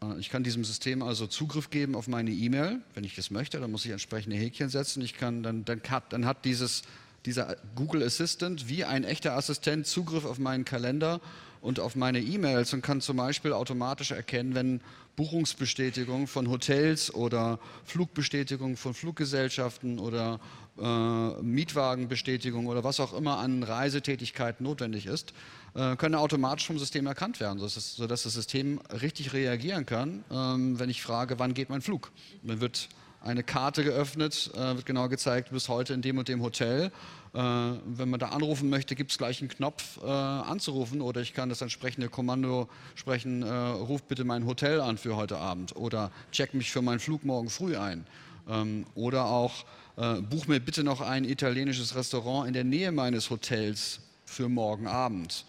Äh, 0.03 0.19
ich 0.19 0.31
kann 0.31 0.43
diesem 0.43 0.65
System 0.65 1.03
also 1.03 1.27
Zugriff 1.27 1.71
geben 1.71 1.95
auf 1.95 2.09
meine 2.09 2.31
E-Mail, 2.31 2.81
wenn 2.95 3.05
ich 3.05 3.15
das 3.15 3.31
möchte, 3.31 3.61
dann 3.61 3.71
muss 3.71 3.85
ich 3.85 3.93
entsprechende 3.93 4.37
Häkchen 4.37 4.71
setzen. 4.71 5.03
Ich 5.03 5.15
kann, 5.15 5.43
dann, 5.43 5.65
dann, 5.65 5.83
hat, 5.89 6.13
dann 6.13 6.25
hat 6.25 6.45
dieses, 6.45 6.83
dieser 7.27 7.57
Google 7.77 8.03
Assistant 8.03 8.69
wie 8.69 8.85
ein 8.85 9.05
echter 9.05 9.37
Assistent 9.37 9.87
Zugriff 9.87 10.25
auf 10.25 10.39
meinen 10.39 10.65
Kalender 10.65 11.21
und 11.63 11.81
auf 11.81 11.97
meine 11.97 12.21
E-Mails 12.21 12.75
und 12.75 12.83
kann 12.83 13.01
zum 13.01 13.17
Beispiel 13.17 13.53
automatisch 13.53 14.11
erkennen, 14.11 14.55
wenn 14.55 14.81
Buchungsbestätigungen 15.17 16.27
von 16.27 16.51
Hotels 16.51 17.15
oder 17.15 17.59
Flugbestätigungen 17.85 18.77
von 18.77 18.95
Fluggesellschaften 18.95 19.99
oder 19.99 20.41
äh, 20.79 21.43
Mietwagenbestätigungen 21.43 22.67
oder 22.67 22.83
was 22.83 22.99
auch 22.99 23.13
immer 23.13 23.39
an 23.39 23.63
Reisetätigkeit 23.63 24.61
notwendig 24.61 25.07
ist, 25.07 25.33
äh, 25.75 25.97
können 25.97 26.17
automatisch 26.17 26.67
vom 26.67 26.79
System 26.79 27.07
erkannt 27.07 27.41
werden, 27.41 27.59
sodass, 27.59 27.95
sodass 27.95 28.25
das 28.25 28.35
System 28.35 28.81
richtig 29.01 29.33
reagieren 29.33 29.87
kann, 29.87 30.25
ähm, 30.31 30.79
wenn 30.79 30.91
ich 30.91 31.03
frage, 31.03 31.39
wann 31.39 31.55
geht 31.55 31.71
mein 31.71 31.83
Flug. 31.83 32.11
Dann 32.43 32.61
wird 32.61 32.89
eine 33.25 33.43
Karte 33.43 33.85
geöffnet, 33.85 34.51
äh, 34.55 34.77
wird 34.77 34.87
genau 34.87 35.09
gezeigt, 35.09 35.51
bis 35.51 35.69
heute 35.69 35.95
in 35.95 36.03
dem 36.03 36.19
und 36.19 36.29
dem 36.29 36.43
Hotel. 36.43 36.91
Äh, 37.35 37.39
wenn 37.39 38.11
man 38.11 38.21
da 38.21 38.29
anrufen 38.29 38.69
möchte, 38.69 38.95
gibt 38.95 39.11
es 39.11 39.19
gleich 39.19 39.41
einen 39.41 39.49
Knopf 39.49 39.99
äh, 40.03 40.07
anzurufen 40.07 41.01
oder 41.01 41.21
ich 41.21 41.33
kann 41.33 41.49
das 41.49 41.63
entsprechende 41.63 42.09
Kommando 42.09 42.69
sprechen, 42.95 43.43
äh, 43.43 43.49
ruf 43.49 44.03
bitte 44.03 44.25
mein 44.25 44.47
Hotel 44.47 44.81
an 44.81 44.99
für 44.99 45.17
heute 45.17 45.39
Abend 45.39 45.75
oder 45.77 46.11
check 46.31 46.55
mich 46.55 46.71
für 46.71 46.83
meinen 46.83 47.01
Flug 47.01 47.25
morgen 47.25 47.49
früh 47.49 47.77
ein. 47.77 48.07
Ähm, 48.49 48.87
oder 48.95 49.27
auch 49.27 49.65
äh, 49.97 50.21
buch 50.21 50.47
mir 50.47 50.61
bitte 50.61 50.85
noch 50.85 51.01
ein 51.01 51.25
italienisches 51.25 51.95
Restaurant 51.95 52.49
in 52.49 52.55
der 52.55 52.65
Nähe 52.65 52.93
meines 52.93 53.31
Hotels 53.31 54.01
für 54.25 54.49
morgen 54.49 54.87
Abend. 54.87 55.45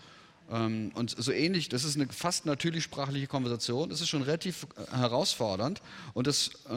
Ähm, 0.51 0.91
und 0.95 1.10
so 1.17 1.32
ähnlich, 1.32 1.69
das 1.69 1.84
ist 1.84 1.95
eine 1.95 2.08
fast 2.08 2.45
natürlich 2.45 2.84
sprachliche 2.84 3.27
Konversation, 3.27 3.89
das 3.89 4.01
ist 4.01 4.10
schon 4.10 4.23
relativ 4.23 4.67
äh, 4.75 4.97
herausfordernd. 4.97 5.82
Und 6.13 6.27
das 6.27 6.51
äh, 6.69 6.73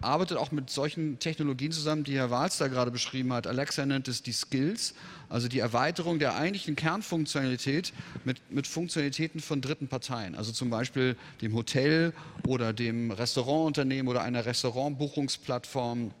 arbeitet 0.00 0.38
auch 0.38 0.52
mit 0.52 0.70
solchen 0.70 1.18
Technologien 1.18 1.72
zusammen, 1.72 2.04
die 2.04 2.16
Herr 2.16 2.30
Wals 2.30 2.58
da 2.58 2.68
gerade 2.68 2.90
beschrieben 2.90 3.32
hat. 3.32 3.46
Alexa 3.46 3.84
nennt 3.84 4.08
es 4.08 4.22
die 4.22 4.32
Skills, 4.32 4.94
also 5.28 5.48
die 5.48 5.58
Erweiterung 5.58 6.18
der 6.18 6.36
eigentlichen 6.36 6.76
Kernfunktionalität 6.76 7.92
mit, 8.24 8.38
mit 8.50 8.66
Funktionalitäten 8.66 9.40
von 9.40 9.60
dritten 9.60 9.88
Parteien, 9.88 10.34
also 10.34 10.52
zum 10.52 10.70
Beispiel 10.70 11.16
dem 11.42 11.54
Hotel 11.54 12.12
oder 12.46 12.72
dem 12.72 13.10
Restaurantunternehmen 13.10 14.08
oder 14.08 14.22
einer 14.22 14.46
Restaurantbuchungsplattform 14.46 16.12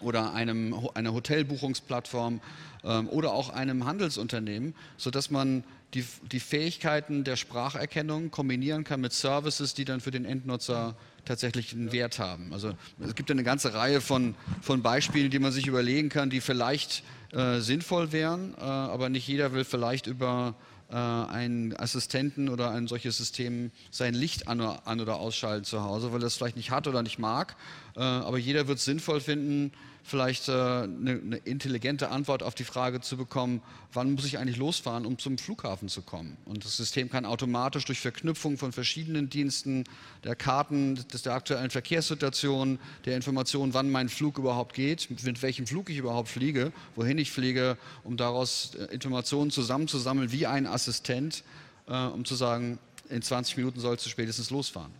oder 0.00 0.34
einem, 0.34 0.74
einer 0.94 1.12
Hotelbuchungsplattform 1.12 2.40
ähm, 2.84 3.08
oder 3.08 3.32
auch 3.32 3.50
einem 3.50 3.86
Handelsunternehmen, 3.86 4.74
sodass 4.96 5.30
man 5.30 5.64
die, 5.94 6.04
die 6.30 6.40
Fähigkeiten 6.40 7.24
der 7.24 7.36
Spracherkennung 7.36 8.30
kombinieren 8.30 8.84
kann 8.84 9.00
mit 9.00 9.12
Services, 9.12 9.74
die 9.74 9.84
dann 9.84 10.00
für 10.00 10.10
den 10.10 10.24
Endnutzer 10.24 10.96
tatsächlich 11.24 11.72
einen 11.72 11.92
Wert 11.92 12.18
haben. 12.18 12.52
Also 12.52 12.74
es 13.00 13.14
gibt 13.14 13.30
eine 13.30 13.44
ganze 13.44 13.74
Reihe 13.74 14.00
von, 14.00 14.34
von 14.60 14.82
Beispielen, 14.82 15.30
die 15.30 15.38
man 15.38 15.52
sich 15.52 15.66
überlegen 15.66 16.08
kann, 16.08 16.30
die 16.30 16.40
vielleicht 16.40 17.04
äh, 17.32 17.60
sinnvoll 17.60 18.12
wären, 18.12 18.54
äh, 18.54 18.60
aber 18.60 19.08
nicht 19.08 19.28
jeder 19.28 19.52
will 19.52 19.64
vielleicht 19.64 20.06
über 20.06 20.54
äh, 20.90 20.94
einen 20.94 21.76
Assistenten 21.76 22.48
oder 22.48 22.70
ein 22.70 22.86
solches 22.88 23.16
System 23.16 23.70
sein 23.90 24.14
Licht 24.14 24.48
an 24.48 24.60
oder, 24.60 24.86
an 24.86 25.00
oder 25.00 25.16
ausschalten 25.16 25.64
zu 25.64 25.82
Hause, 25.82 26.12
weil 26.12 26.22
er 26.22 26.26
es 26.26 26.36
vielleicht 26.36 26.56
nicht 26.56 26.70
hat 26.70 26.86
oder 26.86 27.02
nicht 27.02 27.18
mag. 27.18 27.56
Äh, 27.96 28.00
aber 28.00 28.38
jeder 28.38 28.66
wird 28.66 28.78
es 28.78 28.84
sinnvoll 28.84 29.20
finden, 29.20 29.72
vielleicht 30.02 30.48
äh, 30.48 30.52
eine, 30.52 31.20
eine, 31.24 31.36
intelligente 31.38 32.10
Antwort 32.10 32.42
auf 32.42 32.54
die 32.54 32.64
Frage 32.64 33.00
zu 33.00 33.16
bekommen, 33.16 33.62
wann 33.92 34.12
muss 34.12 34.24
ich 34.24 34.38
eigentlich 34.38 34.56
losfahren, 34.56 35.06
um 35.06 35.18
zum 35.18 35.38
Flughafen 35.38 35.88
zu 35.88 36.02
kommen. 36.02 36.36
Und 36.44 36.64
das 36.64 36.76
System 36.76 37.10
kann 37.10 37.24
automatisch 37.24 37.84
durch 37.84 38.00
Verknüpfung 38.00 38.58
von 38.58 38.72
verschiedenen 38.72 39.30
Diensten, 39.30 39.84
der 40.24 40.34
Karten, 40.34 40.96
des, 41.12 41.22
der 41.22 41.34
aktuellen 41.34 41.70
Verkehrssituation, 41.70 42.78
der 43.04 43.16
Information, 43.16 43.74
wann 43.74 43.90
mein 43.90 44.08
Flug 44.08 44.38
überhaupt 44.38 44.74
geht, 44.74 45.08
mit 45.10 45.42
welchem 45.42 45.66
Flug 45.66 45.88
ich 45.90 45.98
überhaupt 45.98 46.28
fliege, 46.28 46.72
wohin 46.96 47.18
ich 47.18 47.30
fliege, 47.30 47.76
um 48.04 48.16
daraus 48.16 48.74
äh, 48.74 48.92
Informationen 48.92 49.50
zusammenzusammeln 49.50 50.32
wie 50.32 50.46
ein 50.46 50.66
Assistent, 50.66 51.44
äh, 51.86 52.06
um 52.06 52.24
zu 52.24 52.34
sagen, 52.34 52.78
in 53.08 53.22
20 53.22 53.56
Minuten 53.56 53.80
sollst 53.80 54.04
du 54.06 54.10
spätestens 54.10 54.50
losfahren. 54.50 54.92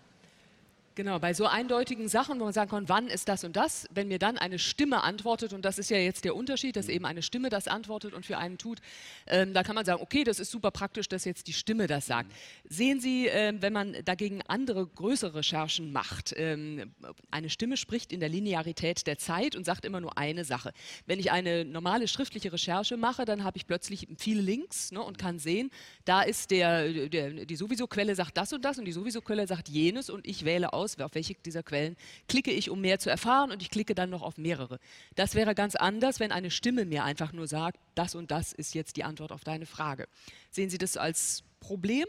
Genau, 0.95 1.19
bei 1.19 1.33
so 1.33 1.47
eindeutigen 1.47 2.07
Sachen, 2.09 2.39
wo 2.39 2.45
man 2.45 2.53
sagen 2.53 2.71
kann, 2.71 2.87
wann 2.91 3.09
ist 3.09 3.27
das 3.27 3.45
und 3.45 3.57
das, 3.57 3.87
wenn 3.95 4.09
mir 4.09 4.19
dann 4.19 4.37
eine 4.37 4.59
Stimme 4.59 5.03
antwortet, 5.03 5.55
und 5.55 5.65
das 5.65 5.79
ist 5.79 5.89
ja 5.89 5.97
jetzt 5.97 6.25
der 6.25 6.37
Unterschied, 6.37 6.77
dass 6.77 6.89
eben 6.89 7.07
eine 7.07 7.23
Stimme 7.23 7.49
das 7.49 7.67
antwortet 7.67 8.13
und 8.13 8.27
für 8.27 8.37
einen 8.37 8.59
tut, 8.59 8.81
ähm, 9.27 9.55
da 9.55 9.63
kann 9.63 9.75
man 9.75 9.87
sagen, 9.87 10.03
okay, 10.03 10.23
das 10.23 10.39
ist 10.39 10.51
super 10.51 10.71
praktisch, 10.71 11.09
dass 11.09 11.25
jetzt 11.25 11.47
die 11.47 11.55
Stimme 11.55 11.87
das 11.87 12.05
sagt. 12.07 12.31
Sehen 12.69 13.01
Sie, 13.01 13.27
äh, 13.27 13.55
wenn 13.59 13.73
man 13.73 13.97
dagegen 14.05 14.43
andere 14.49 14.87
größere 14.87 15.37
Recherchen 15.37 15.93
macht, 15.93 16.35
ähm, 16.37 16.93
eine 17.31 17.49
Stimme 17.49 17.79
spricht 17.79 18.13
in 18.13 18.21
der 18.21 18.29
Linearität 18.29 19.07
der 19.07 19.17
Zeit 19.17 19.57
und 19.57 19.65
sagt 19.65 19.87
immer 19.87 20.01
nur 20.01 20.19
eine 20.19 20.45
Sache. 20.45 20.75
Wenn 21.07 21.19
ich 21.19 21.33
eine 21.33 21.65
normale 21.65 22.07
schriftliche 22.07 22.53
Recherche 22.53 22.99
mache, 22.99 23.25
dann 23.25 23.45
habe 23.45 23.57
ich 23.57 23.67
plötzlich 23.67 24.09
viele 24.19 24.43
Links 24.43 24.93
ne, 24.93 25.01
und 25.01 25.17
kann 25.17 25.39
sehen, 25.39 25.71
da 26.05 26.21
ist 26.21 26.51
der, 26.51 27.09
der 27.09 27.47
die 27.47 27.57
Sowieso-Quelle 27.57 28.15
sagt 28.15 28.37
das 28.37 28.53
und 28.53 28.63
das 28.63 28.79
und 28.79 28.85
die 28.85 28.93
Sowieso-Quelle 28.93 29.47
sagt 29.47 29.71
jenes 29.71 30.11
und 30.11 30.27
ich 30.27 30.45
wähle 30.45 30.75
aus, 30.75 30.82
aus, 30.83 30.99
auf 30.99 31.15
welche 31.15 31.35
dieser 31.35 31.63
Quellen 31.63 31.97
klicke 32.29 32.51
ich, 32.51 32.71
um 32.71 32.81
mehr 32.81 32.99
zu 32.99 33.11
erfahren 33.11 33.51
und 33.51 33.63
ich 33.63 33.71
klicke 33.71 33.95
dann 33.95 34.11
noch 34.11 34.23
auf 34.23 34.37
mehrere. 34.37 34.79
Das 35.15 35.35
wäre 35.35 35.55
ganz 35.55 35.77
anders, 35.77 36.21
wenn 36.21 36.33
eine 36.33 36.51
Stimme 36.51 36.85
mir 36.85 37.05
einfach 37.05 37.33
nur 37.33 37.47
sagt, 37.47 37.79
das 37.95 38.15
und 38.15 38.31
das 38.31 38.53
ist 38.53 38.75
jetzt 38.75 38.97
die 38.97 39.05
Antwort 39.05 39.33
auf 39.33 39.45
deine 39.45 39.67
Frage. 39.67 40.09
Sehen 40.51 40.71
Sie 40.71 40.79
das 40.79 40.97
als 40.97 41.43
Problem? 41.61 42.07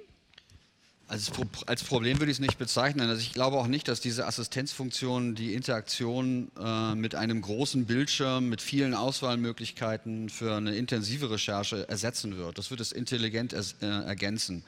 Also 1.07 1.33
als 1.67 1.83
Problem 1.83 2.19
würde 2.19 2.31
ich 2.31 2.37
es 2.37 2.41
nicht 2.41 2.57
bezeichnen. 2.57 3.09
Also 3.09 3.21
ich 3.21 3.33
glaube 3.33 3.57
auch 3.57 3.67
nicht, 3.67 3.87
dass 3.87 3.99
diese 3.99 4.25
Assistenzfunktion 4.25 5.35
die 5.35 5.53
Interaktion 5.53 6.49
äh, 6.57 6.95
mit 6.95 7.13
einem 7.13 7.41
großen 7.41 7.85
Bildschirm, 7.85 8.47
mit 8.47 8.61
vielen 8.61 8.93
Auswahlmöglichkeiten 8.93 10.29
für 10.29 10.55
eine 10.55 10.75
intensive 10.75 11.29
Recherche 11.29 11.87
ersetzen 11.89 12.37
wird. 12.37 12.57
Das 12.57 12.71
wird 12.71 12.79
es 12.79 12.93
intelligent 12.93 13.53
äh, 13.53 13.85
ergänzen. 13.85 14.63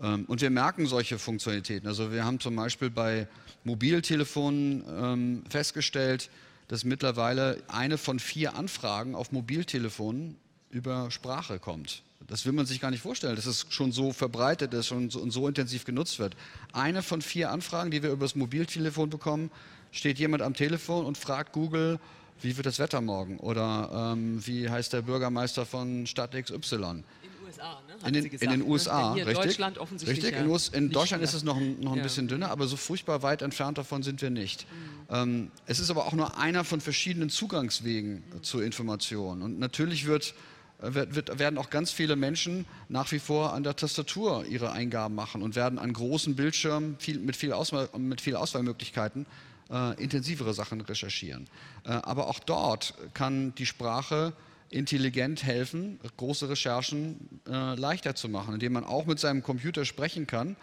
Ähm, 0.00 0.24
und 0.26 0.40
wir 0.40 0.50
merken 0.50 0.86
solche 0.86 1.18
Funktionalitäten. 1.18 1.88
Also 1.88 2.12
wir 2.12 2.24
haben 2.24 2.40
zum 2.40 2.56
Beispiel 2.56 2.90
bei 2.90 3.26
Mobiltelefonen 3.64 4.84
ähm, 4.88 5.42
festgestellt, 5.48 6.30
dass 6.68 6.84
mittlerweile 6.84 7.62
eine 7.68 7.98
von 7.98 8.18
vier 8.18 8.54
Anfragen 8.56 9.14
auf 9.14 9.32
Mobiltelefonen 9.32 10.36
über 10.70 11.10
Sprache 11.10 11.58
kommt. 11.58 12.02
Das 12.26 12.44
will 12.44 12.52
man 12.52 12.66
sich 12.66 12.80
gar 12.80 12.90
nicht 12.90 13.00
vorstellen, 13.00 13.36
dass 13.36 13.46
es 13.46 13.66
schon 13.70 13.90
so 13.90 14.12
verbreitet 14.12 14.74
ist 14.74 14.92
und 14.92 15.10
so, 15.10 15.20
und 15.20 15.30
so 15.30 15.48
intensiv 15.48 15.84
genutzt 15.84 16.18
wird. 16.18 16.36
Eine 16.72 17.02
von 17.02 17.22
vier 17.22 17.50
Anfragen, 17.50 17.90
die 17.90 18.02
wir 18.02 18.10
über 18.10 18.26
das 18.26 18.34
Mobiltelefon 18.34 19.08
bekommen, 19.08 19.50
steht 19.92 20.18
jemand 20.18 20.42
am 20.42 20.52
Telefon 20.52 21.06
und 21.06 21.16
fragt 21.16 21.52
Google, 21.52 21.98
wie 22.42 22.56
wird 22.56 22.66
das 22.66 22.78
Wetter 22.78 23.00
morgen? 23.00 23.38
Oder 23.38 24.12
ähm, 24.12 24.46
wie 24.46 24.68
heißt 24.68 24.92
der 24.92 25.02
Bürgermeister 25.02 25.64
von 25.64 26.06
Stadt 26.06 26.32
XY? 26.32 27.02
USA, 27.48 27.82
ne? 27.88 28.06
In 28.06 28.12
den, 28.12 28.24
in 28.26 28.50
den, 28.50 28.62
USA, 28.62 29.14
Hier 29.14 29.26
richtig? 29.26 29.46
Deutschland 29.46 29.78
offensichtlich. 29.78 30.24
Richtig, 30.24 30.40
in, 30.40 30.48
US, 30.48 30.68
in 30.68 30.90
Deutschland 30.90 31.22
ist 31.22 31.34
es 31.34 31.42
noch, 31.42 31.56
ein, 31.56 31.80
noch 31.80 31.92
ein 31.92 31.98
Ja. 31.98 32.02
bisschen 32.02 32.28
dünner, 32.28 32.50
aber 32.50 32.66
so 32.66 32.76
furchtbar 32.76 33.22
weit 33.22 33.42
entfernt 33.42 33.78
davon 33.78 34.02
sind 34.02 34.20
wir 34.22 34.30
nicht. 34.30 34.66
Ähm, 35.10 35.50
es 35.66 35.80
ist 35.80 35.90
aber 35.90 36.06
auch 36.06 36.12
nur 36.12 36.38
einer 36.38 36.64
von 36.64 36.80
verschiedenen 36.80 37.30
Zugangswegen 37.30 38.22
zur 38.42 38.62
Information. 38.62 39.42
Und 39.42 39.58
natürlich 39.58 40.06
wird, 40.06 40.34
äh, 40.82 40.94
wird, 40.94 41.14
wird, 41.14 41.38
werden 41.38 41.58
auch 41.58 41.70
ganz 41.70 41.90
viele 41.90 42.16
Menschen 42.16 42.66
nach 42.88 43.10
wie 43.12 43.18
vor 43.18 43.54
an 43.54 43.62
der 43.62 43.74
Tastatur 43.76 44.44
ihre 44.46 44.72
Eingaben 44.72 45.14
machen 45.14 45.42
und 45.42 45.56
werden 45.56 45.78
an 45.78 45.92
großen 45.92 46.36
Bildschirmen 46.36 46.96
viel, 46.98 47.18
mit, 47.18 47.36
viel 47.36 47.52
Auswahl, 47.52 47.88
mit 47.96 48.20
viel 48.20 48.36
Auswahlmöglichkeiten 48.36 49.26
äh, 49.70 50.02
intensivere 50.02 50.54
Sachen 50.54 50.80
recherchieren. 50.80 51.46
Äh, 51.84 51.90
aber 51.90 52.28
auch 52.28 52.38
dort 52.38 52.94
kann 53.14 53.54
die 53.56 53.66
Sprache 53.66 54.32
intelligent 54.70 55.44
helfen, 55.44 55.98
große 56.16 56.48
Recherchen 56.48 57.37
äh, 57.48 57.74
leichter 57.74 58.14
zu 58.14 58.28
machen, 58.28 58.54
indem 58.54 58.72
man 58.72 58.84
auch 58.84 59.06
mit 59.06 59.18
seinem 59.18 59.42
Computer 59.42 59.84
sprechen 59.84 60.26
kann 60.26 60.56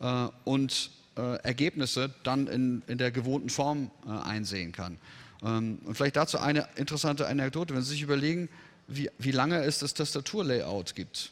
äh, 0.00 0.28
und 0.44 0.90
äh, 1.16 1.36
Ergebnisse 1.42 2.14
dann 2.22 2.46
in, 2.46 2.82
in 2.86 2.98
der 2.98 3.10
gewohnten 3.10 3.50
Form 3.50 3.90
äh, 4.06 4.10
einsehen 4.10 4.72
kann. 4.72 4.98
Ähm, 5.42 5.78
und 5.84 5.94
vielleicht 5.94 6.16
dazu 6.16 6.38
eine 6.38 6.68
interessante 6.76 7.26
Anekdote, 7.26 7.74
wenn 7.74 7.82
Sie 7.82 7.90
sich 7.90 8.02
überlegen, 8.02 8.48
wie, 8.88 9.10
wie 9.18 9.30
lange 9.30 9.62
es 9.62 9.78
das 9.78 9.94
Tastaturlayout 9.94 10.94
gibt, 10.94 11.30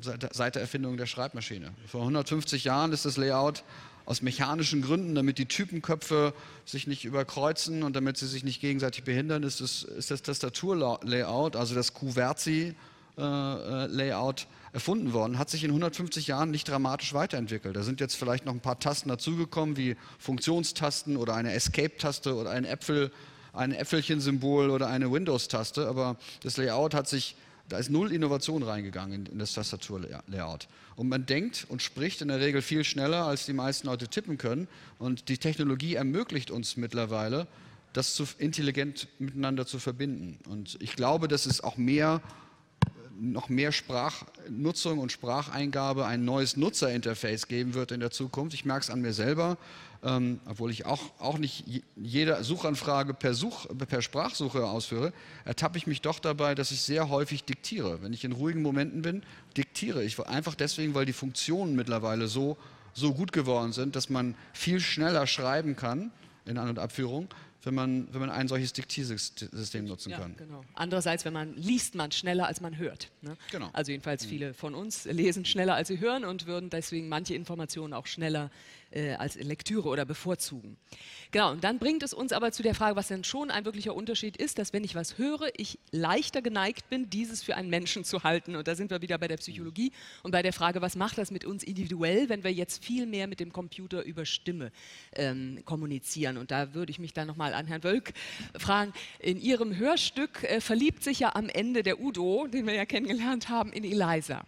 seit, 0.00 0.34
seit 0.34 0.54
der 0.54 0.62
Erfindung 0.62 0.96
der 0.96 1.06
Schreibmaschine. 1.06 1.72
Vor 1.86 2.02
150 2.02 2.64
Jahren 2.64 2.92
ist 2.92 3.04
das 3.04 3.16
Layout 3.16 3.64
aus 4.06 4.22
mechanischen 4.22 4.82
Gründen, 4.82 5.14
damit 5.14 5.38
die 5.38 5.46
Typenköpfe 5.46 6.34
sich 6.64 6.86
nicht 6.86 7.04
überkreuzen 7.04 7.82
und 7.82 7.94
damit 7.94 8.16
sie 8.16 8.26
sich 8.26 8.42
nicht 8.42 8.60
gegenseitig 8.60 9.04
behindern, 9.04 9.42
ist 9.42 9.60
das, 9.60 9.82
ist 9.82 10.10
das 10.10 10.22
Tastaturlayout, 10.22 11.54
also 11.54 11.74
das 11.74 11.94
QWERTY-Layout, 13.20 14.46
erfunden 14.72 15.12
worden, 15.12 15.38
hat 15.38 15.50
sich 15.50 15.64
in 15.64 15.70
150 15.70 16.28
Jahren 16.28 16.50
nicht 16.50 16.68
dramatisch 16.68 17.12
weiterentwickelt. 17.12 17.74
Da 17.74 17.82
sind 17.82 18.00
jetzt 18.00 18.14
vielleicht 18.14 18.46
noch 18.46 18.52
ein 18.52 18.60
paar 18.60 18.78
Tasten 18.78 19.08
dazugekommen, 19.08 19.76
wie 19.76 19.96
Funktionstasten 20.18 21.16
oder 21.16 21.34
eine 21.34 21.52
Escape-Taste 21.52 22.34
oder 22.36 22.50
ein 22.50 22.64
Äpfel, 22.64 23.10
ein 23.52 23.72
Äpfelchen-Symbol 23.72 24.70
oder 24.70 24.86
eine 24.86 25.10
Windows-Taste, 25.10 25.88
aber 25.88 26.16
das 26.42 26.56
Layout 26.56 26.94
hat 26.94 27.08
sich 27.08 27.36
da 27.70 27.78
ist 27.78 27.88
null 27.88 28.12
Innovation 28.12 28.64
reingegangen 28.64 29.26
in, 29.26 29.32
in 29.32 29.38
das 29.38 29.54
Tastaturlayout. 29.54 30.66
Und 30.96 31.08
man 31.08 31.24
denkt 31.24 31.66
und 31.68 31.80
spricht 31.80 32.20
in 32.20 32.28
der 32.28 32.40
Regel 32.40 32.62
viel 32.62 32.82
schneller, 32.82 33.24
als 33.26 33.46
die 33.46 33.52
meisten 33.52 33.86
Leute 33.86 34.08
tippen 34.08 34.38
können. 34.38 34.66
Und 34.98 35.28
die 35.28 35.38
Technologie 35.38 35.94
ermöglicht 35.94 36.50
uns 36.50 36.76
mittlerweile, 36.76 37.46
das 37.92 38.14
zu, 38.14 38.24
intelligent 38.38 39.06
miteinander 39.20 39.66
zu 39.66 39.78
verbinden. 39.78 40.38
Und 40.48 40.78
ich 40.80 40.96
glaube, 40.96 41.28
dass 41.28 41.46
es 41.46 41.62
auch 41.62 41.76
mehr, 41.76 42.20
noch 43.20 43.48
mehr 43.48 43.70
Sprachnutzung 43.72 44.98
und 44.98 45.12
Spracheingabe, 45.12 46.06
ein 46.06 46.24
neues 46.24 46.56
Nutzerinterface 46.56 47.48
geben 47.48 47.74
wird 47.74 47.92
in 47.92 48.00
der 48.00 48.10
Zukunft. 48.10 48.54
Ich 48.54 48.64
merke 48.64 48.84
es 48.84 48.90
an 48.90 49.00
mir 49.02 49.12
selber, 49.12 49.58
ähm, 50.02 50.40
obwohl 50.46 50.70
ich 50.70 50.86
auch, 50.86 51.00
auch 51.18 51.36
nicht 51.36 51.66
je- 51.66 51.82
jede 51.96 52.42
Suchanfrage 52.42 53.12
per, 53.12 53.34
Such, 53.34 53.66
per 53.88 54.00
Sprachsuche 54.00 54.64
ausführe, 54.64 55.12
ertappe 55.44 55.76
ich 55.76 55.86
mich 55.86 56.00
doch 56.00 56.18
dabei, 56.18 56.54
dass 56.54 56.70
ich 56.70 56.80
sehr 56.80 57.10
häufig 57.10 57.44
diktiere. 57.44 58.02
Wenn 58.02 58.14
ich 58.14 58.24
in 58.24 58.32
ruhigen 58.32 58.62
Momenten 58.62 59.02
bin, 59.02 59.22
diktiere 59.56 60.02
ich. 60.02 60.18
Einfach 60.26 60.54
deswegen, 60.54 60.94
weil 60.94 61.04
die 61.04 61.12
Funktionen 61.12 61.76
mittlerweile 61.76 62.28
so, 62.28 62.56
so 62.94 63.12
gut 63.12 63.32
geworden 63.32 63.72
sind, 63.72 63.94
dass 63.96 64.08
man 64.08 64.34
viel 64.54 64.80
schneller 64.80 65.26
schreiben 65.26 65.76
kann 65.76 66.10
in 66.46 66.56
An- 66.56 66.70
und 66.70 66.78
Abführung, 66.78 67.28
wenn 67.62 67.74
man, 67.74 68.08
wenn 68.12 68.20
man 68.20 68.30
ein 68.30 68.48
solches 68.48 68.72
Diktiersystem 68.72 69.84
nutzen 69.84 70.10
Ja, 70.10 70.18
kann. 70.18 70.34
genau. 70.36 70.62
Andererseits, 70.74 71.24
wenn 71.24 71.32
man 71.32 71.54
liest, 71.56 71.94
man 71.94 72.10
schneller 72.12 72.46
als 72.46 72.60
man 72.60 72.78
hört. 72.78 73.08
Ne? 73.22 73.36
Genau. 73.50 73.68
Also 73.72 73.92
jedenfalls 73.92 74.24
viele 74.24 74.54
von 74.54 74.74
uns 74.74 75.04
lesen 75.04 75.44
schneller 75.44 75.74
als 75.74 75.88
sie 75.88 76.00
hören 76.00 76.24
und 76.24 76.46
würden 76.46 76.70
deswegen 76.70 77.08
manche 77.08 77.34
Informationen 77.34 77.92
auch 77.92 78.06
schneller 78.06 78.50
äh, 78.90 79.14
als 79.14 79.36
Lektüre 79.36 79.88
oder 79.88 80.04
bevorzugen. 80.04 80.76
Genau, 81.30 81.52
und 81.52 81.62
dann 81.62 81.78
bringt 81.78 82.02
es 82.02 82.12
uns 82.12 82.32
aber 82.32 82.52
zu 82.52 82.62
der 82.62 82.74
Frage, 82.74 82.96
was 82.96 83.08
denn 83.08 83.22
schon 83.24 83.50
ein 83.50 83.64
wirklicher 83.64 83.94
Unterschied 83.94 84.36
ist, 84.36 84.58
dass 84.58 84.72
wenn 84.72 84.82
ich 84.82 84.94
was 84.94 85.18
höre, 85.18 85.48
ich 85.56 85.78
leichter 85.92 86.42
geneigt 86.42 86.88
bin, 86.90 87.08
dieses 87.08 87.42
für 87.42 87.56
einen 87.56 87.70
Menschen 87.70 88.04
zu 88.04 88.24
halten. 88.24 88.56
Und 88.56 88.66
da 88.66 88.74
sind 88.74 88.90
wir 88.90 89.00
wieder 89.00 89.18
bei 89.18 89.28
der 89.28 89.36
Psychologie 89.36 89.92
und 90.22 90.32
bei 90.32 90.42
der 90.42 90.52
Frage, 90.52 90.82
was 90.82 90.96
macht 90.96 91.18
das 91.18 91.30
mit 91.30 91.44
uns 91.44 91.62
individuell, 91.62 92.28
wenn 92.28 92.42
wir 92.42 92.52
jetzt 92.52 92.84
viel 92.84 93.06
mehr 93.06 93.26
mit 93.26 93.38
dem 93.40 93.52
Computer 93.52 94.04
über 94.04 94.24
Stimme 94.24 94.72
ähm, 95.14 95.62
kommunizieren. 95.64 96.36
Und 96.36 96.50
da 96.50 96.74
würde 96.74 96.90
ich 96.90 96.98
mich 96.98 97.12
dann 97.12 97.28
nochmal 97.28 97.54
an 97.54 97.66
Herrn 97.66 97.84
Wölk 97.84 98.12
fragen. 98.58 98.92
In 99.20 99.40
Ihrem 99.40 99.76
Hörstück 99.76 100.42
äh, 100.44 100.60
verliebt 100.60 101.04
sich 101.04 101.20
ja 101.20 101.34
am 101.34 101.48
Ende 101.48 101.82
der 101.82 102.00
Udo, 102.00 102.48
den 102.48 102.66
wir 102.66 102.74
ja 102.74 102.86
kennengelernt 102.86 103.48
haben, 103.48 103.72
in 103.72 103.84
Eliza. 103.84 104.44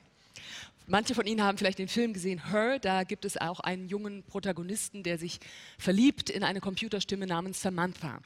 Manche 0.87 1.15
von 1.15 1.27
Ihnen 1.27 1.43
haben 1.43 1.59
vielleicht 1.59 1.79
den 1.79 1.89
Film 1.89 2.13
gesehen, 2.13 2.51
Her. 2.51 2.79
Da 2.81 3.05
gibt 3.05 3.25
es 3.25 3.37
auch 3.37 3.61
einen 3.61 3.89
jungen 3.89 4.25
Protagonisten, 4.25 5.03
der 5.05 5.17
sich 5.17 5.39
verliebt 5.79 6.29
in 6.29 6.43
eine 6.43 6.61
Computerstimme 6.61 7.27
namens 7.27 7.63
Samantha. 7.63 8.21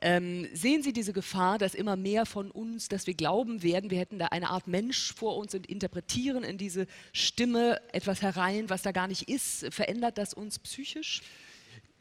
Ähm, 0.00 0.46
sehen 0.52 0.84
Sie 0.84 0.92
diese 0.92 1.12
Gefahr, 1.12 1.58
dass 1.58 1.74
immer 1.74 1.96
mehr 1.96 2.24
von 2.24 2.52
uns, 2.52 2.88
dass 2.88 3.08
wir 3.08 3.14
glauben 3.14 3.64
werden, 3.64 3.90
wir 3.90 3.98
hätten 3.98 4.20
da 4.20 4.26
eine 4.26 4.50
Art 4.50 4.68
Mensch 4.68 5.12
vor 5.12 5.36
uns 5.36 5.54
und 5.56 5.66
interpretieren 5.66 6.44
in 6.44 6.56
diese 6.56 6.86
Stimme 7.12 7.80
etwas 7.92 8.22
herein, 8.22 8.70
was 8.70 8.82
da 8.82 8.92
gar 8.92 9.08
nicht 9.08 9.28
ist? 9.28 9.66
Verändert 9.74 10.18
das 10.18 10.34
uns 10.34 10.60
psychisch? 10.60 11.22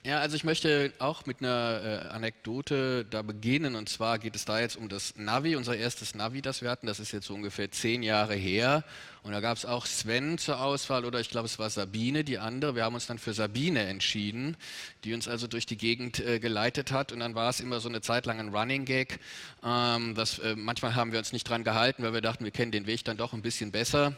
Ja, 0.08 0.20
also 0.20 0.38
ich 0.38 0.46
möchte 0.46 0.94
auch 1.00 1.26
mit 1.26 1.42
einer 1.42 1.82
äh, 1.84 2.08
Anekdote 2.08 3.04
da 3.04 3.24
beginnen. 3.24 3.76
Und 3.76 3.90
zwar 3.90 4.20
geht 4.20 4.38
es 4.38 4.46
da 4.46 4.58
jetzt 4.58 4.78
um 4.78 4.88
das 4.88 5.18
Navi, 5.18 5.58
unser 5.58 5.76
erstes 5.76 6.16
Navi, 6.16 6.42
das 6.42 6.62
wir 6.62 6.70
hatten. 6.70 6.88
Das 6.88 7.02
ist 7.02 7.12
jetzt 7.12 7.28
so 7.28 7.34
ungefähr 7.34 7.72
zehn 7.72 8.04
Jahre 8.04 8.34
her. 8.34 8.86
Und 9.24 9.34
da 9.34 9.42
gab 9.42 9.58
es 9.58 9.66
auch 9.66 9.86
Sven 9.86 10.38
zur 10.38 10.62
Auswahl 10.62 11.04
oder 11.04 11.20
ich 11.20 11.30
glaube, 11.30 11.48
es 11.48 11.60
war 11.60 11.70
Sabine, 11.70 12.24
die 12.24 12.38
andere. 12.38 12.74
Wir 12.74 12.86
haben 12.86 12.96
uns 12.96 13.06
dann 13.06 13.18
für 13.18 13.34
Sabine 13.34 13.82
entschieden, 13.82 14.56
die 15.04 15.14
uns 15.14 15.28
also 15.28 15.46
durch 15.46 15.66
die 15.66 15.76
Gegend 15.76 16.22
äh, 16.22 16.40
geleitet 16.40 16.94
hat. 16.94 17.12
Und 17.12 17.20
dann 17.20 17.36
war 17.36 17.50
es 17.50 17.60
immer 17.60 17.82
so 17.82 17.90
eine 17.90 18.00
Zeit 18.00 18.26
lang 18.26 18.40
ein 18.40 18.56
Running 18.56 18.86
Gag. 18.86 19.20
Ähm, 19.62 20.16
das, 20.16 20.40
äh, 20.40 20.56
manchmal 20.56 20.96
haben 20.96 21.12
wir 21.12 21.20
uns 21.20 21.34
nicht 21.34 21.50
dran 21.50 21.66
gehalten, 21.66 22.04
weil 22.04 22.14
wir 22.14 22.22
dachten, 22.22 22.46
wir 22.46 22.52
kennen 22.52 22.72
den 22.72 22.88
Weg 22.88 23.04
dann 23.04 23.18
doch 23.18 23.34
ein 23.34 23.42
bisschen 23.42 23.74
besser. 23.74 24.16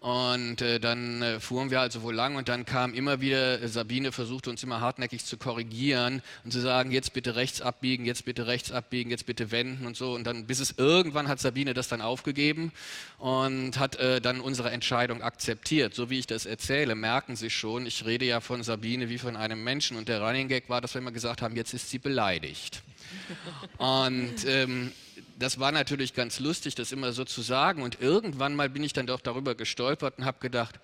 Und 0.00 0.60
äh, 0.60 0.78
dann 0.78 1.22
äh, 1.22 1.40
fuhren 1.40 1.70
wir 1.70 1.80
also 1.80 2.02
wohl 2.02 2.14
lang 2.14 2.36
und 2.36 2.48
dann 2.48 2.66
kam 2.66 2.92
immer 2.92 3.20
wieder, 3.20 3.60
äh, 3.60 3.66
Sabine 3.66 4.12
versuchte 4.12 4.50
uns 4.50 4.62
immer 4.62 4.80
hartnäckig 4.80 5.24
zu 5.24 5.38
korrigieren 5.38 6.22
und 6.44 6.52
zu 6.52 6.60
sagen, 6.60 6.92
jetzt 6.92 7.14
bitte 7.14 7.34
rechts 7.34 7.62
abbiegen, 7.62 8.04
jetzt 8.04 8.24
bitte 8.26 8.46
rechts 8.46 8.70
abbiegen, 8.70 9.10
jetzt 9.10 9.26
bitte 9.26 9.50
wenden 9.50 9.86
und 9.86 9.96
so. 9.96 10.14
Und 10.14 10.24
dann, 10.24 10.46
bis 10.46 10.60
es 10.60 10.74
irgendwann 10.76 11.28
hat 11.28 11.40
Sabine 11.40 11.72
das 11.72 11.88
dann 11.88 12.02
aufgegeben 12.02 12.72
und 13.18 13.78
hat 13.78 13.96
äh, 13.96 14.20
dann 14.20 14.40
unsere 14.40 14.70
Entscheidung 14.70 15.22
akzeptiert. 15.22 15.94
So 15.94 16.10
wie 16.10 16.18
ich 16.18 16.26
das 16.26 16.44
erzähle, 16.44 16.94
merken 16.94 17.34
Sie 17.34 17.50
schon, 17.50 17.86
ich 17.86 18.04
rede 18.04 18.26
ja 18.26 18.40
von 18.40 18.62
Sabine 18.62 19.08
wie 19.08 19.18
von 19.18 19.34
einem 19.34 19.64
Menschen. 19.64 19.96
Und 19.96 20.08
der 20.08 20.20
Running 20.20 20.48
Gag 20.48 20.68
war, 20.68 20.82
dass 20.82 20.94
wir 20.94 21.00
immer 21.00 21.10
gesagt 21.10 21.40
haben, 21.40 21.56
jetzt 21.56 21.72
ist 21.72 21.90
sie 21.90 21.98
beleidigt. 21.98 22.82
Und 23.78 24.44
ähm, 24.46 24.92
das 25.38 25.58
war 25.58 25.72
natürlich 25.72 26.14
ganz 26.14 26.40
lustig, 26.40 26.74
das 26.74 26.92
immer 26.92 27.12
so 27.12 27.24
zu 27.24 27.42
sagen. 27.42 27.82
Und 27.82 28.00
irgendwann 28.00 28.54
mal 28.54 28.70
bin 28.70 28.82
ich 28.82 28.92
dann 28.92 29.06
doch 29.06 29.20
darüber 29.20 29.54
gestolpert 29.54 30.18
und 30.18 30.24
habe 30.24 30.38
gedacht, 30.40 30.80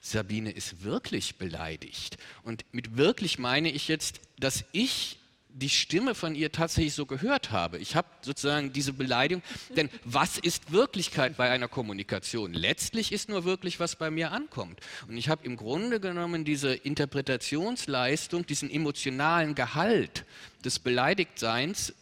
Sabine 0.00 0.50
ist 0.50 0.82
wirklich 0.82 1.36
beleidigt. 1.36 2.16
Und 2.42 2.64
mit 2.72 2.96
wirklich 2.96 3.38
meine 3.38 3.70
ich 3.70 3.86
jetzt, 3.86 4.20
dass 4.38 4.64
ich 4.72 5.18
die 5.54 5.68
Stimme 5.68 6.14
von 6.14 6.34
ihr 6.34 6.50
tatsächlich 6.50 6.94
so 6.94 7.06
gehört 7.06 7.50
habe. 7.50 7.78
Ich 7.78 7.94
habe 7.94 8.08
sozusagen 8.22 8.72
diese 8.72 8.92
Beleidigung, 8.92 9.42
denn 9.76 9.90
was 10.04 10.38
ist 10.38 10.72
Wirklichkeit 10.72 11.36
bei 11.36 11.50
einer 11.50 11.68
Kommunikation? 11.68 12.54
Letztlich 12.54 13.12
ist 13.12 13.28
nur 13.28 13.44
wirklich, 13.44 13.78
was 13.78 13.96
bei 13.96 14.10
mir 14.10 14.32
ankommt. 14.32 14.80
Und 15.08 15.16
ich 15.16 15.28
habe 15.28 15.44
im 15.44 15.56
Grunde 15.56 16.00
genommen 16.00 16.44
diese 16.44 16.74
Interpretationsleistung, 16.74 18.46
diesen 18.46 18.70
emotionalen 18.70 19.54
Gehalt 19.54 20.24
des 20.64 20.78
Beleidigtseins 20.78 21.92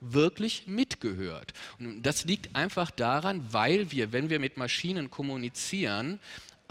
wirklich 0.00 0.66
mitgehört. 0.66 1.52
Und 1.78 2.02
das 2.02 2.24
liegt 2.24 2.56
einfach 2.56 2.90
daran, 2.90 3.44
weil 3.52 3.90
wir, 3.92 4.12
wenn 4.12 4.30
wir 4.30 4.40
mit 4.40 4.56
Maschinen 4.56 5.10
kommunizieren, 5.10 6.20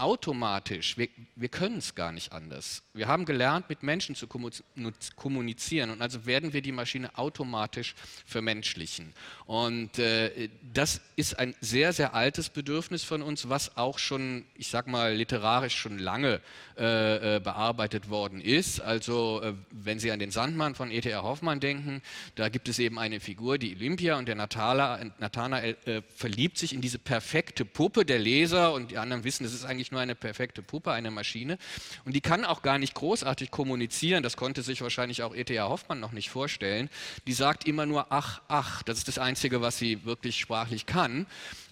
automatisch, 0.00 0.96
wir, 0.96 1.08
wir 1.36 1.48
können 1.48 1.78
es 1.78 1.94
gar 1.94 2.10
nicht 2.10 2.32
anders. 2.32 2.82
Wir 2.94 3.06
haben 3.06 3.24
gelernt, 3.24 3.68
mit 3.68 3.82
Menschen 3.82 4.14
zu 4.14 4.26
kommunizieren 4.26 5.90
und 5.90 6.00
also 6.00 6.26
werden 6.26 6.52
wir 6.52 6.62
die 6.62 6.72
Maschine 6.72 7.16
automatisch 7.18 7.94
vermenschlichen. 8.24 9.12
Und 9.46 9.98
äh, 9.98 10.48
das 10.72 11.00
ist 11.16 11.38
ein 11.38 11.54
sehr, 11.60 11.92
sehr 11.92 12.14
altes 12.14 12.48
Bedürfnis 12.48 13.04
von 13.04 13.22
uns, 13.22 13.48
was 13.48 13.76
auch 13.76 13.98
schon, 13.98 14.44
ich 14.54 14.68
sag 14.68 14.86
mal, 14.86 15.14
literarisch 15.14 15.76
schon 15.76 15.98
lange 15.98 16.40
äh, 16.78 17.36
äh 17.36 17.40
bearbeitet 17.40 18.08
worden 18.08 18.40
ist. 18.40 18.80
Also, 18.80 19.42
äh, 19.42 19.54
wenn 19.70 19.98
Sie 19.98 20.10
an 20.10 20.18
den 20.18 20.30
Sandmann 20.30 20.74
von 20.74 20.90
E.T.R. 20.90 21.22
Hoffmann 21.22 21.60
denken, 21.60 22.02
da 22.36 22.48
gibt 22.48 22.68
es 22.68 22.78
eben 22.78 22.98
eine 22.98 23.20
Figur, 23.20 23.58
die 23.58 23.74
Olympia 23.76 24.16
und 24.16 24.26
der 24.26 24.36
Nathanael 24.36 25.76
äh, 25.84 26.02
verliebt 26.14 26.58
sich 26.58 26.72
in 26.72 26.80
diese 26.80 26.98
perfekte 26.98 27.64
Puppe, 27.64 28.04
der 28.04 28.18
Leser 28.18 28.72
und 28.72 28.90
die 28.90 28.98
anderen 28.98 29.24
wissen, 29.24 29.44
das 29.44 29.52
ist 29.52 29.64
eigentlich 29.64 29.89
nur 29.92 30.00
eine 30.00 30.14
perfekte 30.14 30.62
Puppe, 30.62 30.92
eine 30.92 31.10
Maschine. 31.10 31.58
Und 32.04 32.14
die 32.14 32.20
kann 32.20 32.44
auch 32.44 32.62
gar 32.62 32.78
nicht 32.78 32.94
großartig 32.94 33.50
kommunizieren. 33.50 34.22
Das 34.22 34.36
konnte 34.36 34.62
sich 34.62 34.82
wahrscheinlich 34.82 35.22
auch 35.22 35.34
E.T.A. 35.34 35.68
Hoffmann 35.68 36.00
noch 36.00 36.12
nicht 36.12 36.30
vorstellen. 36.30 36.90
Die 37.26 37.32
sagt 37.32 37.66
immer 37.66 37.86
nur 37.86 38.06
ach, 38.10 38.42
ach. 38.48 38.82
Das 38.82 38.98
ist 38.98 39.08
das 39.08 39.18
Einzige, 39.18 39.60
was 39.60 39.78
sie 39.78 40.04
wirklich 40.04 40.38
sprachlich 40.38 40.86
kann. 40.86 41.26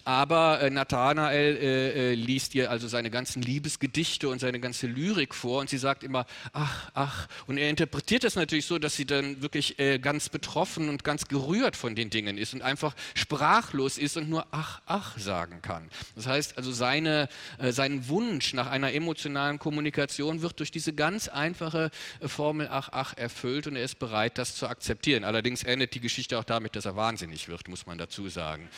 Aber 0.05 0.61
äh, 0.61 0.69
Nathanael 0.69 1.57
äh, 1.57 2.11
äh, 2.11 2.13
liest 2.15 2.55
ihr 2.55 2.71
also 2.71 2.87
seine 2.87 3.09
ganzen 3.09 3.41
Liebesgedichte 3.41 4.29
und 4.29 4.39
seine 4.39 4.59
ganze 4.59 4.87
Lyrik 4.87 5.35
vor 5.35 5.59
und 5.59 5.69
sie 5.69 5.77
sagt 5.77 6.03
immer, 6.03 6.25
ach, 6.53 6.89
ach. 6.93 7.27
Und 7.47 7.57
er 7.57 7.69
interpretiert 7.69 8.23
das 8.23 8.35
natürlich 8.35 8.65
so, 8.65 8.79
dass 8.79 8.95
sie 8.95 9.05
dann 9.05 9.41
wirklich 9.41 9.77
äh, 9.79 9.99
ganz 9.99 10.29
betroffen 10.29 10.89
und 10.89 11.03
ganz 11.03 11.27
gerührt 11.27 11.75
von 11.75 11.95
den 11.95 12.09
Dingen 12.09 12.37
ist 12.37 12.53
und 12.53 12.61
einfach 12.61 12.95
sprachlos 13.13 13.97
ist 13.97 14.17
und 14.17 14.29
nur 14.29 14.47
ach, 14.51 14.81
ach 14.85 15.17
sagen 15.17 15.61
kann. 15.61 15.89
Das 16.15 16.27
heißt 16.27 16.57
also, 16.57 16.71
seine, 16.71 17.29
äh, 17.57 17.71
sein 17.71 18.07
Wunsch 18.07 18.53
nach 18.53 18.67
einer 18.67 18.93
emotionalen 18.93 19.59
Kommunikation 19.59 20.41
wird 20.41 20.59
durch 20.59 20.71
diese 20.71 20.93
ganz 20.93 21.27
einfache 21.27 21.91
äh, 22.19 22.27
Formel 22.27 22.67
ach, 22.71 22.89
ach 22.91 23.13
erfüllt 23.15 23.67
und 23.67 23.75
er 23.75 23.83
ist 23.83 23.99
bereit, 23.99 24.37
das 24.37 24.55
zu 24.55 24.67
akzeptieren. 24.67 25.23
Allerdings 25.23 25.63
endet 25.63 25.93
die 25.93 25.99
Geschichte 25.99 26.39
auch 26.39 26.43
damit, 26.43 26.75
dass 26.75 26.85
er 26.85 26.95
wahnsinnig 26.95 27.47
wird, 27.47 27.67
muss 27.67 27.85
man 27.85 27.97
dazu 27.97 28.29
sagen. 28.29 28.69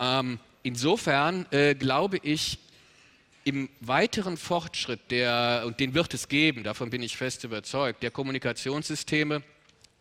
Ähm, 0.00 0.38
insofern 0.62 1.46
äh, 1.52 1.74
glaube 1.74 2.18
ich, 2.22 2.58
im 3.44 3.68
weiteren 3.80 4.36
Fortschritt, 4.36 5.10
der, 5.10 5.64
und 5.66 5.80
den 5.80 5.94
wird 5.94 6.12
es 6.14 6.28
geben, 6.28 6.62
davon 6.62 6.90
bin 6.90 7.02
ich 7.02 7.16
fest 7.16 7.44
überzeugt, 7.44 8.02
der 8.02 8.10
Kommunikationssysteme, 8.10 9.42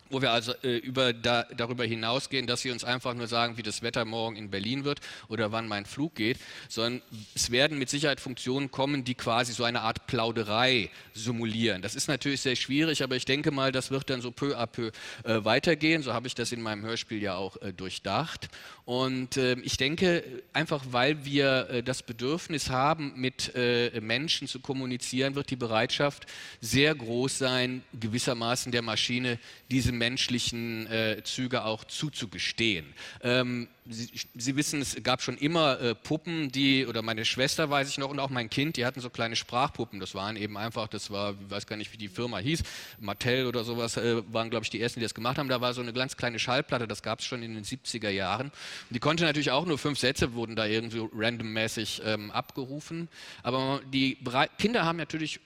wo 0.09 0.21
wir 0.21 0.31
also 0.31 0.53
äh, 0.63 0.77
über 0.77 1.13
da, 1.13 1.43
darüber 1.55 1.85
hinausgehen, 1.85 2.47
dass 2.47 2.61
sie 2.61 2.71
uns 2.71 2.83
einfach 2.83 3.13
nur 3.13 3.27
sagen, 3.27 3.57
wie 3.57 3.63
das 3.63 3.81
Wetter 3.81 4.05
morgen 4.05 4.35
in 4.35 4.49
Berlin 4.49 4.83
wird 4.83 4.99
oder 5.27 5.51
wann 5.51 5.67
mein 5.67 5.85
Flug 5.85 6.15
geht, 6.15 6.37
sondern 6.67 7.01
es 7.35 7.51
werden 7.51 7.77
mit 7.77 7.89
Sicherheit 7.89 8.19
Funktionen 8.19 8.71
kommen, 8.71 9.03
die 9.03 9.15
quasi 9.15 9.53
so 9.53 9.63
eine 9.63 9.81
Art 9.81 10.07
Plauderei 10.07 10.89
simulieren. 11.13 11.81
Das 11.81 11.95
ist 11.95 12.07
natürlich 12.07 12.41
sehr 12.41 12.55
schwierig, 12.55 13.03
aber 13.03 13.15
ich 13.15 13.25
denke 13.25 13.51
mal, 13.51 13.71
das 13.71 13.91
wird 13.91 14.09
dann 14.09 14.21
so 14.21 14.31
peu 14.31 14.57
à 14.57 14.65
peu 14.65 14.91
äh, 15.23 15.43
weitergehen. 15.45 16.01
So 16.01 16.13
habe 16.13 16.27
ich 16.27 16.35
das 16.35 16.51
in 16.51 16.61
meinem 16.61 16.83
Hörspiel 16.83 17.21
ja 17.21 17.35
auch 17.35 17.57
äh, 17.61 17.71
durchdacht. 17.71 18.49
Und 18.89 19.37
ähm, 19.37 19.61
ich 19.63 19.77
denke, 19.77 20.23
einfach 20.51 20.83
weil 20.89 21.23
wir 21.23 21.69
äh, 21.69 21.83
das 21.83 22.01
Bedürfnis 22.01 22.71
haben, 22.71 23.13
mit 23.15 23.53
äh, 23.53 24.01
Menschen 24.01 24.47
zu 24.47 24.61
kommunizieren, 24.61 25.35
wird 25.35 25.51
die 25.51 25.55
Bereitschaft 25.55 26.25
sehr 26.59 26.95
groß 26.95 27.37
sein, 27.37 27.83
gewissermaßen 27.99 28.71
der 28.71 28.81
Maschine 28.81 29.37
diese 29.69 29.91
menschlichen 29.91 30.87
äh, 30.87 31.21
Züge 31.23 31.65
auch 31.65 31.83
zuzugestehen. 31.83 32.87
Ähm, 33.21 33.67
Sie, 33.91 34.11
Sie, 34.35 34.55
wissen, 34.55 34.81
es 34.81 35.01
gab 35.01 35.23
schon 35.23 35.35
immer 35.35 35.79
äh, 35.81 35.95
Puppen, 35.95 36.51
die, 36.51 36.85
oder 36.85 37.01
meine 37.01 37.25
Schwester 37.25 37.71
weiß 37.71 37.89
ich 37.89 37.97
noch, 37.97 38.09
und 38.09 38.19
auch 38.19 38.29
mein 38.29 38.47
Kind, 38.47 38.77
die 38.77 38.85
hatten 38.85 39.01
so 39.01 39.09
kleine 39.09 39.35
Sprachpuppen. 39.35 39.99
Das 39.99 40.13
waren 40.13 40.35
eben 40.35 40.57
einfach, 40.57 40.87
das 40.87 41.09
war, 41.09 41.31
ich 41.31 41.49
weiß 41.49 41.65
gar 41.65 41.75
nicht, 41.75 41.91
wie 41.91 41.97
die 41.97 42.07
Firma 42.07 42.37
hieß, 42.37 42.61
Mattel 42.99 43.47
oder 43.47 43.63
sowas, 43.63 43.97
äh, 43.97 44.21
waren, 44.31 44.51
glaube 44.51 44.63
ich, 44.63 44.69
die 44.69 44.79
ersten, 44.79 44.99
die 44.99 45.05
das 45.05 45.15
gemacht 45.15 45.39
haben. 45.39 45.49
Da 45.49 45.59
war 45.59 45.73
so 45.73 45.81
eine 45.81 45.91
ganz 45.91 46.17
kleine 46.17 46.37
Schallplatte, 46.37 46.87
das 46.87 47.01
gab 47.01 47.19
es 47.19 47.25
schon 47.25 47.41
in 47.41 47.55
den 47.55 47.63
70er 47.63 48.09
Jahren. 48.09 48.51
Die 48.91 48.99
konnte 48.99 49.23
natürlich 49.23 49.49
auch 49.49 49.65
nur 49.65 49.79
fünf 49.79 49.97
Sätze, 49.97 50.33
wurden 50.33 50.55
da 50.55 50.67
irgendwie 50.67 51.07
randommäßig 51.11 52.03
ähm, 52.05 52.29
abgerufen. 52.29 53.09
Aber 53.41 53.81
die 53.91 54.15
Bere 54.21 54.49
Kinder 54.59 54.85
haben 54.85 54.97
natürlich 54.97 55.39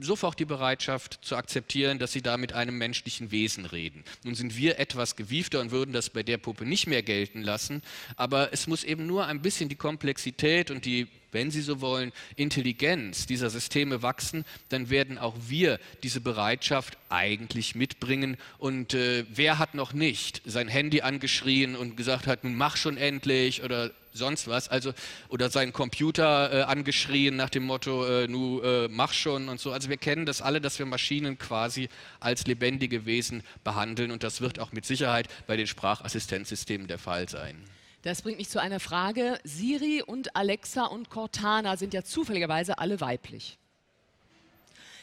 sofort 0.00 0.38
die 0.38 0.44
Bereitschaft 0.44 1.18
zu 1.22 1.34
akzeptieren, 1.34 1.98
dass 1.98 2.12
sie 2.12 2.22
da 2.22 2.36
mit 2.36 2.52
einem 2.52 2.78
menschlichen 2.78 3.32
Wesen 3.32 3.64
reden. 3.64 4.04
Nun 4.22 4.36
sind 4.36 4.56
wir 4.56 4.78
etwas 4.78 5.16
gewiefter 5.16 5.60
und 5.60 5.72
würden 5.72 5.92
das 5.92 6.10
bei 6.10 6.22
der 6.22 6.38
Puppe 6.38 6.64
nicht 6.64 6.86
mehr 6.86 7.02
gelten 7.02 7.42
lassen. 7.42 7.82
Aber 8.16 8.52
es 8.52 8.66
muss 8.66 8.84
eben 8.84 9.06
nur 9.06 9.26
ein 9.26 9.42
bisschen 9.42 9.68
die 9.68 9.76
Komplexität 9.76 10.70
und 10.70 10.84
die, 10.84 11.06
wenn 11.32 11.50
Sie 11.50 11.60
so 11.60 11.80
wollen, 11.80 12.12
Intelligenz 12.36 13.26
dieser 13.26 13.50
Systeme 13.50 14.02
wachsen, 14.02 14.44
dann 14.68 14.90
werden 14.90 15.18
auch 15.18 15.34
wir 15.46 15.78
diese 16.02 16.20
Bereitschaft 16.20 16.96
eigentlich 17.08 17.74
mitbringen. 17.74 18.36
Und 18.58 18.94
äh, 18.94 19.24
wer 19.28 19.58
hat 19.58 19.74
noch 19.74 19.92
nicht 19.92 20.42
sein 20.44 20.68
Handy 20.68 21.02
angeschrien 21.02 21.76
und 21.76 21.96
gesagt 21.96 22.26
hat, 22.26 22.44
nun 22.44 22.54
mach 22.54 22.76
schon 22.76 22.96
endlich 22.96 23.62
oder 23.62 23.90
sonst 24.18 24.48
was, 24.48 24.68
also 24.68 24.92
oder 25.28 25.48
seinen 25.48 25.72
Computer 25.72 26.52
äh, 26.52 26.62
angeschrien 26.62 27.36
nach 27.36 27.50
dem 27.50 27.64
Motto, 27.64 28.04
äh, 28.04 28.28
nu 28.28 28.60
äh, 28.60 28.88
mach 28.88 29.12
schon 29.12 29.48
und 29.48 29.60
so. 29.60 29.72
Also 29.72 29.88
wir 29.88 29.96
kennen 29.96 30.26
das 30.26 30.42
alle, 30.42 30.60
dass 30.60 30.78
wir 30.78 30.86
Maschinen 30.86 31.38
quasi 31.38 31.88
als 32.20 32.46
lebendige 32.46 33.06
Wesen 33.06 33.42
behandeln 33.64 34.10
und 34.10 34.22
das 34.22 34.40
wird 34.40 34.58
auch 34.58 34.72
mit 34.72 34.84
Sicherheit 34.84 35.28
bei 35.46 35.56
den 35.56 35.66
Sprachassistenzsystemen 35.66 36.88
der 36.88 36.98
Fall 36.98 37.28
sein. 37.28 37.64
Das 38.02 38.22
bringt 38.22 38.38
mich 38.38 38.48
zu 38.48 38.60
einer 38.60 38.80
Frage. 38.80 39.40
Siri 39.42 40.02
und 40.02 40.36
Alexa 40.36 40.86
und 40.86 41.10
Cortana 41.10 41.76
sind 41.76 41.94
ja 41.94 42.04
zufälligerweise 42.04 42.78
alle 42.78 43.00
weiblich. 43.00 43.58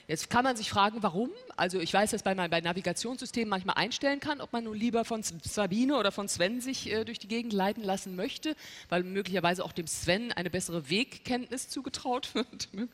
Jetzt 0.07 0.29
kann 0.29 0.43
man 0.43 0.55
sich 0.55 0.69
fragen, 0.69 1.01
warum. 1.01 1.31
Also 1.57 1.79
ich 1.79 1.91
weiß, 1.91 2.11
dass 2.11 2.23
man 2.23 2.37
bei 2.49 2.61
Navigationssystemen 2.61 3.49
manchmal 3.49 3.77
einstellen 3.77 4.19
kann, 4.19 4.39
ob 4.39 4.53
man 4.53 4.65
nun 4.65 4.77
lieber 4.77 5.03
von 5.03 5.23
Sabine 5.23 5.97
oder 5.97 6.11
von 6.11 6.27
Sven 6.27 6.61
sich 6.61 6.91
äh, 6.91 7.03
durch 7.05 7.17
die 7.17 7.27
Gegend 7.27 7.53
leiten 7.53 7.83
lassen 7.83 8.15
möchte, 8.15 8.55
weil 8.89 9.01
möglicherweise 9.03 9.65
auch 9.65 9.71
dem 9.71 9.87
Sven 9.87 10.31
eine 10.31 10.51
bessere 10.51 10.91
Wegkenntnis 10.91 11.69
zugetraut 11.69 12.35
wird. 12.35 12.69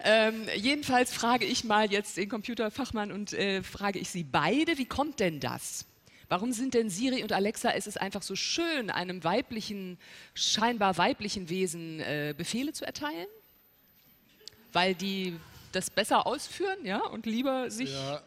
ähm, 0.00 0.48
jedenfalls 0.56 1.14
frage 1.14 1.44
ich 1.44 1.62
mal 1.62 1.92
jetzt 1.92 2.16
den 2.16 2.28
Computerfachmann 2.28 3.12
und 3.12 3.32
äh, 3.32 3.62
frage 3.62 4.00
ich 4.00 4.10
Sie 4.10 4.24
beide, 4.24 4.76
wie 4.76 4.86
kommt 4.86 5.20
denn 5.20 5.38
das? 5.38 5.86
Warum 6.34 6.52
sind 6.52 6.74
denn 6.74 6.90
Siri 6.90 7.22
und 7.22 7.30
Alexa, 7.30 7.70
es 7.74 7.86
ist 7.86 8.00
einfach 8.00 8.22
so 8.22 8.34
schön, 8.34 8.90
einem 8.90 9.22
weiblichen, 9.22 9.98
scheinbar 10.34 10.98
weiblichen 10.98 11.48
Wesen 11.48 12.00
äh, 12.00 12.34
Befehle 12.36 12.72
zu 12.72 12.84
erteilen? 12.84 13.28
Weil 14.72 14.96
die 14.96 15.38
das 15.70 15.90
besser 15.90 16.26
ausführen, 16.26 16.84
ja, 16.84 17.06
und 17.06 17.24
lieber 17.26 17.70
sich 17.70 17.92
ja. 17.92 18.20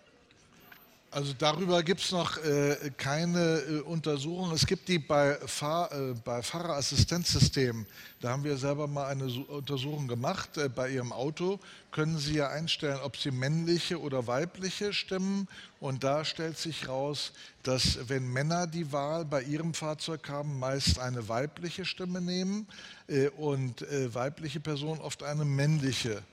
Also 1.11 1.33
darüber 1.37 1.83
gibt 1.83 1.99
es 1.99 2.13
noch 2.13 2.37
äh, 2.37 2.91
keine 2.95 3.59
äh, 3.59 3.79
Untersuchung. 3.81 4.53
Es 4.53 4.65
gibt 4.65 4.87
die 4.87 4.99
bei, 4.99 5.37
Fahr 5.45 5.91
äh, 5.91 6.13
bei 6.23 6.41
Fahrerassistenzsystemen. 6.41 7.85
Da 8.19 8.29
haben 8.29 8.43
wir 8.43 8.57
selber 8.57 8.87
mal 8.87 9.05
eine 9.07 9.25
Untersuchung 9.25 10.07
gemacht. 10.07 10.57
Äh, 10.57 10.69
bei 10.69 10.89
Ihrem 10.89 11.13
Auto 11.13 11.59
können 11.91 12.17
Sie 12.17 12.35
ja 12.35 12.49
einstellen, 12.49 12.99
ob 13.03 13.15
Sie 13.15 13.29
männliche 13.29 14.01
oder 14.01 14.25
weibliche 14.25 14.91
Stimmen 14.91 15.47
Und 15.79 16.03
da 16.03 16.25
stellt 16.25 16.57
sich 16.57 16.87
raus, 16.87 17.33
dass 17.61 18.09
wenn 18.09 18.27
Männer 18.27 18.65
die 18.65 18.91
Wahl 18.91 19.25
bei 19.25 19.43
ihrem 19.43 19.75
Fahrzeug 19.75 20.27
haben, 20.29 20.57
meist 20.57 20.97
eine 20.97 21.29
weibliche 21.29 21.85
Stimme 21.85 22.19
nehmen 22.19 22.67
äh, 23.07 23.27
und 23.29 23.83
äh, 23.83 24.13
weibliche 24.13 24.59
Personen 24.59 25.01
oft 25.01 25.21
eine 25.21 25.45
männliche. 25.45 26.23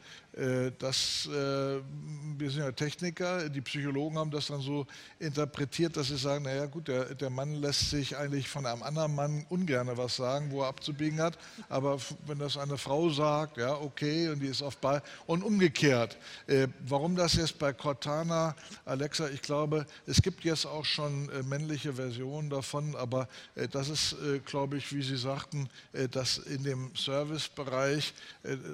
Das, 0.80 1.28
wir 1.28 2.50
sind 2.50 2.58
ja 2.58 2.72
Techniker, 2.72 3.48
die 3.48 3.60
Psychologen 3.60 4.18
haben 4.18 4.32
das 4.32 4.48
dann 4.48 4.60
so 4.60 4.84
interpretiert, 5.20 5.96
dass 5.96 6.08
sie 6.08 6.16
sagen, 6.16 6.42
naja 6.42 6.66
gut, 6.66 6.88
der, 6.88 7.14
der 7.14 7.30
Mann 7.30 7.54
lässt 7.54 7.90
sich 7.90 8.16
eigentlich 8.16 8.48
von 8.48 8.66
einem 8.66 8.82
anderen 8.82 9.14
Mann 9.14 9.46
ungern 9.48 9.88
was 9.94 10.16
sagen, 10.16 10.50
wo 10.50 10.62
er 10.62 10.68
abzubiegen 10.70 11.20
hat, 11.20 11.38
aber 11.74 11.98
wenn 12.26 12.38
das 12.38 12.56
eine 12.56 12.78
Frau 12.78 13.10
sagt, 13.10 13.56
ja 13.56 13.74
okay, 13.74 14.28
und 14.28 14.40
die 14.40 14.46
ist 14.46 14.62
auf 14.62 14.76
Ball 14.76 15.02
und 15.26 15.42
umgekehrt. 15.42 16.16
Äh, 16.46 16.68
warum 16.86 17.16
das 17.16 17.34
jetzt 17.34 17.58
bei 17.58 17.72
Cortana, 17.72 18.54
Alexa, 18.84 19.28
ich 19.28 19.42
glaube, 19.42 19.86
es 20.06 20.22
gibt 20.22 20.44
jetzt 20.44 20.66
auch 20.66 20.84
schon 20.84 21.28
männliche 21.48 21.94
Versionen 21.94 22.48
davon, 22.48 22.94
aber 22.96 23.28
das 23.72 23.88
ist, 23.88 24.16
glaube 24.44 24.76
ich, 24.76 24.92
wie 24.92 25.02
Sie 25.02 25.16
sagten, 25.16 25.68
dass 26.10 26.38
in 26.38 26.62
dem 26.62 26.90
Servicebereich, 26.94 28.14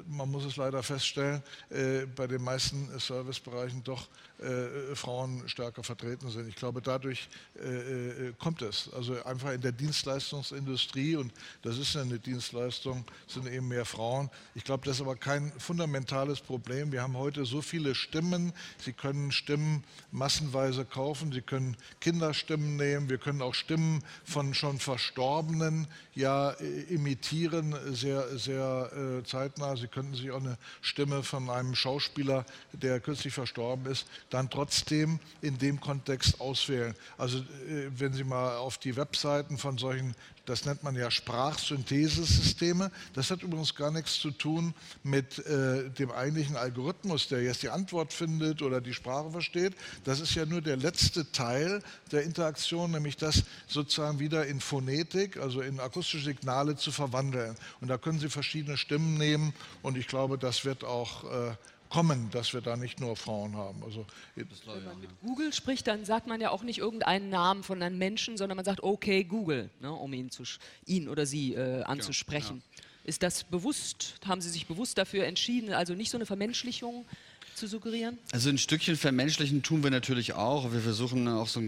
man 0.06 0.30
muss 0.30 0.44
es 0.44 0.56
leider 0.56 0.82
feststellen, 0.82 1.42
äh, 1.70 2.06
bei 2.06 2.26
den 2.26 2.42
meisten 2.42 2.88
Servicebereichen 2.98 3.82
doch 3.84 4.08
äh, 4.40 4.94
Frauen 4.94 5.48
stärker 5.48 5.82
vertreten 5.82 6.30
sind. 6.30 6.48
Ich 6.48 6.56
glaube, 6.56 6.80
dadurch 6.80 7.28
äh, 7.62 8.28
äh, 8.28 8.32
kommt 8.38 8.62
es. 8.62 8.90
Also 8.94 9.22
einfach 9.24 9.52
in 9.52 9.60
der 9.60 9.72
Dienstleistungsindustrie, 9.72 11.16
und 11.16 11.32
das 11.62 11.78
ist 11.78 11.94
ja 11.94 12.02
eine 12.02 12.18
Dienstleistung, 12.18 13.04
sind 13.26 13.46
eben 13.46 13.68
mehr 13.68 13.84
Frauen. 13.84 14.30
Ich 14.54 14.64
glaube, 14.64 14.84
das 14.86 14.96
ist 14.96 15.02
aber 15.02 15.16
kein 15.16 15.52
fundamentales 15.58 16.40
Problem. 16.40 16.90
Wir 16.90 17.02
haben 17.02 17.16
heute 17.16 17.44
so 17.44 17.60
viele 17.60 17.94
Stimmen. 17.94 18.52
Sie 18.78 18.92
können 18.92 19.30
Stimmen 19.30 19.84
massenweise 20.10 20.84
kaufen. 20.84 21.32
Sie 21.32 21.42
können 21.42 21.76
Kinderstimmen 22.00 22.76
nehmen. 22.76 23.10
Wir 23.10 23.18
können 23.18 23.42
auch 23.42 23.54
Stimmen 23.54 24.02
von 24.24 24.54
schon 24.54 24.78
Verstorbenen 24.78 25.86
ja 26.14 26.50
äh, 26.52 26.82
imitieren, 26.94 27.74
sehr, 27.94 28.38
sehr 28.38 28.90
äh, 29.20 29.24
zeitnah. 29.24 29.76
Sie 29.76 29.88
könnten 29.88 30.14
sich 30.14 30.30
auch 30.30 30.40
eine 30.40 30.56
Stimme 30.80 31.22
von 31.22 31.50
einem 31.50 31.74
Schauspieler, 31.74 32.44
der 32.72 33.00
kürzlich 33.00 33.34
verstorben 33.34 33.86
ist, 33.86 34.06
dann 34.30 34.48
trotzdem 34.48 35.18
in 35.42 35.58
dem 35.58 35.80
Kontext 35.80 36.40
auswählen. 36.40 36.94
Also 37.18 37.38
äh, 37.38 37.90
wenn 37.96 38.12
Sie 38.12 38.24
mal 38.24 38.56
auf 38.56 38.78
die 38.78 38.96
Webseiten 38.96 39.58
von 39.58 39.76
solchen, 39.76 40.14
das 40.46 40.64
nennt 40.64 40.82
man 40.82 40.96
ja 40.96 41.10
Sprachsynthesesysteme, 41.10 42.90
das 43.14 43.30
hat 43.30 43.42
übrigens 43.42 43.74
gar 43.74 43.90
nichts 43.90 44.18
zu 44.18 44.30
tun 44.30 44.74
mit 45.02 45.38
äh, 45.46 45.90
dem 45.90 46.10
eigentlichen 46.10 46.56
Algorithmus, 46.56 47.28
der 47.28 47.42
jetzt 47.42 47.62
die 47.62 47.68
Antwort 47.68 48.12
findet 48.12 48.62
oder 48.62 48.80
die 48.80 48.94
Sprache 48.94 49.30
versteht. 49.30 49.74
Das 50.04 50.20
ist 50.20 50.34
ja 50.34 50.46
nur 50.46 50.60
der 50.60 50.76
letzte 50.76 51.30
Teil 51.32 51.82
der 52.12 52.22
Interaktion, 52.22 52.92
nämlich 52.92 53.16
das 53.16 53.44
sozusagen 53.66 54.18
wieder 54.18 54.46
in 54.46 54.60
Phonetik, 54.60 55.36
also 55.36 55.60
in 55.60 55.80
akustische 55.80 56.24
Signale 56.24 56.76
zu 56.76 56.92
verwandeln. 56.92 57.56
Und 57.80 57.88
da 57.88 57.98
können 57.98 58.18
Sie 58.18 58.30
verschiedene 58.30 58.76
Stimmen 58.76 59.18
nehmen 59.18 59.52
und 59.82 59.98
ich 59.98 60.06
glaube, 60.06 60.38
das 60.38 60.64
wird 60.64 60.84
auch 60.84 61.24
äh, 61.24 61.54
kommen, 61.90 62.30
dass 62.30 62.54
wir 62.54 62.60
da 62.60 62.76
nicht 62.76 63.00
nur 63.00 63.16
Frauen 63.16 63.56
haben. 63.56 63.82
Also, 63.84 64.06
Wenn 64.34 64.46
man 64.84 65.00
mit 65.00 65.10
Google 65.20 65.52
spricht, 65.52 65.86
dann 65.86 66.04
sagt 66.04 66.26
man 66.26 66.40
ja 66.40 66.50
auch 66.50 66.62
nicht 66.62 66.78
irgendeinen 66.78 67.28
Namen 67.28 67.62
von 67.62 67.82
einem 67.82 67.98
Menschen, 67.98 68.38
sondern 68.38 68.56
man 68.56 68.64
sagt, 68.64 68.82
okay, 68.82 69.24
Google, 69.24 69.68
ne, 69.80 69.92
um 69.92 70.12
ihn, 70.12 70.30
zu, 70.30 70.44
ihn 70.86 71.08
oder 71.08 71.26
sie 71.26 71.54
äh, 71.54 71.82
anzusprechen. 71.82 72.62
Ja, 72.76 72.82
ja. 72.82 72.84
Ist 73.04 73.22
das 73.22 73.44
bewusst, 73.44 74.14
haben 74.26 74.40
Sie 74.40 74.50
sich 74.50 74.66
bewusst 74.66 74.98
dafür 74.98 75.24
entschieden, 75.24 75.72
also 75.72 75.94
nicht 75.94 76.10
so 76.10 76.18
eine 76.18 76.26
Vermenschlichung 76.26 77.06
zu 77.54 77.66
suggerieren? 77.66 78.18
Also 78.30 78.50
ein 78.50 78.58
Stückchen 78.58 78.96
vermenschlichen 78.96 79.62
tun 79.62 79.82
wir 79.82 79.90
natürlich 79.90 80.34
auch. 80.34 80.72
Wir 80.72 80.80
versuchen 80.80 81.26
auch 81.26 81.48
so, 81.48 81.62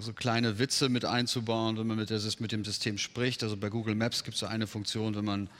so 0.00 0.12
kleine 0.12 0.58
Witze 0.58 0.88
mit 0.88 1.04
einzubauen, 1.04 1.78
wenn 1.78 1.86
man 1.86 1.96
mit, 1.96 2.10
der, 2.10 2.20
mit 2.38 2.52
dem 2.52 2.64
System 2.64 2.96
spricht. 2.96 3.42
Also 3.42 3.56
bei 3.56 3.68
Google 3.70 3.96
Maps 3.96 4.24
gibt 4.24 4.34
es 4.34 4.40
so 4.40 4.46
eine 4.46 4.66
Funktion, 4.66 5.14
wenn 5.14 5.24
man 5.24 5.50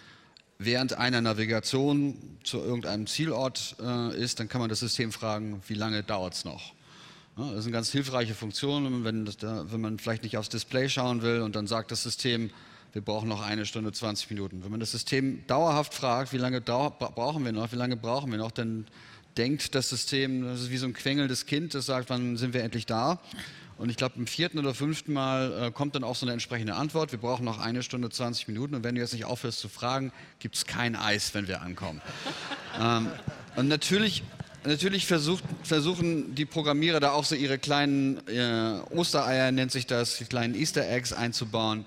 während 0.59 0.95
einer 0.95 1.21
Navigation 1.21 2.17
zu 2.43 2.59
irgendeinem 2.59 3.07
Zielort 3.07 3.77
äh, 3.81 4.17
ist, 4.17 4.41
dann 4.41 4.49
kann 4.49 4.61
man 4.61 4.69
das 4.69 4.81
System 4.81 5.13
fragen, 5.13 5.63
wie 5.69 5.75
lange 5.75 6.03
dauert 6.03 6.35
es 6.35 6.45
noch. 6.45 6.73
Ja, 7.37 7.51
das 7.51 7.61
ist 7.61 7.67
eine 7.67 7.73
ganz 7.73 7.91
hilfreiche 7.91 8.35
Funktion, 8.35 9.05
wenn, 9.05 9.25
da, 9.39 9.71
wenn, 9.71 9.81
man 9.81 9.99
vielleicht 10.01 10.25
nicht 10.25 10.37
aufs 10.37 10.49
Display 10.49 10.89
schauen 10.89 11.23
will 11.23 11.43
und 11.43 11.55
dann 11.55 11.69
sagt 11.69 11.93
das 11.93 12.03
System, 12.03 12.51
wir 12.93 13.03
brauchen 13.03 13.29
noch 13.29 13.43
eine 13.43 13.67
Stunde 13.67 13.93
20 13.93 14.31
Minuten. 14.31 14.65
Wenn 14.65 14.73
man 14.73 14.81
das 14.81 14.91
System 14.91 15.47
dauerhaft 15.47 15.95
fragt, 15.95 16.33
wie 16.33 16.39
lange 16.39 16.61
brauchen 16.61 17.45
wir 17.45 17.53
noch, 17.53 17.71
wie 17.71 17.77
lange 17.77 17.97
brauchen 17.97 18.31
wir 18.33 18.39
noch, 18.39 18.51
dann 18.51 18.87
denkt 19.37 19.77
das 19.77 19.89
System, 19.89 20.43
das 20.43 20.63
ist 20.63 20.71
wie 20.71 20.79
so 20.79 20.87
ein 20.87 20.95
quengelndes 20.95 21.47
Kind, 21.47 21.75
das 21.75 21.87
sagt, 21.87 22.11
wann 22.11 22.37
sind 22.37 22.55
wir 22.55 22.65
endlich 22.65 22.87
da. 22.87 23.21
Und 23.79 23.91
ich 23.91 23.97
glaube, 23.97 24.17
im 24.17 24.27
vierten 24.27 24.59
oder 24.59 24.75
fünften 24.75 25.13
Mal 25.13 25.69
äh, 25.69 25.71
kommt 25.71 25.95
dann 25.95 26.03
auch 26.03 26.17
so 26.17 26.27
eine 26.27 26.33
entsprechende 26.33 26.75
Antwort. 26.75 27.13
Wir 27.13 27.21
brauchen 27.21 27.45
noch 27.45 27.61
eine 27.61 27.85
Stunde 27.85 28.11
20 28.11 28.49
Minuten. 28.49 28.75
Und 28.75 28.85
wenn 28.85 28.97
du 28.97 29.01
jetzt 29.01 29.13
nicht 29.13 29.25
aufhörst 29.25 29.61
zu 29.61 29.69
fragen, 29.69 30.13
gibt 30.41 30.57
es 30.57 30.67
kein 30.67 30.97
Eis, 30.97 31.33
wenn 31.33 31.47
wir 31.47 31.63
ankommen. 31.63 32.03
ähm, 32.81 33.09
und 33.55 33.69
natürlich, 33.69 34.25
natürlich 34.65 35.07
versucht, 35.07 35.45
versuchen 35.63 36.35
die 36.35 36.45
Programmierer 36.45 36.99
da 36.99 37.13
auch 37.13 37.25
so 37.25 37.37
ihre 37.37 37.59
kleinen 37.59 38.27
äh, 38.27 38.81
Ostereier, 38.91 39.53
nennt 39.53 39.71
sich 39.71 39.87
das, 39.87 40.19
die 40.19 40.25
kleinen 40.25 40.57
Easter 40.57 40.89
Eggs 40.89 41.13
einzubauen. 41.13 41.85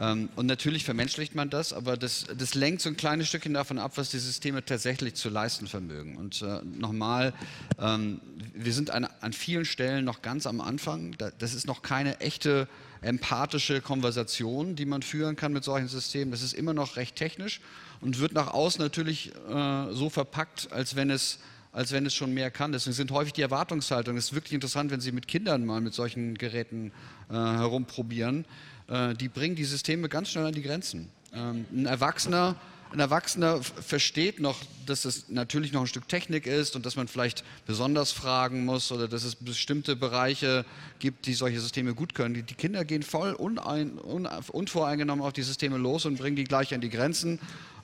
Ähm, 0.00 0.30
und 0.34 0.46
natürlich 0.46 0.84
vermenschlicht 0.84 1.34
man 1.34 1.50
das, 1.50 1.72
aber 1.72 1.96
das, 1.96 2.26
das, 2.36 2.54
lenkt 2.54 2.80
so 2.80 2.88
ein 2.88 2.96
kleines 2.96 3.28
Stückchen 3.28 3.52
davon 3.52 3.78
ab, 3.78 3.92
was 3.96 4.10
die 4.10 4.18
Systeme 4.18 4.64
tatsächlich 4.64 5.14
zu 5.14 5.28
leisten 5.28 5.66
vermögen. 5.66 6.16
Und 6.16 6.40
äh, 6.40 6.60
nochmal, 6.64 7.34
ähm, 7.78 8.20
wir 8.54 8.72
sind 8.72 8.90
an, 8.90 9.06
an, 9.20 9.32
vielen 9.34 9.66
Stellen 9.66 10.06
noch 10.06 10.22
ganz 10.22 10.46
am 10.46 10.60
Anfang. 10.60 11.16
das 11.38 11.54
ist 11.54 11.66
noch 11.66 11.82
keine 11.82 12.20
echte 12.20 12.66
empathische 13.02 13.80
Konversation, 13.80 14.76
die 14.76 14.86
man 14.86 15.02
führen 15.02 15.36
kann 15.36 15.52
mit 15.52 15.64
solchen 15.64 15.88
Systemen. 15.88 16.30
Das 16.30 16.42
ist 16.42 16.54
immer 16.54 16.74
noch 16.74 16.96
recht 16.96 17.16
technisch 17.16 17.60
und 18.00 18.18
wird 18.20 18.32
nach 18.32 18.48
außen 18.48 18.80
natürlich 18.80 19.32
äh, 19.48 19.92
so 19.92 20.10
verpackt, 20.10 20.72
als 20.72 20.96
wenn 20.96 21.10
es 21.10 21.38
als 21.72 21.92
wenn 21.92 22.04
es 22.04 22.14
schon 22.14 22.34
mehr 22.34 22.50
kann. 22.50 22.72
Deswegen 22.72 22.94
sind 22.94 23.12
häufig 23.12 23.32
die 23.32 23.42
Erwartungshaltungen. 23.42 24.18
Es 24.18 24.26
ist 24.26 24.34
wirklich 24.34 24.54
interessant, 24.54 24.90
wenn 24.90 25.00
Sie 25.00 25.12
mit 25.12 25.28
Kindern 25.28 25.64
mal 25.64 25.80
mit 25.80 25.94
solchen 25.94 26.36
Geräten 26.36 26.92
äh, 27.28 27.34
herumprobieren. 27.34 28.44
Äh, 28.90 29.14
die 29.14 29.28
bringen 29.28 29.56
die 29.56 29.64
Systeme 29.64 30.08
ganz 30.08 30.30
schnell 30.30 30.46
an 30.46 30.52
die 30.52 30.62
Grenzen. 30.62 31.08
Ähm, 31.32 31.64
ein 31.72 31.86
Erwachsener 31.86 32.56
ein 32.92 32.98
Erwachsener 32.98 33.62
versteht 33.62 34.40
noch, 34.40 34.58
dass 34.84 35.04
es 35.04 35.28
natürlich 35.28 35.72
noch 35.72 35.82
ein 35.82 35.86
Stück 35.86 36.08
Technik 36.08 36.46
ist 36.46 36.74
und 36.74 36.84
dass 36.84 36.96
man 36.96 37.06
vielleicht 37.06 37.44
besonders 37.66 38.10
fragen 38.10 38.64
muss 38.64 38.90
oder 38.90 39.06
dass 39.06 39.22
es 39.22 39.36
bestimmte 39.36 39.94
Bereiche 39.94 40.64
gibt, 41.00 41.26
die 41.26 41.34
solche 41.34 41.60
Systeme 41.60 41.94
gut 41.94 42.14
können. 42.14 42.34
Die, 42.34 42.54
Kinder 42.54 42.84
gehen 42.84 43.02
voll 43.02 43.32
unein, 43.32 43.98
un, 43.98 44.28
unvoreingenommen 44.52 45.24
auf 45.24 45.32
die 45.32 45.42
Systeme 45.42 45.76
los 45.76 46.04
und 46.06 46.18
bringen 46.18 46.36
die 46.36 46.44
gleich 46.44 46.72
an 46.74 46.80
die 46.80 46.90
Grenzen 46.90 47.40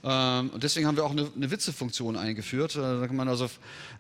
ähm, 0.07 0.51
und 0.51 0.63
deswegen 0.63 0.87
haben 0.87 0.97
wir 0.97 1.05
auch 1.05 1.11
eine, 1.11 1.29
eine 1.35 1.51
Witzefunktion 1.51 2.17
eingeführt. 2.17 2.77
Äh, 2.77 2.79
da 2.79 3.07
kann 3.07 3.17
man 3.17 3.29
also, 3.29 3.47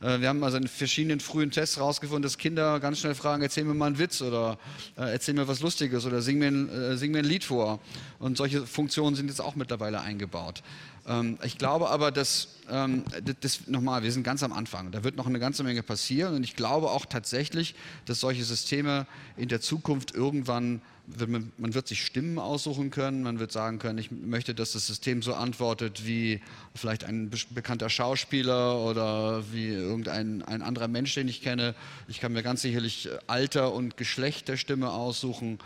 äh, 0.01 0.21
wir 0.21 0.29
haben 0.29 0.43
also 0.45 0.57
in 0.57 0.69
verschiedenen 0.69 1.19
frühen 1.19 1.51
Tests 1.51 1.77
herausgefunden, 1.77 2.23
dass 2.23 2.39
Kinder 2.39 2.79
ganz 2.79 3.01
schnell 3.01 3.17
fragen, 3.17 3.43
erzähl 3.43 3.65
mir 3.65 3.75
mal 3.75 3.87
einen 3.87 3.99
Witz 3.99 4.23
oder 4.23 4.59
äh, 4.97 5.13
erzähl 5.13 5.35
mir 5.35 5.49
was 5.49 5.61
Lustiges 5.61 6.07
oder 6.07 6.23
sing 6.23 6.39
mir, 6.39 6.97
sing 6.97 7.11
mir 7.11 7.19
ein 7.19 7.25
Lied 7.25 7.43
vor. 7.43 7.81
Und 8.21 8.37
solche 8.37 8.67
Funktionen 8.67 9.17
sind 9.17 9.29
jetzt 9.29 9.41
auch 9.41 9.57
mittlerweile 9.57 10.01
eingebaut. 10.01 10.63
Ähm, 11.09 11.39
ich 11.43 11.59
glaube 11.59 11.91
aber, 11.91 12.13
dass, 12.13 12.49
ähm, 12.71 13.03
das, 13.41 13.67
nochmal, 13.67 14.03
wir 14.03 14.13
sind 14.13 14.23
ganz 14.23 14.43
am 14.43 14.53
Anfang. 14.53 14.93
Da 14.93 15.05
wird 15.05 15.17
noch 15.17 15.27
eine 15.27 15.39
ganze 15.39 15.65
Menge 15.65 15.83
passieren. 15.83 16.35
Und 16.35 16.45
ich 16.45 16.57
glaube 16.57 16.91
auch 16.91 17.07
tatsächlich, 17.07 17.75
dass 18.05 18.21
solche 18.21 18.45
Systeme 18.45 19.06
in 19.37 19.49
der 19.49 19.61
Zukunft 19.61 20.15
irgendwann 20.15 20.81
man, 21.27 21.53
man, 21.57 21.75
wird 21.75 21.89
sich 21.89 22.05
Stimmen 22.05 22.39
aussuchen 22.39 22.91
können, 22.91 23.23
man 23.23 23.39
wird 23.39 23.53
sagen 23.53 23.79
können, 23.79 23.99
ich 23.99 24.11
möchte, 24.11 24.55
dass 24.55 24.73
das 24.73 24.87
System 24.87 25.23
so 25.23 25.35
antwortet 25.35 26.07
wie 26.07 26.41
vielleicht 26.75 27.05
ein 27.05 27.31
bekannter 27.51 27.89
Schauspieler 27.89 28.81
oder 28.81 29.45
wie 29.53 29.69
irgendein 29.69 30.43
ein 30.43 30.63
anderer 30.63 30.89
Mensch, 30.89 31.15
den 31.15 31.29
ich 31.29 31.43
kenne. 31.43 31.75
Ich 32.09 32.21
kann 32.21 32.33
mir 32.33 32.43
ganz 32.43 32.63
sicherlich 32.63 33.09
Alter 33.27 33.73
und 33.73 33.97
Geschlecht 33.97 34.49
der 34.49 34.57
Stimme 34.57 34.91
aussuchen. 34.91 35.59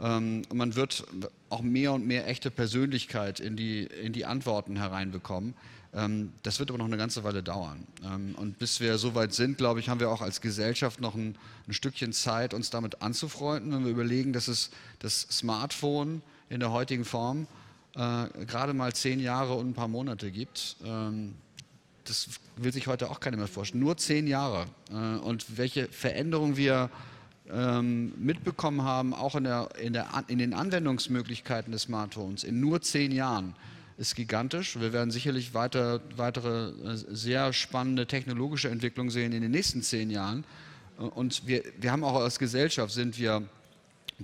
Ähm, 0.00 0.42
man 0.52 0.74
wird 0.76 1.04
auch 1.48 1.62
mehr 1.62 1.92
und 1.92 2.06
mehr 2.06 2.26
echte 2.26 2.50
Persönlichkeit 2.50 3.40
in 3.40 3.56
die, 3.56 3.84
in 3.84 4.12
die 4.12 4.24
Antworten 4.24 4.76
hereinbekommen. 4.76 5.54
Ähm, 5.96 6.32
das 6.42 6.58
wird 6.58 6.70
aber 6.70 6.78
noch 6.78 6.84
eine 6.84 6.98
ganze 6.98 7.24
Weile 7.24 7.42
dauern. 7.42 7.86
Ähm, 8.04 8.34
und 8.36 8.58
bis 8.58 8.80
wir 8.80 8.98
so 8.98 9.14
weit 9.14 9.32
sind, 9.32 9.56
glaube 9.56 9.80
ich, 9.80 9.88
haben 9.88 9.98
wir 9.98 10.10
auch 10.10 10.20
als 10.20 10.42
Gesellschaft 10.42 11.00
noch 11.00 11.14
ein, 11.14 11.36
ein 11.66 11.72
Stückchen 11.72 12.12
Zeit, 12.12 12.52
uns 12.52 12.68
damit 12.68 13.00
anzufreunden, 13.00 13.72
wenn 13.72 13.84
wir 13.84 13.92
überlegen, 13.92 14.34
dass 14.34 14.46
es 14.46 14.70
das 14.98 15.22
Smartphone 15.30 16.20
in 16.50 16.60
der 16.60 16.70
heutigen 16.70 17.06
Form 17.06 17.48
äh, 17.94 18.26
gerade 18.44 18.74
mal 18.74 18.92
zehn 18.92 19.20
Jahre 19.20 19.54
und 19.54 19.70
ein 19.70 19.74
paar 19.74 19.88
Monate 19.88 20.30
gibt. 20.30 20.76
Ähm, 20.84 21.34
das 22.04 22.28
will 22.56 22.72
sich 22.72 22.86
heute 22.86 23.10
auch 23.10 23.18
keiner 23.18 23.38
mehr 23.38 23.48
vorstellen. 23.48 23.82
Nur 23.82 23.96
zehn 23.96 24.26
Jahre. 24.26 24.66
Äh, 24.90 24.94
und 24.94 25.56
welche 25.56 25.88
Veränderungen 25.88 26.56
wir 26.56 26.90
mitbekommen 27.48 28.82
haben, 28.82 29.14
auch 29.14 29.36
in, 29.36 29.44
der, 29.44 29.68
in, 29.80 29.92
der, 29.92 30.08
in 30.26 30.38
den 30.38 30.52
Anwendungsmöglichkeiten 30.52 31.70
des 31.70 31.82
Smartphones, 31.82 32.42
in 32.42 32.58
nur 32.58 32.82
zehn 32.82 33.12
Jahren, 33.12 33.54
ist 33.98 34.14
gigantisch. 34.14 34.78
Wir 34.78 34.92
werden 34.92 35.10
sicherlich 35.10 35.54
weiter, 35.54 36.00
weitere 36.16 36.68
äh, 36.68 36.96
sehr 36.96 37.52
spannende 37.52 38.06
technologische 38.06 38.68
Entwicklungen 38.68 39.10
sehen 39.10 39.32
in 39.32 39.42
den 39.42 39.50
nächsten 39.50 39.82
zehn 39.82 40.10
Jahren. 40.10 40.44
Und 40.98 41.46
wir, 41.46 41.62
wir 41.78 41.92
haben 41.92 42.04
auch 42.04 42.16
als 42.16 42.38
Gesellschaft 42.38 42.92
sind 42.92 43.18
wir 43.18 43.42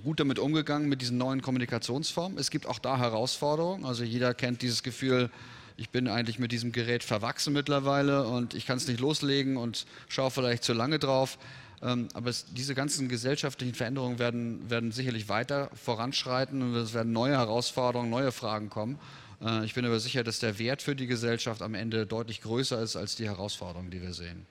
gut 0.03 0.19
damit 0.19 0.39
umgegangen 0.39 0.89
mit 0.89 1.01
diesen 1.01 1.17
neuen 1.17 1.41
Kommunikationsformen. 1.41 2.39
Es 2.39 2.49
gibt 2.49 2.65
auch 2.65 2.79
da 2.79 2.97
Herausforderungen. 2.97 3.85
Also 3.85 4.03
jeder 4.03 4.33
kennt 4.33 4.63
dieses 4.63 4.81
Gefühl, 4.81 5.29
ich 5.77 5.89
bin 5.89 6.07
eigentlich 6.07 6.39
mit 6.39 6.51
diesem 6.51 6.71
Gerät 6.71 7.03
verwachsen 7.03 7.53
mittlerweile 7.53 8.27
und 8.27 8.53
ich 8.53 8.65
kann 8.65 8.77
es 8.77 8.87
nicht 8.87 8.99
loslegen 8.99 9.57
und 9.57 9.85
schaue 10.07 10.31
vielleicht 10.31 10.63
zu 10.63 10.73
lange 10.73 10.99
drauf. 10.99 11.37
Ähm, 11.81 12.07
aber 12.13 12.29
es, 12.29 12.45
diese 12.53 12.75
ganzen 12.75 13.09
gesellschaftlichen 13.09 13.75
Veränderungen 13.75 14.17
werden, 14.17 14.69
werden 14.69 14.91
sicherlich 14.91 15.29
weiter 15.29 15.69
voranschreiten 15.73 16.61
und 16.61 16.75
es 16.75 16.93
werden 16.93 17.11
neue 17.11 17.33
Herausforderungen, 17.33 18.09
neue 18.09 18.31
Fragen 18.31 18.69
kommen. 18.69 18.97
Äh, 19.43 19.65
ich 19.65 19.73
bin 19.73 19.85
aber 19.85 19.99
sicher, 19.99 20.23
dass 20.23 20.39
der 20.39 20.57
Wert 20.59 20.81
für 20.81 20.95
die 20.95 21.07
Gesellschaft 21.07 21.61
am 21.61 21.75
Ende 21.75 22.05
deutlich 22.05 22.41
größer 22.41 22.81
ist 22.81 22.95
als 22.95 23.15
die 23.15 23.25
Herausforderungen, 23.25 23.91
die 23.91 24.01
wir 24.01 24.13
sehen. 24.13 24.45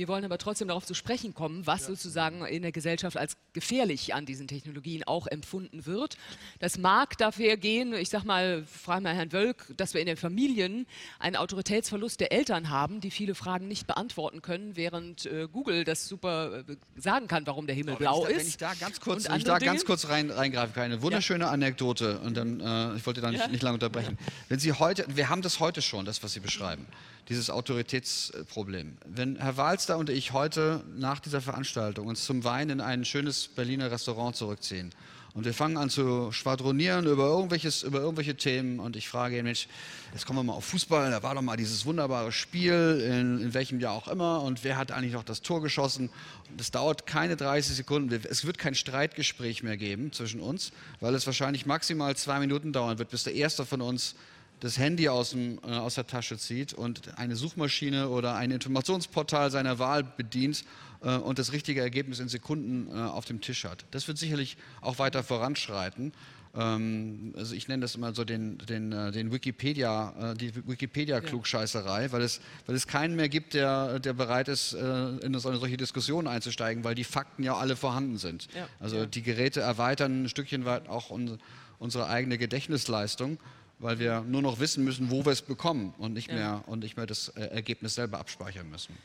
Wir 0.00 0.08
wollen 0.08 0.24
aber 0.24 0.38
trotzdem 0.38 0.68
darauf 0.68 0.86
zu 0.86 0.94
sprechen 0.94 1.34
kommen, 1.34 1.66
was 1.66 1.84
sozusagen 1.84 2.42
in 2.46 2.62
der 2.62 2.72
Gesellschaft 2.72 3.18
als 3.18 3.36
gefährlich 3.52 4.14
an 4.14 4.24
diesen 4.24 4.48
Technologien 4.48 5.04
auch 5.04 5.26
empfunden 5.26 5.84
wird. 5.84 6.16
Das 6.58 6.78
mag 6.78 7.18
dafür 7.18 7.58
gehen, 7.58 7.92
ich 7.92 8.08
sage 8.08 8.26
mal, 8.26 8.64
frage 8.64 9.02
mal 9.02 9.14
Herrn 9.14 9.30
Wölk, 9.32 9.66
dass 9.76 9.92
wir 9.92 10.00
in 10.00 10.06
den 10.06 10.16
Familien 10.16 10.86
einen 11.18 11.36
Autoritätsverlust 11.36 12.18
der 12.18 12.32
Eltern 12.32 12.70
haben, 12.70 13.02
die 13.02 13.10
viele 13.10 13.34
Fragen 13.34 13.68
nicht 13.68 13.86
beantworten 13.86 14.40
können, 14.40 14.74
während 14.74 15.26
äh, 15.26 15.46
Google 15.52 15.84
das 15.84 16.08
super 16.08 16.60
äh, 16.66 16.76
sagen 16.96 17.28
kann, 17.28 17.46
warum 17.46 17.66
der 17.66 17.76
Himmel 17.76 17.96
Oh, 17.96 17.98
blau 17.98 18.24
ist. 18.24 18.38
Wenn 18.38 18.46
ich 18.46 18.56
da 18.56 18.72
ganz 18.72 19.00
kurz, 19.00 19.28
ich 19.28 19.44
da 19.44 19.58
ganz 19.58 19.84
kurz 19.84 20.08
rein, 20.08 20.30
reingreifen 20.30 20.72
kann, 20.74 20.84
eine 20.84 21.02
wunderschöne 21.02 21.46
Anekdote 21.48 22.20
und 22.20 22.38
dann, 22.38 22.60
äh, 22.60 22.96
ich 22.96 23.04
wollte 23.04 23.20
da 23.20 23.30
nicht, 23.30 23.40
Ja. 23.40 23.48
nicht 23.48 23.62
lange 23.62 23.74
unterbrechen. 23.74 24.16
Wenn 24.48 24.60
Sie 24.60 24.72
heute, 24.72 25.04
wir 25.14 25.28
haben 25.28 25.42
das 25.42 25.60
heute 25.60 25.82
schon, 25.82 26.06
das, 26.06 26.22
was 26.22 26.32
Sie 26.32 26.40
beschreiben, 26.40 26.86
dieses 27.30 27.48
Autoritätsproblem. 27.48 28.98
Wenn 29.06 29.36
Herr 29.36 29.56
Walster 29.56 29.96
und 29.98 30.10
ich 30.10 30.32
heute 30.32 30.82
nach 30.96 31.20
dieser 31.20 31.40
Veranstaltung 31.40 32.08
uns 32.08 32.24
zum 32.24 32.42
Wein 32.42 32.70
in 32.70 32.80
ein 32.80 33.04
schönes 33.04 33.46
Berliner 33.46 33.92
Restaurant 33.92 34.34
zurückziehen 34.34 34.90
und 35.34 35.44
wir 35.44 35.54
fangen 35.54 35.76
an 35.76 35.90
zu 35.90 36.32
schwadronieren 36.32 37.06
über, 37.06 37.26
irgendwelches, 37.26 37.84
über 37.84 38.00
irgendwelche 38.00 38.34
Themen 38.34 38.80
und 38.80 38.96
ich 38.96 39.08
frage 39.08 39.38
ihn, 39.38 39.44
Mensch, 39.44 39.68
jetzt 40.12 40.26
kommen 40.26 40.40
wir 40.40 40.42
mal 40.42 40.54
auf 40.54 40.64
Fußball, 40.64 41.12
da 41.12 41.22
war 41.22 41.36
doch 41.36 41.42
mal 41.42 41.56
dieses 41.56 41.86
wunderbare 41.86 42.32
Spiel, 42.32 43.00
in, 43.06 43.40
in 43.40 43.54
welchem 43.54 43.78
Jahr 43.78 43.94
auch 43.94 44.08
immer 44.08 44.42
und 44.42 44.64
wer 44.64 44.76
hat 44.76 44.90
eigentlich 44.90 45.12
noch 45.12 45.22
das 45.22 45.40
Tor 45.40 45.62
geschossen? 45.62 46.10
Das 46.56 46.72
dauert 46.72 47.06
keine 47.06 47.36
30 47.36 47.76
Sekunden, 47.76 48.20
es 48.28 48.44
wird 48.44 48.58
kein 48.58 48.74
Streitgespräch 48.74 49.62
mehr 49.62 49.76
geben 49.76 50.12
zwischen 50.12 50.40
uns, 50.40 50.72
weil 50.98 51.14
es 51.14 51.26
wahrscheinlich 51.26 51.64
maximal 51.64 52.16
zwei 52.16 52.40
Minuten 52.40 52.72
dauern 52.72 52.98
wird, 52.98 53.10
bis 53.10 53.22
der 53.22 53.34
Erste 53.34 53.64
von 53.64 53.82
uns 53.82 54.16
das 54.60 54.78
Handy 54.78 55.08
aus, 55.08 55.30
dem, 55.30 55.58
äh, 55.66 55.72
aus 55.72 55.94
der 55.94 56.06
Tasche 56.06 56.38
zieht 56.38 56.72
und 56.72 57.18
eine 57.18 57.36
Suchmaschine 57.36 58.08
oder 58.08 58.34
ein 58.36 58.50
Informationsportal 58.50 59.50
seiner 59.50 59.78
Wahl 59.78 60.04
bedient 60.04 60.64
äh, 61.02 61.16
und 61.16 61.38
das 61.38 61.52
richtige 61.52 61.80
Ergebnis 61.80 62.20
in 62.20 62.28
Sekunden 62.28 62.88
äh, 62.88 63.00
auf 63.00 63.24
dem 63.24 63.40
Tisch 63.40 63.64
hat. 63.64 63.84
Das 63.90 64.06
wird 64.06 64.18
sicherlich 64.18 64.56
auch 64.80 64.98
weiter 64.98 65.22
voranschreiten. 65.22 66.12
Ähm, 66.54 67.32
also 67.36 67.54
ich 67.54 67.68
nenne 67.68 67.82
das 67.82 67.94
immer 67.94 68.12
so 68.14 68.24
den, 68.24 68.58
den, 68.58 68.92
äh, 68.92 69.12
den 69.12 69.32
Wikipedia, 69.32 70.32
äh, 70.32 70.34
die 70.34 70.52
Wikipedia-Klugscheißerei, 70.54 72.10
weil, 72.12 72.22
es, 72.22 72.40
weil 72.66 72.74
es 72.74 72.86
keinen 72.86 73.14
mehr 73.14 73.28
gibt, 73.28 73.54
der, 73.54 74.00
der 74.00 74.12
bereit 74.12 74.48
ist, 74.48 74.72
äh, 74.72 75.08
in 75.18 75.38
so 75.38 75.48
eine 75.48 75.58
solche 75.58 75.76
Diskussion 75.76 76.26
einzusteigen, 76.26 76.82
weil 76.82 76.94
die 76.94 77.04
Fakten 77.04 77.44
ja 77.44 77.56
alle 77.56 77.76
vorhanden 77.76 78.18
sind. 78.18 78.48
Ja. 78.54 78.68
Also 78.80 79.06
die 79.06 79.22
Geräte 79.22 79.60
erweitern 79.60 80.24
ein 80.24 80.28
Stückchen 80.28 80.64
weit 80.64 80.88
auch 80.88 81.10
un, 81.10 81.38
unsere 81.78 82.08
eigene 82.08 82.36
Gedächtnisleistung, 82.36 83.38
weil 83.80 83.98
wir 83.98 84.20
nur 84.20 84.42
noch 84.42 84.60
wissen 84.60 84.84
müssen, 84.84 85.10
wo 85.10 85.24
wir 85.24 85.32
es 85.32 85.42
bekommen 85.42 85.94
und 85.98 86.12
nicht 86.12 86.28
Ja. 86.28 86.34
mehr 86.34 86.64
und 86.66 86.80
nicht 86.80 86.96
mehr 86.96 87.06
das 87.06 87.28
äh, 87.30 87.40
Ergebnis 87.46 87.94
selber 87.94 88.18
abspeichern 88.18 88.70
müssen. 88.70 88.96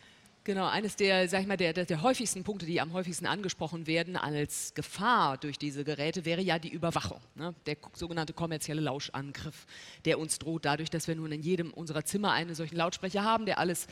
Genau, 0.43 0.67
eines 0.67 0.95
der, 0.95 1.27
sag 1.27 1.41
ich 1.41 1.47
mal, 1.47 1.57
der, 1.57 1.73
der, 1.73 1.85
der 1.85 2.03
häufigsten 2.03 2.43
Punkte, 2.43 2.67
die 2.67 2.79
am 2.79 2.93
häufigsten 2.93 3.25
angesprochen 3.25 3.87
werden 3.87 4.15
als 4.15 4.75
Gefahr 4.75 5.39
durch 5.39 5.57
diese 5.57 5.83
Geräte, 5.83 6.23
wäre 6.23 6.41
ja 6.41 6.59
die 6.59 6.69
Überwachung. 6.69 7.19
Ne? 7.33 7.55
Der 7.65 7.77
sogenannte 7.93 8.33
kommerzielle 8.33 8.81
Lauschangriff, 8.81 9.65
der 10.05 10.19
uns 10.19 10.37
droht 10.37 10.65
dadurch, 10.65 10.91
dass 10.91 11.07
wir 11.07 11.15
nun 11.15 11.31
in 11.31 11.41
jedem 11.41 11.73
unserer 11.73 12.05
Zimmer 12.05 12.31
einen 12.33 12.53
solchen 12.53 12.75
Lautsprecher 12.75 13.23
haben, 13.23 13.47
der 13.47 13.57
alles 13.57 13.87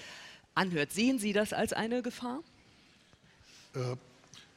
anhört. 0.54 0.92
Sehen 0.92 1.18
Sie 1.18 1.34
das 1.34 1.54
als 1.54 1.74
eine 1.74 2.04
Gefahr? 2.04 2.42
Äh, 3.74 3.96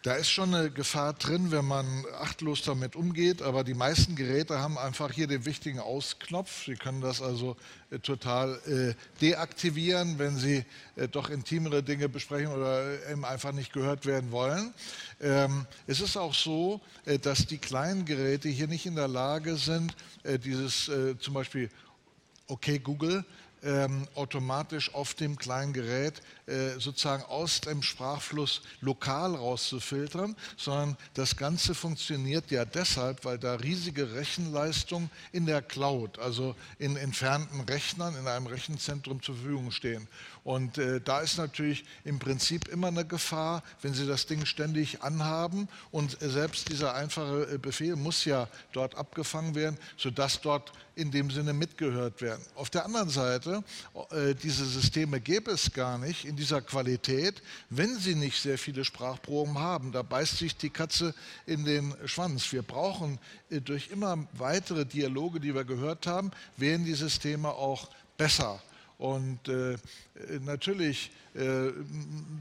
Da 0.07 0.15
ist 0.15 0.31
schon 0.31 0.55
eine 0.55 0.71
Gefahr 0.71 1.15
drin, 1.15 1.51
wenn 1.51 1.65
man 1.65 2.05
achtlos 2.21 2.63
damit 2.63 2.95
umgeht, 2.95 3.43
aber 3.43 3.65
die 3.65 3.75
meisten 3.75 4.15
Geräte 4.15 4.61
haben 4.61 4.79
einfach 4.79 5.11
hier 5.11 5.27
den 5.27 5.45
wichtigen 5.45 5.81
Ausknopf. 5.81 6.67
Sie 6.67 6.77
können 6.77 7.01
das 7.01 7.21
also 7.21 7.57
äh, 7.91 7.99
total 7.99 8.55
äh, 8.69 8.95
deaktivieren, 9.21 10.17
wenn 10.21 10.37
Sie 10.37 10.65
äh, 10.95 11.09
doch 11.09 11.29
intimere 11.29 11.83
Dinge 11.83 12.09
besprechen 12.09 12.53
oder 12.53 13.05
eben 13.11 13.25
einfach 13.25 13.51
nicht 13.51 13.73
gehört 13.73 14.07
werden 14.07 14.31
wollen. 14.31 14.73
Ähm, 15.21 15.67
es 15.89 16.01
ist 16.01 16.17
auch 16.17 16.35
so, 16.35 16.81
äh, 17.05 17.19
dass 17.19 17.45
die 17.47 17.59
kleinen 17.59 18.05
Geräte 18.05 18.49
hier 18.49 18.69
nicht 18.69 18.87
in 18.87 18.95
der 18.95 19.09
Lage 19.09 19.57
sind, 19.57 19.97
äh, 20.23 20.39
dieses 20.39 20.89
äh, 20.89 21.19
zum 21.19 21.35
Beispiel 21.35 21.69
okay 22.47 22.79
Google 22.79 23.25
ähm, 23.67 24.07
automatisch 24.15 24.95
auf 24.95 25.15
dem 25.15 25.37
kleinen 25.37 25.73
Gerät 25.73 26.23
äh, 26.47 26.79
sozusagen 26.79 27.25
aus 27.25 27.61
dem 27.61 27.83
Sprachfluss 27.83 28.63
lokal 28.81 29.35
rauszufiltern, 29.35 30.37
sondern 30.57 30.97
das 31.15 31.37
Ganze 31.37 31.75
funktioniert 31.75 32.51
ja 32.53 32.65
deshalb, 32.65 33.25
weil 33.25 33.39
da 33.39 33.57
riesige 33.57 34.15
Rechenleistungen 34.15 35.11
in 35.33 35.47
der 35.47 35.63
Cloud, 35.63 36.19
also 36.21 36.55
in 36.79 36.97
entfernten 36.97 37.61
Rechnern 37.63 38.17
in 38.17 38.29
einem 38.29 38.47
Rechenzentrum 38.47 39.21
zur 39.23 39.35
Verfügung 39.35 39.73
stehen. 39.73 40.07
Und 40.47 40.79
äh, 40.79 41.01
da 41.01 41.23
ist 41.23 41.39
natürlich 41.39 41.85
im 42.05 42.21
Prinzip 42.21 42.69
immer 42.69 42.87
eine 42.87 43.05
Gefahr, 43.05 43.65
wenn 43.83 43.95
Sie 43.95 44.07
das 44.07 44.27
Ding 44.27 44.47
ständig 44.47 45.03
anhaben 45.03 45.69
und 45.91 46.23
äh, 46.23 46.31
selbst 46.31 46.71
dieser 46.71 46.95
einfache 46.95 47.55
äh, 47.55 47.59
Befehl 47.59 47.97
muss 47.97 48.25
ja 48.25 48.47
dort 48.71 48.95
abgefangen 48.95 49.57
werden, 49.57 49.77
sodass 49.97 50.41
dort 50.41 50.71
in 50.95 51.11
dem 51.11 51.33
Sinne 51.33 51.53
mitgehört 51.53 52.23
werden. 52.23 52.41
Auf 52.55 52.71
der 52.71 52.85
anderen 52.85 53.09
Seite, 53.09 53.65
äh, 54.13 54.37
diese 54.37 54.65
Systeme 54.67 55.21
gäbe 55.21 55.51
es 55.51 55.73
gar 55.73 55.99
nicht 55.99 56.25
in 56.25 56.37
dieser 56.37 56.63
Qualität, 56.63 57.43
wenn 57.69 57.99
sie 57.99 58.15
nicht 58.15 58.41
sehr 58.41 58.57
viele 58.57 58.85
Sprachproben 58.85 59.59
haben. 59.59 59.91
Da 59.91 60.03
beißt 60.03 60.39
sich 60.39 60.57
die 60.57 60.71
Katze 60.71 61.13
in 61.47 61.65
den 61.65 61.93
Schwanz. 62.05 62.53
Wir 62.53 62.63
brauchen 62.63 63.19
äh, 63.51 63.61
durch 63.61 63.91
immer 63.91 64.29
weitere 64.33 64.87
Dialoge, 64.87 65.41
die 65.41 65.57
wir 65.57 65.65
gehört 65.65 66.07
haben, 66.07 66.31
werden 66.57 66.85
die 66.85 66.95
Systeme 66.95 67.49
auch 67.49 67.91
besser. 68.17 68.63
Und 68.99 69.47
äh, 69.49 69.75
äh, 69.75 69.79
natürlich, 70.41 71.11
äh, 71.35 71.71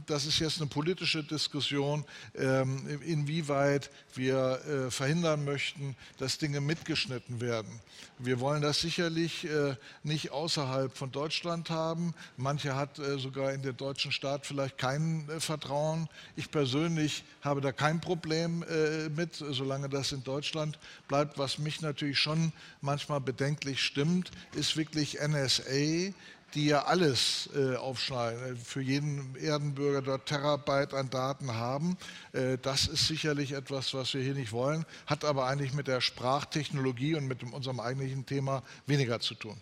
das 0.06 0.26
ist 0.26 0.40
jetzt 0.40 0.62
eine 0.62 0.70
politische 0.70 1.22
Diskussion, 1.22 2.06
ähm, 2.34 3.02
inwieweit 3.06 3.92
wir 4.14 4.62
äh, 4.66 4.92
verhindern 4.92 5.44
möchten, 5.44 5.98
dass 6.18 6.38
Dinge 6.38 6.62
mitgeschnitten 6.62 7.42
werden. 7.42 7.82
Wir 8.18 8.40
wollen 8.40 8.62
das 8.62 8.80
sicherlich 8.80 9.44
äh, 9.44 9.76
nicht 10.04 10.32
außerhalb 10.32 10.96
von 10.96 11.12
Deutschland 11.12 11.70
haben. 11.70 12.14
Manche 12.38 12.74
hat 12.74 13.00
äh, 13.00 13.20
sogar 13.20 13.52
in 13.52 13.62
den 13.62 13.76
deutschen 13.76 14.14
Staat 14.14 14.46
vielleicht 14.46 14.78
kein 14.78 15.28
äh, 15.28 15.42
Vertrauen. 15.42 16.08
Ich 16.38 16.50
persönlich 16.52 17.26
habe 17.42 17.60
da 17.60 17.74
kein 17.74 18.00
Problem 18.00 18.64
äh, 18.64 19.10
mit, 19.10 19.36
solange 19.36 19.90
das 19.90 20.14
in 20.14 20.24
Deutschland 20.24 20.80
bleibt. 21.10 21.38
Was 21.38 21.58
mich 21.58 21.82
natürlich 21.82 22.20
schon 22.20 22.54
manchmal 22.80 23.20
bedenklich 23.20 23.82
stimmt, 23.82 24.32
ist 24.54 24.78
wirklich 24.78 25.18
NSA 25.20 26.14
die 26.54 26.68
ja 26.68 26.84
alles 26.86 27.50
äh, 27.56 27.76
aufschneiden, 27.76 28.56
äh, 28.56 28.56
für 28.56 28.82
jeden 28.82 29.36
Erdenbürger 29.36 30.02
dort 30.02 30.26
Terabyte 30.26 30.94
an 30.94 31.10
Daten 31.10 31.54
haben. 31.54 31.98
Äh, 32.34 32.58
das 32.62 32.88
ist 32.88 33.08
sicherlich 33.08 33.54
etwas, 33.54 33.94
was 33.94 34.14
wir 34.14 34.22
hier 34.22 34.36
nicht 34.36 34.52
wollen, 34.52 34.86
hat 35.06 35.26
aber 35.26 35.48
eigentlich 35.48 35.74
mit 35.74 35.88
der 35.88 36.02
Sprachtechnologie 36.02 37.16
und 37.16 37.28
mit 37.28 37.42
dem, 37.42 37.54
unserem 37.54 37.80
eigentlichen 37.80 38.26
Thema 38.26 38.64
weniger 38.86 39.20
zu 39.20 39.36
tun. 39.36 39.58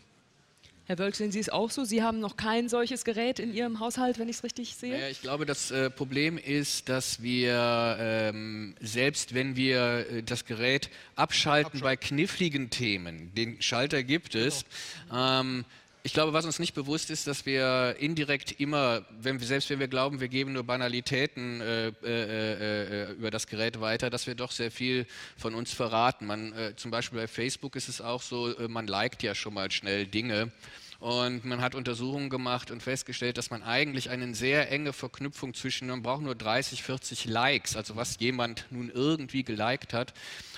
Herr 0.85 0.99
Wölk, 0.99 1.15
sehen 1.15 1.31
Sie 1.31 1.39
es 1.39 1.47
auch 1.47 1.71
so? 1.71 1.85
Sie 1.85 2.03
haben 2.03 2.19
noch 2.19 2.35
kein 2.35 2.67
solches 2.67 3.05
Gerät 3.05 3.39
in 3.39 3.53
Ihrem 3.53 3.79
Haushalt, 3.79 4.19
wenn 4.19 4.27
ich 4.27 4.37
es 4.37 4.43
richtig 4.43 4.75
sehe? 4.75 4.99
Ja, 4.99 5.07
ich 5.07 5.21
glaube, 5.21 5.45
das 5.45 5.71
äh, 5.71 5.89
Problem 5.89 6.37
ist, 6.37 6.89
dass 6.89 7.23
wir, 7.23 7.95
ähm, 7.99 8.75
selbst 8.81 9.33
wenn 9.33 9.55
wir 9.55 10.05
äh, 10.09 10.23
das 10.23 10.43
Gerät 10.43 10.89
abschalten 11.15 11.79
bei 11.79 11.95
kniffligen 11.95 12.69
Themen, 12.69 13.33
den 13.33 13.61
Schalter 13.61 14.03
gibt 14.03 14.35
es, 14.35 14.65
ähm, 15.13 15.63
ich 16.05 16.11
glaube, 16.11 16.33
was 16.33 16.45
uns 16.45 16.59
nicht 16.59 16.73
bewusst 16.73 17.09
ist, 17.09 17.27
dass 17.27 17.45
wir 17.45 17.95
indirekt 17.97 18.59
immer, 18.59 19.05
wenn 19.21 19.39
wir, 19.39 19.47
selbst 19.47 19.69
wenn 19.69 19.79
wir 19.79 19.87
glauben, 19.87 20.19
wir 20.19 20.27
geben 20.27 20.51
nur 20.51 20.65
Banalitäten 20.65 21.61
äh, 21.61 21.87
äh, 21.87 21.93
äh, 22.03 23.11
äh, 23.11 23.11
über 23.13 23.31
das 23.31 23.47
Gerät 23.47 23.79
weiter, 23.79 24.09
dass 24.09 24.27
wir 24.27 24.35
doch 24.35 24.51
sehr 24.51 24.69
viel 24.69 25.07
von 25.37 25.55
uns 25.55 25.71
verraten. 25.71 26.25
Man, 26.25 26.51
äh, 26.51 26.75
zum 26.75 26.91
Beispiel 26.91 27.19
bei 27.19 27.27
Facebook 27.27 27.77
ist 27.77 27.87
es 27.87 28.01
auch 28.01 28.21
so, 28.21 28.53
äh, 28.53 28.67
man 28.67 28.85
liked 28.85 29.23
ja 29.23 29.33
schon 29.33 29.53
mal 29.53 29.71
schnell 29.71 30.05
Dinge. 30.05 30.51
Und 30.99 31.43
man 31.45 31.61
hat 31.61 31.73
Untersuchungen 31.75 32.29
gemacht 32.29 32.71
und 32.71 32.83
festgestellt, 32.83 33.37
dass 33.37 33.49
man 33.49 33.63
eigentlich 33.63 34.09
eine 34.09 34.35
sehr 34.35 34.71
enge 34.71 34.93
Verknüpfung 34.93 35.53
zwischen, 35.53 35.87
man 35.87 36.01
braucht 36.01 36.21
nur 36.21 36.35
30, 36.35 36.83
40 36.83 37.25
Likes, 37.25 37.75
also 37.75 37.95
was 37.97 38.19
jemand 38.19 38.65
nun 38.71 38.89
irgendwie 38.89 39.43
geliked 39.43 39.93
hat, 39.93 40.13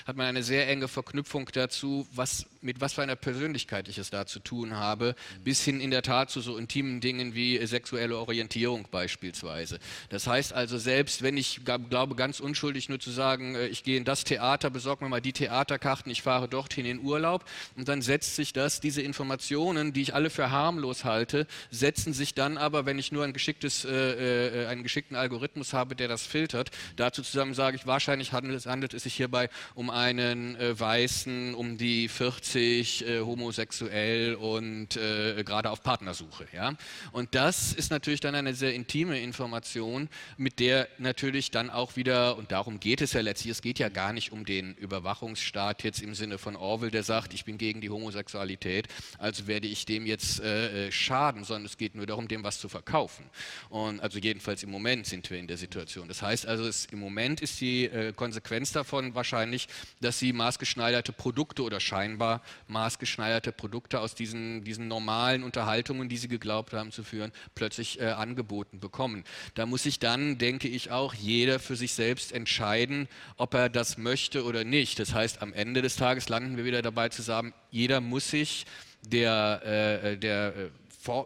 hat 0.05 0.17
man 0.17 0.27
eine 0.27 0.43
sehr 0.43 0.67
enge 0.69 0.87
Verknüpfung 0.87 1.49
dazu, 1.51 2.07
was 2.13 2.45
mit 2.65 2.81
was 2.81 2.93
für 2.93 3.03
einer 3.03 3.15
Persönlichkeit 3.15 3.87
ich 3.87 3.97
es 3.97 4.09
da 4.09 4.25
zu 4.25 4.39
tun 4.39 4.75
habe, 4.75 5.15
bis 5.43 5.63
hin 5.63 5.79
in 5.79 5.91
der 5.91 6.01
Tat 6.01 6.31
zu 6.31 6.41
so 6.41 6.57
intimen 6.57 6.99
Dingen 6.99 7.35
wie 7.35 7.63
sexuelle 7.65 8.17
Orientierung 8.17 8.87
beispielsweise. 8.89 9.79
Das 10.09 10.27
heißt 10.27 10.51
also, 10.51 10.77
selbst 10.77 11.21
wenn 11.21 11.37
ich 11.37 11.61
glaube, 11.63 12.15
ganz 12.15 12.39
unschuldig 12.39 12.89
nur 12.89 12.99
zu 12.99 13.11
sagen, 13.11 13.55
äh, 13.55 13.67
ich 13.67 13.83
gehe 13.83 13.97
in 13.97 14.03
das 14.03 14.23
Theater, 14.23 14.69
besorge 14.69 15.03
mir 15.03 15.09
mal 15.09 15.21
die 15.21 15.33
Theaterkarten, 15.33 16.11
ich 16.11 16.23
fahre 16.23 16.47
dorthin 16.47 16.85
in 16.85 16.99
Urlaub 16.99 17.45
und 17.77 17.87
dann 17.87 18.01
setzt 18.01 18.35
sich 18.35 18.51
das, 18.51 18.79
diese 18.79 19.01
Informationen, 19.01 19.93
die 19.93 20.01
ich 20.01 20.15
alle 20.15 20.29
für 20.29 20.49
harmlos 20.49 21.05
halte, 21.05 21.45
setzen 21.69 22.13
sich 22.13 22.33
dann 22.33 22.57
aber, 22.57 22.85
wenn 22.85 22.97
ich 22.97 23.11
nur 23.11 23.23
ein 23.23 23.33
geschicktes, 23.33 23.85
äh, 23.85 24.63
äh 24.63 24.65
einen 24.65 24.81
geschickten 24.81 25.15
Algorithmus 25.15 25.73
habe, 25.73 25.95
der 25.95 26.07
das 26.07 26.25
filtert, 26.25 26.71
dazu 26.95 27.21
zusammen 27.21 27.53
sage 27.53 27.77
ich, 27.77 27.85
wahrscheinlich 27.85 28.33
handelt, 28.33 28.65
handelt 28.65 28.95
es 28.95 29.03
sich 29.03 29.13
hierbei 29.13 29.49
um 29.75 29.91
einen 29.91 30.55
äh, 30.55 30.79
Weißen, 30.79 31.53
um 31.53 31.77
die 31.77 32.07
40, 32.07 32.54
äh, 32.59 33.21
homosexuell 33.21 34.35
und 34.35 34.97
äh, 34.97 35.43
gerade 35.43 35.69
auf 35.69 35.83
Partnersuche. 35.83 36.47
Ja? 36.53 36.75
Und 37.11 37.35
das 37.35 37.73
ist 37.73 37.91
natürlich 37.91 38.19
dann 38.19 38.35
eine 38.35 38.53
sehr 38.53 38.73
intime 38.73 39.19
Information, 39.19 40.09
mit 40.37 40.59
der 40.59 40.87
natürlich 40.97 41.51
dann 41.51 41.69
auch 41.69 41.95
wieder, 41.95 42.37
und 42.37 42.51
darum 42.51 42.79
geht 42.79 43.01
es 43.01 43.13
ja 43.13 43.21
letztlich, 43.21 43.51
es 43.51 43.61
geht 43.61 43.79
ja 43.79 43.89
gar 43.89 44.13
nicht 44.13 44.31
um 44.31 44.45
den 44.45 44.75
Überwachungsstaat 44.75 45.83
jetzt 45.83 46.01
im 46.01 46.15
Sinne 46.15 46.37
von 46.37 46.55
Orwell, 46.55 46.91
der 46.91 47.03
sagt, 47.03 47.33
ich 47.33 47.45
bin 47.45 47.57
gegen 47.57 47.81
die 47.81 47.89
Homosexualität, 47.89 48.87
also 49.17 49.47
werde 49.47 49.67
ich 49.67 49.85
dem 49.85 50.05
jetzt 50.05 50.39
äh, 50.39 50.87
äh 50.87 50.91
schaden, 50.91 51.43
sondern 51.43 51.65
es 51.65 51.77
geht 51.77 51.95
nur 51.95 52.05
darum, 52.05 52.27
dem 52.27 52.43
was 52.43 52.59
zu 52.59 52.69
verkaufen. 52.69 53.25
Und 53.69 53.99
also 53.99 54.19
jedenfalls 54.19 54.63
im 54.63 54.71
Moment 54.71 55.05
sind 55.05 55.29
wir 55.29 55.37
in 55.37 55.47
der 55.47 55.57
Situation. 55.57 56.07
Das 56.07 56.21
heißt 56.21 56.45
also, 56.47 56.65
es, 56.65 56.85
im 56.85 56.99
Moment 56.99 57.41
ist 57.41 57.59
die 57.61 57.85
äh, 57.85 58.13
Konsequenz 58.13 58.71
davon 58.71 59.15
wahrscheinlich, 59.15 59.67
dass 60.01 60.19
sie 60.19 60.33
maßgeschneiderte 60.33 61.11
Produkte 61.11 61.63
oder 61.63 61.79
scheinbar 61.79 62.41
maßgeschneiderte 62.67 63.51
Produkte 63.51 63.99
aus 63.99 64.15
diesen, 64.15 64.63
diesen 64.63 64.87
normalen 64.87 65.43
Unterhaltungen, 65.43 66.09
die 66.09 66.17
sie 66.17 66.27
geglaubt 66.27 66.73
haben 66.73 66.91
zu 66.91 67.03
führen, 67.03 67.31
plötzlich 67.53 67.99
äh, 67.99 68.05
angeboten 68.05 68.79
bekommen. 68.79 69.23
Da 69.55 69.65
muss 69.65 69.83
sich 69.83 69.99
dann, 69.99 70.37
denke 70.37 70.67
ich, 70.67 70.91
auch 70.91 71.13
jeder 71.13 71.59
für 71.59 71.75
sich 71.75 71.93
selbst 71.93 72.31
entscheiden, 72.31 73.07
ob 73.37 73.53
er 73.53 73.69
das 73.69 73.97
möchte 73.97 74.43
oder 74.43 74.63
nicht. 74.63 74.99
Das 74.99 75.13
heißt, 75.13 75.41
am 75.41 75.53
Ende 75.53 75.81
des 75.81 75.95
Tages 75.95 76.29
landen 76.29 76.57
wir 76.57 76.65
wieder 76.65 76.81
dabei 76.81 77.09
zu 77.09 77.21
sagen, 77.21 77.53
jeder 77.71 78.01
muss 78.01 78.29
sich 78.29 78.65
der, 79.01 79.61
äh, 80.03 80.17
der 80.17 80.55
äh, 80.55 80.69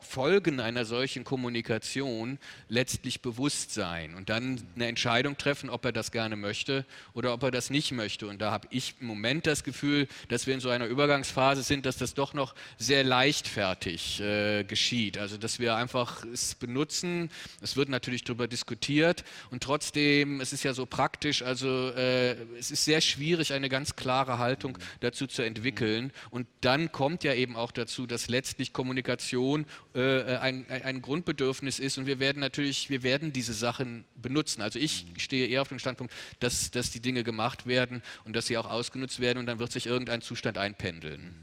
Folgen 0.02 0.60
einer 0.60 0.84
solchen 0.84 1.24
Kommunikation 1.24 2.38
letztlich 2.68 3.22
bewusst 3.22 3.74
sein 3.74 4.14
und 4.16 4.30
dann 4.30 4.62
eine 4.76 4.88
Entscheidung 4.88 5.38
treffen, 5.38 5.70
ob 5.70 5.86
er 5.86 5.92
das 5.92 6.12
gerne 6.12 6.36
möchte 6.36 6.86
oder 7.14 7.34
ob 7.34 7.44
er 7.44 7.52
das 7.52 7.70
nicht 7.70 7.92
möchte. 7.94 8.28
Und 8.28 8.42
da 8.42 8.52
habe 8.52 8.68
ich 8.72 8.96
im 9.00 9.08
Moment 9.08 9.48
das 9.48 9.64
Gefühl, 9.64 10.08
dass 10.28 10.48
wir 10.48 10.54
in 10.54 10.60
so 10.60 10.70
einer 10.70 10.86
Übergangsphase 10.86 11.64
sind, 11.64 11.86
dass 11.86 11.98
das 11.98 12.14
doch 12.14 12.34
noch 12.34 12.56
sehr 12.78 13.04
leichtfertig 13.04 14.20
äh, 14.20 14.64
geschieht. 14.66 15.18
Also 15.18 15.38
dass 15.38 15.60
wir 15.60 15.76
einfach 15.76 16.26
es 16.26 16.56
benutzen. 16.56 17.30
Es 17.62 17.78
wird 17.78 17.88
natürlich 17.90 18.24
darüber 18.26 18.48
diskutiert 18.48 19.24
und 19.50 19.64
trotzdem, 19.64 20.42
es 20.42 20.52
ist 20.52 20.64
ja 20.64 20.74
so 20.74 20.86
praktisch, 20.86 21.42
also 21.42 21.90
äh, 21.92 22.34
es 22.58 22.72
ist 22.72 22.84
sehr 22.86 23.02
schwierig, 23.02 23.54
eine 23.54 23.70
ganz 23.70 23.96
klare 23.96 24.40
Haltung 24.40 24.78
dazu 25.00 25.28
zu 25.28 25.42
entwickeln. 25.42 26.12
Und 26.30 26.48
dann 26.62 26.92
kommt 26.92 27.24
ja 27.24 27.34
eben 27.34 27.56
auch 27.56 27.72
dazu, 27.72 28.06
dass 28.06 28.28
letztlich 28.28 28.74
Kommunikation 28.74 29.66
äh, 29.94 30.38
ein, 30.38 30.66
ein, 30.70 31.02
Grundbedürfnis 31.02 31.80
ist 31.80 31.98
und 31.98 32.06
wir 32.06 32.20
werden 32.20 32.40
natürlich, 32.40 32.90
wir 32.90 33.04
werden 33.04 33.34
diese 33.34 33.54
Sachen 33.54 34.06
benutzen. 34.16 34.62
Also 34.62 34.80
ich 34.80 35.06
stehe 35.18 35.48
eher 35.48 35.62
auf 35.62 35.70
dem 35.70 35.80
Standpunkt, 35.80 36.14
dass, 36.40 36.72
dass 36.72 36.92
die 36.92 37.00
Dinge 37.00 37.24
gemacht 37.24 37.66
werden 37.66 38.02
und 38.26 38.36
dass 38.36 38.48
sie 38.48 38.58
auch 38.58 38.70
ausgenutzt 38.70 39.20
werden 39.20 39.40
und 39.40 39.46
dann 39.46 39.60
wird 39.60 39.72
sich 39.72 39.86
irgendein 39.86 40.22
Zustand 40.22 40.58
einpendeln. 40.58 41.34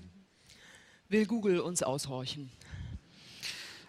Will 1.09 1.27
Google 1.27 1.61
uns 1.61 1.83
aushorchen? 1.83 2.51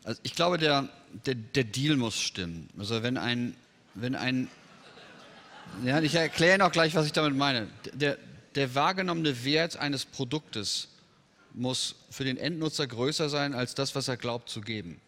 Also 0.03 0.21
ich 0.23 0.35
glaube, 0.35 0.57
der, 0.57 0.89
der, 1.25 1.35
der 1.35 1.63
Deal 1.63 1.97
muss 1.97 2.19
stimmen. 2.19 2.69
Also 2.77 3.03
wenn 3.03 3.17
ein, 3.17 3.55
wenn 3.93 4.15
ein 4.15 4.49
ja, 5.83 6.01
ich 6.01 6.15
erkläre 6.15 6.57
noch 6.57 6.71
gleich, 6.71 6.95
was 6.95 7.05
ich 7.05 7.11
damit 7.11 7.35
meine. 7.35 7.67
Der, 7.93 8.17
der 8.55 8.73
wahrgenommene 8.73 9.43
Wert 9.43 9.77
eines 9.77 10.05
Produktes 10.05 10.89
muss 11.57 11.95
für 12.09 12.23
den 12.23 12.37
Endnutzer 12.37 12.87
größer 12.87 13.29
sein 13.29 13.53
als 13.53 13.75
das, 13.75 13.95
was 13.95 14.07
er 14.07 14.17
glaubt 14.17 14.49
zu 14.49 14.61
geben. 14.61 14.99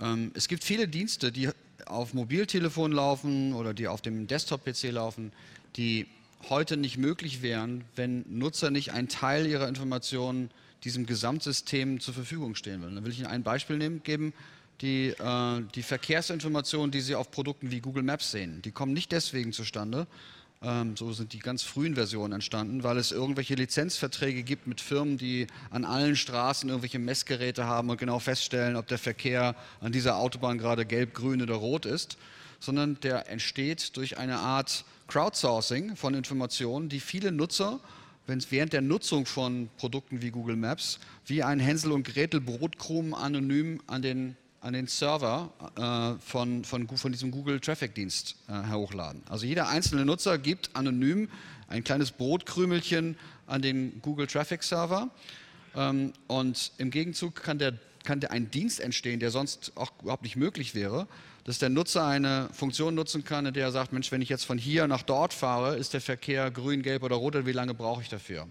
Ähm, 0.00 0.30
es 0.34 0.48
gibt 0.48 0.64
viele 0.64 0.88
Dienste, 0.88 1.32
die 1.32 1.48
auf 1.86 2.14
Mobiltelefon 2.14 2.92
laufen 2.92 3.54
oder 3.54 3.74
die 3.74 3.88
auf 3.88 4.02
dem 4.02 4.26
Desktop-PC 4.26 4.90
laufen, 4.90 5.32
die 5.76 6.06
heute 6.48 6.76
nicht 6.76 6.98
möglich 6.98 7.42
wären, 7.42 7.84
wenn 7.96 8.24
Nutzer 8.28 8.70
nicht 8.70 8.92
einen 8.92 9.08
Teil 9.08 9.46
ihrer 9.46 9.68
Informationen 9.68 10.50
diesem 10.84 11.06
Gesamtsystem 11.06 12.00
zur 12.00 12.14
Verfügung 12.14 12.54
stehen 12.54 12.82
würden. 12.82 12.96
Da 12.96 13.04
will 13.04 13.10
ich 13.10 13.18
Ihnen 13.18 13.26
ein 13.26 13.42
Beispiel 13.42 13.76
nehmen, 13.76 14.02
geben. 14.02 14.32
Die, 14.80 15.08
äh, 15.08 15.62
die 15.74 15.82
Verkehrsinformationen, 15.82 16.92
die 16.92 17.00
Sie 17.00 17.16
auf 17.16 17.32
Produkten 17.32 17.72
wie 17.72 17.80
Google 17.80 18.04
Maps 18.04 18.30
sehen, 18.30 18.62
die 18.62 18.70
kommen 18.70 18.92
nicht 18.92 19.10
deswegen 19.10 19.52
zustande, 19.52 20.06
ähm, 20.62 20.96
so 20.96 21.12
sind 21.12 21.32
die 21.32 21.38
ganz 21.38 21.62
frühen 21.62 21.94
Versionen 21.94 22.34
entstanden, 22.34 22.82
weil 22.82 22.96
es 22.98 23.12
irgendwelche 23.12 23.54
Lizenzverträge 23.54 24.42
gibt 24.42 24.66
mit 24.66 24.80
Firmen, 24.80 25.18
die 25.18 25.46
an 25.70 25.84
allen 25.84 26.16
Straßen 26.16 26.68
irgendwelche 26.68 26.98
Messgeräte 26.98 27.64
haben 27.64 27.90
und 27.90 27.98
genau 27.98 28.18
feststellen, 28.18 28.76
ob 28.76 28.86
der 28.88 28.98
Verkehr 28.98 29.54
an 29.80 29.92
dieser 29.92 30.16
Autobahn 30.16 30.58
gerade 30.58 30.84
gelb, 30.84 31.14
grün 31.14 31.42
oder 31.42 31.54
rot 31.54 31.86
ist, 31.86 32.18
sondern 32.58 32.98
der 33.00 33.30
entsteht 33.30 33.96
durch 33.96 34.18
eine 34.18 34.38
Art 34.38 34.84
Crowdsourcing 35.06 35.96
von 35.96 36.14
Informationen, 36.14 36.88
die 36.88 37.00
viele 37.00 37.32
Nutzer 37.32 37.80
wenn 38.28 38.38
es 38.38 38.52
während 38.52 38.74
der 38.74 38.82
Nutzung 38.82 39.24
von 39.24 39.70
Produkten 39.78 40.20
wie 40.20 40.30
Google 40.30 40.56
Maps 40.56 41.00
wie 41.24 41.42
ein 41.42 41.58
Hänsel 41.58 41.92
und 41.92 42.06
Gretel 42.06 42.42
Brotkrumen 42.42 43.14
anonym 43.14 43.80
an 43.86 44.02
den 44.02 44.36
an 44.60 44.72
den 44.72 44.86
Server 44.86 45.50
äh, 45.76 46.20
von, 46.20 46.64
von, 46.64 46.88
von, 46.88 47.12
diesem 47.12 47.30
Google 47.30 47.60
Traffic 47.60 47.94
Dienst 47.94 48.36
äh, 48.48 48.72
hochladen. 48.72 49.22
Also 49.28 49.46
jeder 49.46 49.68
einzelne 49.68 50.04
Nutzer 50.04 50.38
gibt 50.38 50.74
anonym 50.74 51.28
ein 51.68 51.84
kleines 51.84 52.10
Brotkrümelchen 52.10 53.16
an 53.46 53.62
den 53.62 54.00
Google 54.02 54.26
Traffic 54.26 54.62
Server 54.62 55.10
ähm, 55.76 56.12
und 56.26 56.72
im 56.78 56.90
Gegenzug 56.90 57.36
kann, 57.36 57.58
der, 57.58 57.74
kann 58.04 58.20
der 58.20 58.32
ein 58.32 58.50
Dienst 58.50 58.80
entstehen, 58.80 59.20
der 59.20 59.30
sonst 59.30 59.72
auch 59.76 59.92
überhaupt 60.02 60.22
nicht 60.24 60.36
möglich 60.36 60.74
wäre, 60.74 61.06
dass 61.44 61.58
der 61.58 61.68
Nutzer 61.68 62.06
eine 62.06 62.48
Funktion 62.52 62.94
nutzen 62.94 63.24
kann, 63.24 63.46
in 63.46 63.54
der 63.54 63.64
er 63.64 63.72
sagt, 63.72 63.92
Mensch, 63.92 64.10
wenn 64.12 64.22
ich 64.22 64.28
jetzt 64.28 64.44
von 64.44 64.58
hier 64.58 64.86
nach 64.88 65.02
dort 65.02 65.32
fahre, 65.32 65.76
ist 65.76 65.94
der 65.94 66.00
Verkehr 66.00 66.50
grün, 66.50 66.82
gelb 66.82 67.02
oder 67.02 67.16
rot, 67.16 67.46
wie 67.46 67.52
lange 67.52 67.74
brauche 67.74 68.02
ich 68.02 68.08
dafür? 68.08 68.48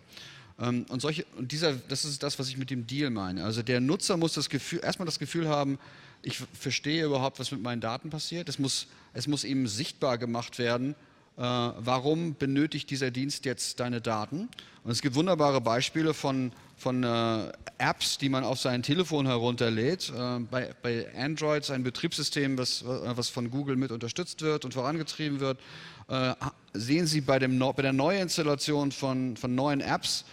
Ähm, 0.60 0.86
und, 0.89 1.01
solche, 1.01 1.26
und 1.38 1.51
dieser, 1.51 1.74
das 1.74 2.05
ist 2.05 2.24
das, 2.24 2.39
was 2.39 2.49
ich 2.49 2.58
mit 2.58 2.70
dem 2.70 2.88
Deal 2.88 3.10
meine. 3.10 3.43
Also 3.43 3.62
der 3.62 3.80
Nutzer 3.80 4.18
muss 4.18 4.34
das 4.34 4.49
Gefühl, 4.49 4.80
erstmal 4.84 5.05
das 5.05 5.20
Gefühl 5.20 5.47
haben, 5.47 5.78
ich 6.24 6.41
verstehe 6.53 7.05
überhaupt, 7.05 7.39
was 7.39 7.51
mit 7.51 7.62
meinen 7.62 7.82
Daten 7.82 8.10
passiert. 8.10 8.49
Es 8.49 8.60
muss, 8.60 8.88
es 9.14 9.28
muss 9.28 9.43
ihm 9.43 9.68
sichtbar 9.68 10.18
gemacht 10.18 10.58
werden, 10.58 10.95
äh, 11.38 11.41
warum 11.41 12.36
benötigt 12.36 12.89
dieser 12.89 13.12
Dienst 13.12 13.45
jetzt 13.45 13.80
deine 13.80 14.01
Daten. 14.01 14.49
Und 14.84 14.91
es 14.91 15.01
gibt 15.01 15.16
wunderbare 15.16 15.62
Beispiele 15.62 16.14
von, 16.14 16.51
von 16.76 17.03
äh, 17.03 17.51
Apps, 17.78 18.18
die 18.18 18.30
man 18.30 18.43
auf 18.43 18.60
sein 18.60 18.82
Telefon 18.82 19.28
herunterlädt. 19.28 20.10
Äh, 20.10 20.39
bei, 20.39 20.74
bei 20.82 21.08
Android 21.16 21.70
ein 21.70 21.84
Betriebssystem, 21.84 22.58
was, 22.58 22.84
was 22.86 23.30
von 23.30 23.51
Google 23.51 23.76
mit 23.76 23.91
unterstützt 23.91 24.41
wird 24.41 24.66
und 24.66 24.74
vorangetrieben 24.74 25.39
wird. 25.39 25.60
Äh, 26.08 26.34
sehen 26.74 27.05
Sie 27.05 27.22
bei, 27.22 27.38
dem, 27.38 27.60
bei 27.60 27.82
der 27.82 27.93
Neuinstallation 27.93 28.91
von, 28.91 29.38
von 29.38 29.53
neuen 29.53 29.82
Apps, 29.82 30.26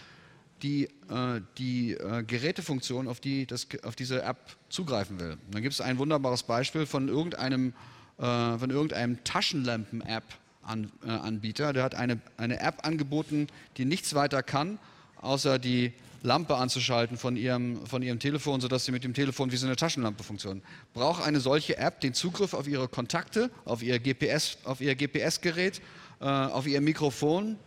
die 0.61 0.89
äh, 1.09 1.41
die 1.57 1.91
äh, 1.91 2.23
Gerätefunktion, 2.23 3.07
auf 3.07 3.19
die 3.19 3.45
das, 3.45 3.67
auf 3.83 3.95
diese 3.95 4.23
App 4.23 4.37
zugreifen 4.69 5.19
will. 5.19 5.37
dann 5.51 5.61
gibt 5.61 5.73
es 5.73 5.81
ein 5.81 5.99
wunderbares 5.99 6.41
Beispiel 6.43 6.87
von 6.87 7.09
irgendeinem, 7.09 7.73
äh, 8.19 8.23
irgendeinem 8.23 9.21
Taschenlampen-App-Anbieter. 9.23 11.73
Der 11.73 11.83
hat 11.83 11.95
eine, 11.95 12.21
eine 12.37 12.59
App 12.59 12.87
angeboten, 12.87 13.47
die 13.77 13.85
nichts 13.85 14.15
weiter 14.15 14.41
kann, 14.41 14.79
außer 15.21 15.59
die 15.59 15.93
Lampe 16.23 16.55
anzuschalten 16.55 17.17
von 17.17 17.37
ihrem, 17.37 17.85
von 17.85 18.01
ihrem 18.01 18.17
Telefon, 18.17 18.59
sodass 18.59 18.85
sie 18.85 18.91
mit 18.91 19.03
dem 19.03 19.13
Telefon 19.13 19.51
wie 19.51 19.57
so 19.57 19.67
eine 19.67 19.75
Taschenlampe 19.75 20.23
funktioniert. 20.23 20.65
Braucht 20.93 21.23
eine 21.23 21.39
solche 21.39 21.77
App 21.77 22.01
den 22.01 22.15
Zugriff 22.15 22.55
auf 22.55 22.67
ihre 22.67 22.87
Kontakte, 22.87 23.51
auf 23.63 23.83
ihr 23.83 23.99
GPS, 23.99 24.57
auf 24.63 24.81
ihr 24.81 24.95
GPS-Gerät, 24.95 25.83
äh, 26.19 26.25
auf 26.25 26.65
ihr 26.65 26.81
Mikrofon, 26.81 27.59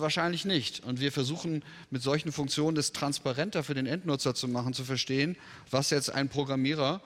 wahrscheinlich 0.00 0.44
nicht. 0.44 0.84
Und 0.84 1.00
wir 1.00 1.12
versuchen 1.12 1.62
mit 1.90 2.02
solchen 2.02 2.32
Funktionen 2.32 2.74
das 2.74 2.92
transparenter 2.92 3.62
für 3.62 3.74
den 3.74 3.86
Endnutzer 3.86 4.34
zu 4.34 4.48
machen, 4.48 4.74
zu 4.74 4.84
verstehen, 4.84 5.36
was 5.70 5.90
jetzt 5.90 6.10
ein 6.10 6.28
Programmierer 6.28 7.00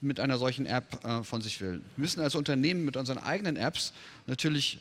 mit 0.00 0.20
einer 0.20 0.38
solchen 0.38 0.66
App 0.66 1.04
äh, 1.04 1.22
von 1.22 1.40
sich 1.40 1.60
will. 1.60 1.82
Wir 1.96 2.02
müssen 2.02 2.20
als 2.20 2.34
Unternehmen 2.34 2.84
mit 2.84 2.96
unseren 2.96 3.18
eigenen 3.18 3.56
Apps 3.56 3.92
natürlich 4.26 4.80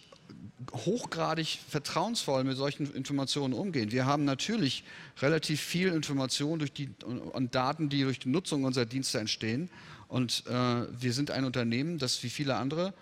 hochgradig 0.73 1.59
vertrauensvoll 1.67 2.43
mit 2.43 2.55
solchen 2.57 2.93
Informationen 2.93 3.53
umgehen. 3.53 3.91
Wir 3.91 4.05
haben 4.05 4.25
natürlich 4.25 4.83
relativ 5.21 5.59
viel 5.59 5.89
Information 5.89 6.59
durch 6.59 6.71
die, 6.71 6.89
und 7.03 7.55
Daten, 7.55 7.89
die 7.89 8.03
durch 8.03 8.19
die 8.19 8.29
Nutzung 8.29 8.63
unserer 8.63 8.85
Dienste 8.85 9.19
entstehen. 9.19 9.69
Und 10.07 10.43
äh, 10.47 10.51
wir 10.53 11.13
sind 11.13 11.31
ein 11.31 11.45
Unternehmen, 11.45 11.97
das 11.97 12.21
wie 12.23 12.29
viele 12.29 12.55
andere 12.55 12.93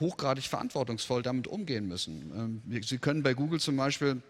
hochgradig 0.00 0.44
verantwortungsvoll 0.44 1.22
damit 1.22 1.46
umgehen 1.46 1.86
müssen. 1.86 2.62
Ähm, 2.68 2.82
Sie 2.82 2.98
können 2.98 3.22
bei 3.22 3.34
Google 3.34 3.60
zum 3.60 3.76
Beispiel 3.76 4.22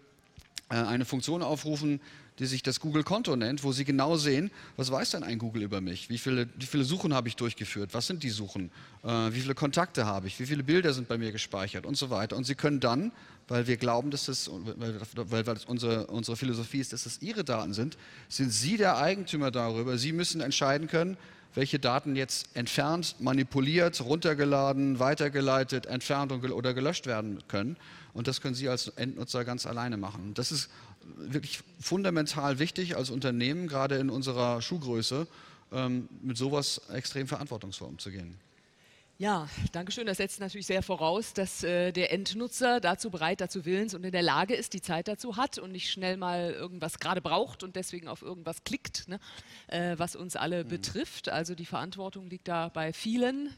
äh, 0.69 0.75
eine 0.75 1.05
Funktion 1.05 1.41
aufrufen, 1.41 1.99
die 2.39 2.45
sich 2.47 2.63
das 2.63 2.79
Google-Konto 2.79 3.35
nennt, 3.35 3.63
wo 3.63 3.71
Sie 3.71 3.85
genau 3.85 4.17
sehen, 4.17 4.49
was 4.75 4.91
weiß 4.91 5.11
denn 5.11 5.23
ein 5.23 5.37
Google 5.37 5.61
über 5.61 5.81
mich? 5.81 6.09
Wie 6.09 6.17
viele, 6.17 6.49
wie 6.57 6.65
viele 6.65 6.83
Suchen 6.83 7.13
habe 7.13 7.27
ich 7.27 7.35
durchgeführt? 7.35 7.93
Was 7.93 8.07
sind 8.07 8.23
die 8.23 8.29
Suchen? 8.29 8.71
Äh, 9.03 9.07
wie 9.31 9.41
viele 9.41 9.53
Kontakte 9.53 10.05
habe 10.05 10.27
ich? 10.27 10.39
Wie 10.39 10.45
viele 10.45 10.63
Bilder 10.63 10.93
sind 10.93 11.07
bei 11.07 11.17
mir 11.17 11.31
gespeichert? 11.31 11.85
Und 11.85 11.95
so 11.95 12.09
weiter. 12.09 12.35
Und 12.35 12.45
Sie 12.45 12.55
können 12.55 12.79
dann, 12.79 13.11
weil 13.47 13.67
wir 13.67 13.77
glauben, 13.77 14.09
dass 14.09 14.25
das, 14.25 14.49
weil, 14.49 14.99
weil 15.15 15.43
das 15.43 15.65
unsere, 15.65 16.07
unsere 16.07 16.35
Philosophie 16.35 16.79
ist, 16.79 16.93
dass 16.93 17.03
das 17.03 17.21
Ihre 17.21 17.43
Daten 17.43 17.73
sind, 17.73 17.97
sind 18.27 18.51
Sie 18.51 18.77
der 18.77 18.97
Eigentümer 18.97 19.51
darüber. 19.51 19.97
Sie 19.97 20.11
müssen 20.11 20.41
entscheiden 20.41 20.87
können, 20.87 21.17
welche 21.55 21.79
Daten 21.79 22.15
jetzt 22.15 22.55
entfernt, 22.55 23.15
manipuliert, 23.19 24.01
runtergeladen, 24.01 24.99
weitergeleitet, 24.99 25.85
entfernt 25.85 26.31
oder 26.31 26.73
gelöscht 26.73 27.05
werden 27.05 27.39
können. 27.47 27.77
Und 28.13 28.27
das 28.27 28.41
können 28.41 28.55
Sie 28.55 28.69
als 28.69 28.89
Endnutzer 28.89 29.45
ganz 29.45 29.65
alleine 29.65 29.97
machen. 29.97 30.33
Das 30.33 30.51
ist 30.51 30.69
wirklich 31.17 31.61
fundamental 31.79 32.59
wichtig 32.59 32.95
als 32.95 33.09
Unternehmen, 33.09 33.67
gerade 33.67 33.97
in 33.97 34.09
unserer 34.09 34.61
Schuhgröße, 34.61 35.27
ähm, 35.71 36.07
mit 36.21 36.37
sowas 36.37 36.81
extrem 36.93 37.27
verantwortungsvoll 37.27 37.89
umzugehen. 37.89 38.37
Ja, 39.19 39.47
danke 39.71 39.91
schön. 39.91 40.07
Das 40.07 40.17
setzt 40.17 40.39
natürlich 40.39 40.65
sehr 40.65 40.81
voraus, 40.81 41.33
dass 41.33 41.63
äh, 41.63 41.91
der 41.91 42.11
Endnutzer 42.11 42.79
dazu 42.79 43.11
bereit, 43.11 43.41
dazu 43.41 43.63
willens 43.63 43.93
und 43.93 44.03
in 44.03 44.11
der 44.11 44.23
Lage 44.23 44.55
ist, 44.55 44.73
die 44.73 44.81
Zeit 44.81 45.07
dazu 45.07 45.37
hat 45.37 45.59
und 45.59 45.71
nicht 45.71 45.91
schnell 45.91 46.17
mal 46.17 46.51
irgendwas 46.51 46.97
gerade 46.97 47.21
braucht 47.21 47.61
und 47.61 47.75
deswegen 47.75 48.07
auf 48.07 48.23
irgendwas 48.23 48.63
klickt, 48.63 49.07
ne, 49.07 49.19
äh, 49.67 49.95
was 49.99 50.15
uns 50.15 50.35
alle 50.35 50.63
mhm. 50.63 50.69
betrifft. 50.69 51.29
Also 51.29 51.53
die 51.53 51.67
Verantwortung 51.67 52.27
liegt 52.27 52.47
da 52.47 52.69
bei 52.69 52.91
vielen. 52.91 53.55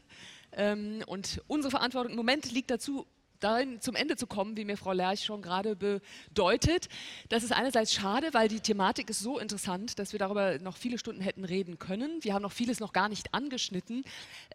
Ähm, 0.52 1.02
und 1.06 1.42
unsere 1.46 1.70
Verantwortung 1.70 2.12
im 2.12 2.16
Moment 2.16 2.52
liegt 2.52 2.70
dazu 2.70 3.06
dahin 3.40 3.80
zum 3.80 3.94
Ende 3.94 4.16
zu 4.16 4.26
kommen, 4.26 4.56
wie 4.56 4.64
mir 4.64 4.76
Frau 4.76 4.92
Lerch 4.92 5.24
schon 5.24 5.42
gerade 5.42 5.76
bedeutet. 5.76 6.88
Das 7.28 7.42
ist 7.42 7.52
einerseits 7.52 7.92
schade, 7.92 8.28
weil 8.32 8.48
die 8.48 8.60
Thematik 8.60 9.10
ist 9.10 9.20
so 9.20 9.38
interessant, 9.38 9.98
dass 9.98 10.12
wir 10.12 10.18
darüber 10.18 10.58
noch 10.58 10.76
viele 10.76 10.98
Stunden 10.98 11.20
hätten 11.20 11.44
reden 11.44 11.78
können. 11.78 12.22
Wir 12.22 12.34
haben 12.34 12.42
noch 12.42 12.52
vieles 12.52 12.80
noch 12.80 12.92
gar 12.92 13.08
nicht 13.08 13.34
angeschnitten. 13.34 14.04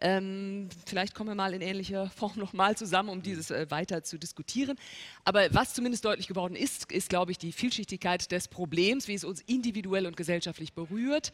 Ähm, 0.00 0.68
vielleicht 0.86 1.14
kommen 1.14 1.30
wir 1.30 1.34
mal 1.34 1.54
in 1.54 1.60
ähnlicher 1.60 2.10
Form 2.10 2.32
noch 2.36 2.52
mal 2.52 2.76
zusammen, 2.76 3.08
um 3.08 3.22
dieses 3.22 3.50
äh, 3.50 3.70
weiter 3.70 4.02
zu 4.02 4.18
diskutieren. 4.18 4.78
Aber 5.24 5.52
was 5.54 5.74
zumindest 5.74 6.04
deutlich 6.04 6.28
geworden 6.28 6.56
ist, 6.56 6.90
ist, 6.90 7.08
glaube 7.08 7.32
ich, 7.32 7.38
die 7.38 7.52
Vielschichtigkeit 7.52 8.30
des 8.30 8.48
Problems, 8.48 9.08
wie 9.08 9.14
es 9.14 9.24
uns 9.24 9.40
individuell 9.42 10.06
und 10.06 10.16
gesellschaftlich 10.16 10.72
berührt. 10.72 11.32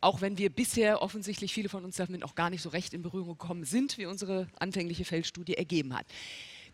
Auch 0.00 0.20
wenn 0.20 0.38
wir 0.38 0.50
bisher 0.50 1.02
offensichtlich 1.02 1.52
viele 1.52 1.68
von 1.68 1.84
uns 1.84 1.96
damit 1.96 2.22
auch 2.24 2.34
gar 2.34 2.50
nicht 2.50 2.62
so 2.62 2.68
recht 2.70 2.94
in 2.94 3.02
Berührung 3.02 3.38
gekommen 3.38 3.64
sind, 3.64 3.98
wie 3.98 4.06
unsere 4.06 4.46
anfängliche 4.58 5.04
Feldstudie 5.04 5.54
ergeben 5.54 5.96
hat. 5.96 6.06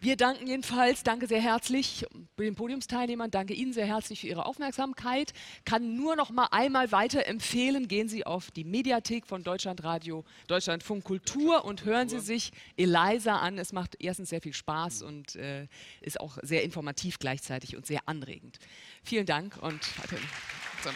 Wir 0.07 0.17
danken 0.17 0.47
jedenfalls, 0.47 1.03
danke 1.03 1.27
sehr 1.27 1.41
herzlich 1.41 2.07
den 2.39 2.55
Podiumsteilnehmern, 2.55 3.29
danke 3.33 3.55
Ihnen 3.55 3.73
sehr 3.73 3.87
herzlich 3.87 4.21
für 4.21 4.29
Ihre 4.29 4.47
Aufmerksamkeit. 4.47 5.33
Kann 5.65 5.97
nur 5.97 6.15
noch 6.15 6.31
mal 6.31 6.47
einmal 6.53 6.93
weiter 6.93 7.27
empfehlen, 7.27 7.89
gehen 7.89 8.09
Sie 8.09 8.25
auf 8.25 8.53
die 8.53 8.63
Mediathek 8.63 9.27
von 9.27 9.43
Deutschlandradio, 9.43 10.25
Deutschlandfunk 10.47 11.03
Kultur 11.03 11.65
und 11.65 11.85
hören 11.85 12.09
Sie 12.09 12.21
sich 12.21 12.53
Eliza 12.77 13.39
an. 13.39 13.59
Es 13.59 13.73
macht 13.73 13.97
erstens 13.99 14.29
sehr 14.29 14.41
viel 14.41 14.53
Spaß 14.53 15.03
und 15.03 15.35
äh, 15.35 15.67
ist 16.03 16.21
auch 16.21 16.39
sehr 16.41 16.63
informativ 16.63 17.19
gleichzeitig 17.19 17.75
und 17.75 17.85
sehr 17.85 17.99
anregend. 18.07 18.61
Vielen 19.03 19.27
Dank 19.27 19.61
und 19.61 19.83
so. 20.85 20.91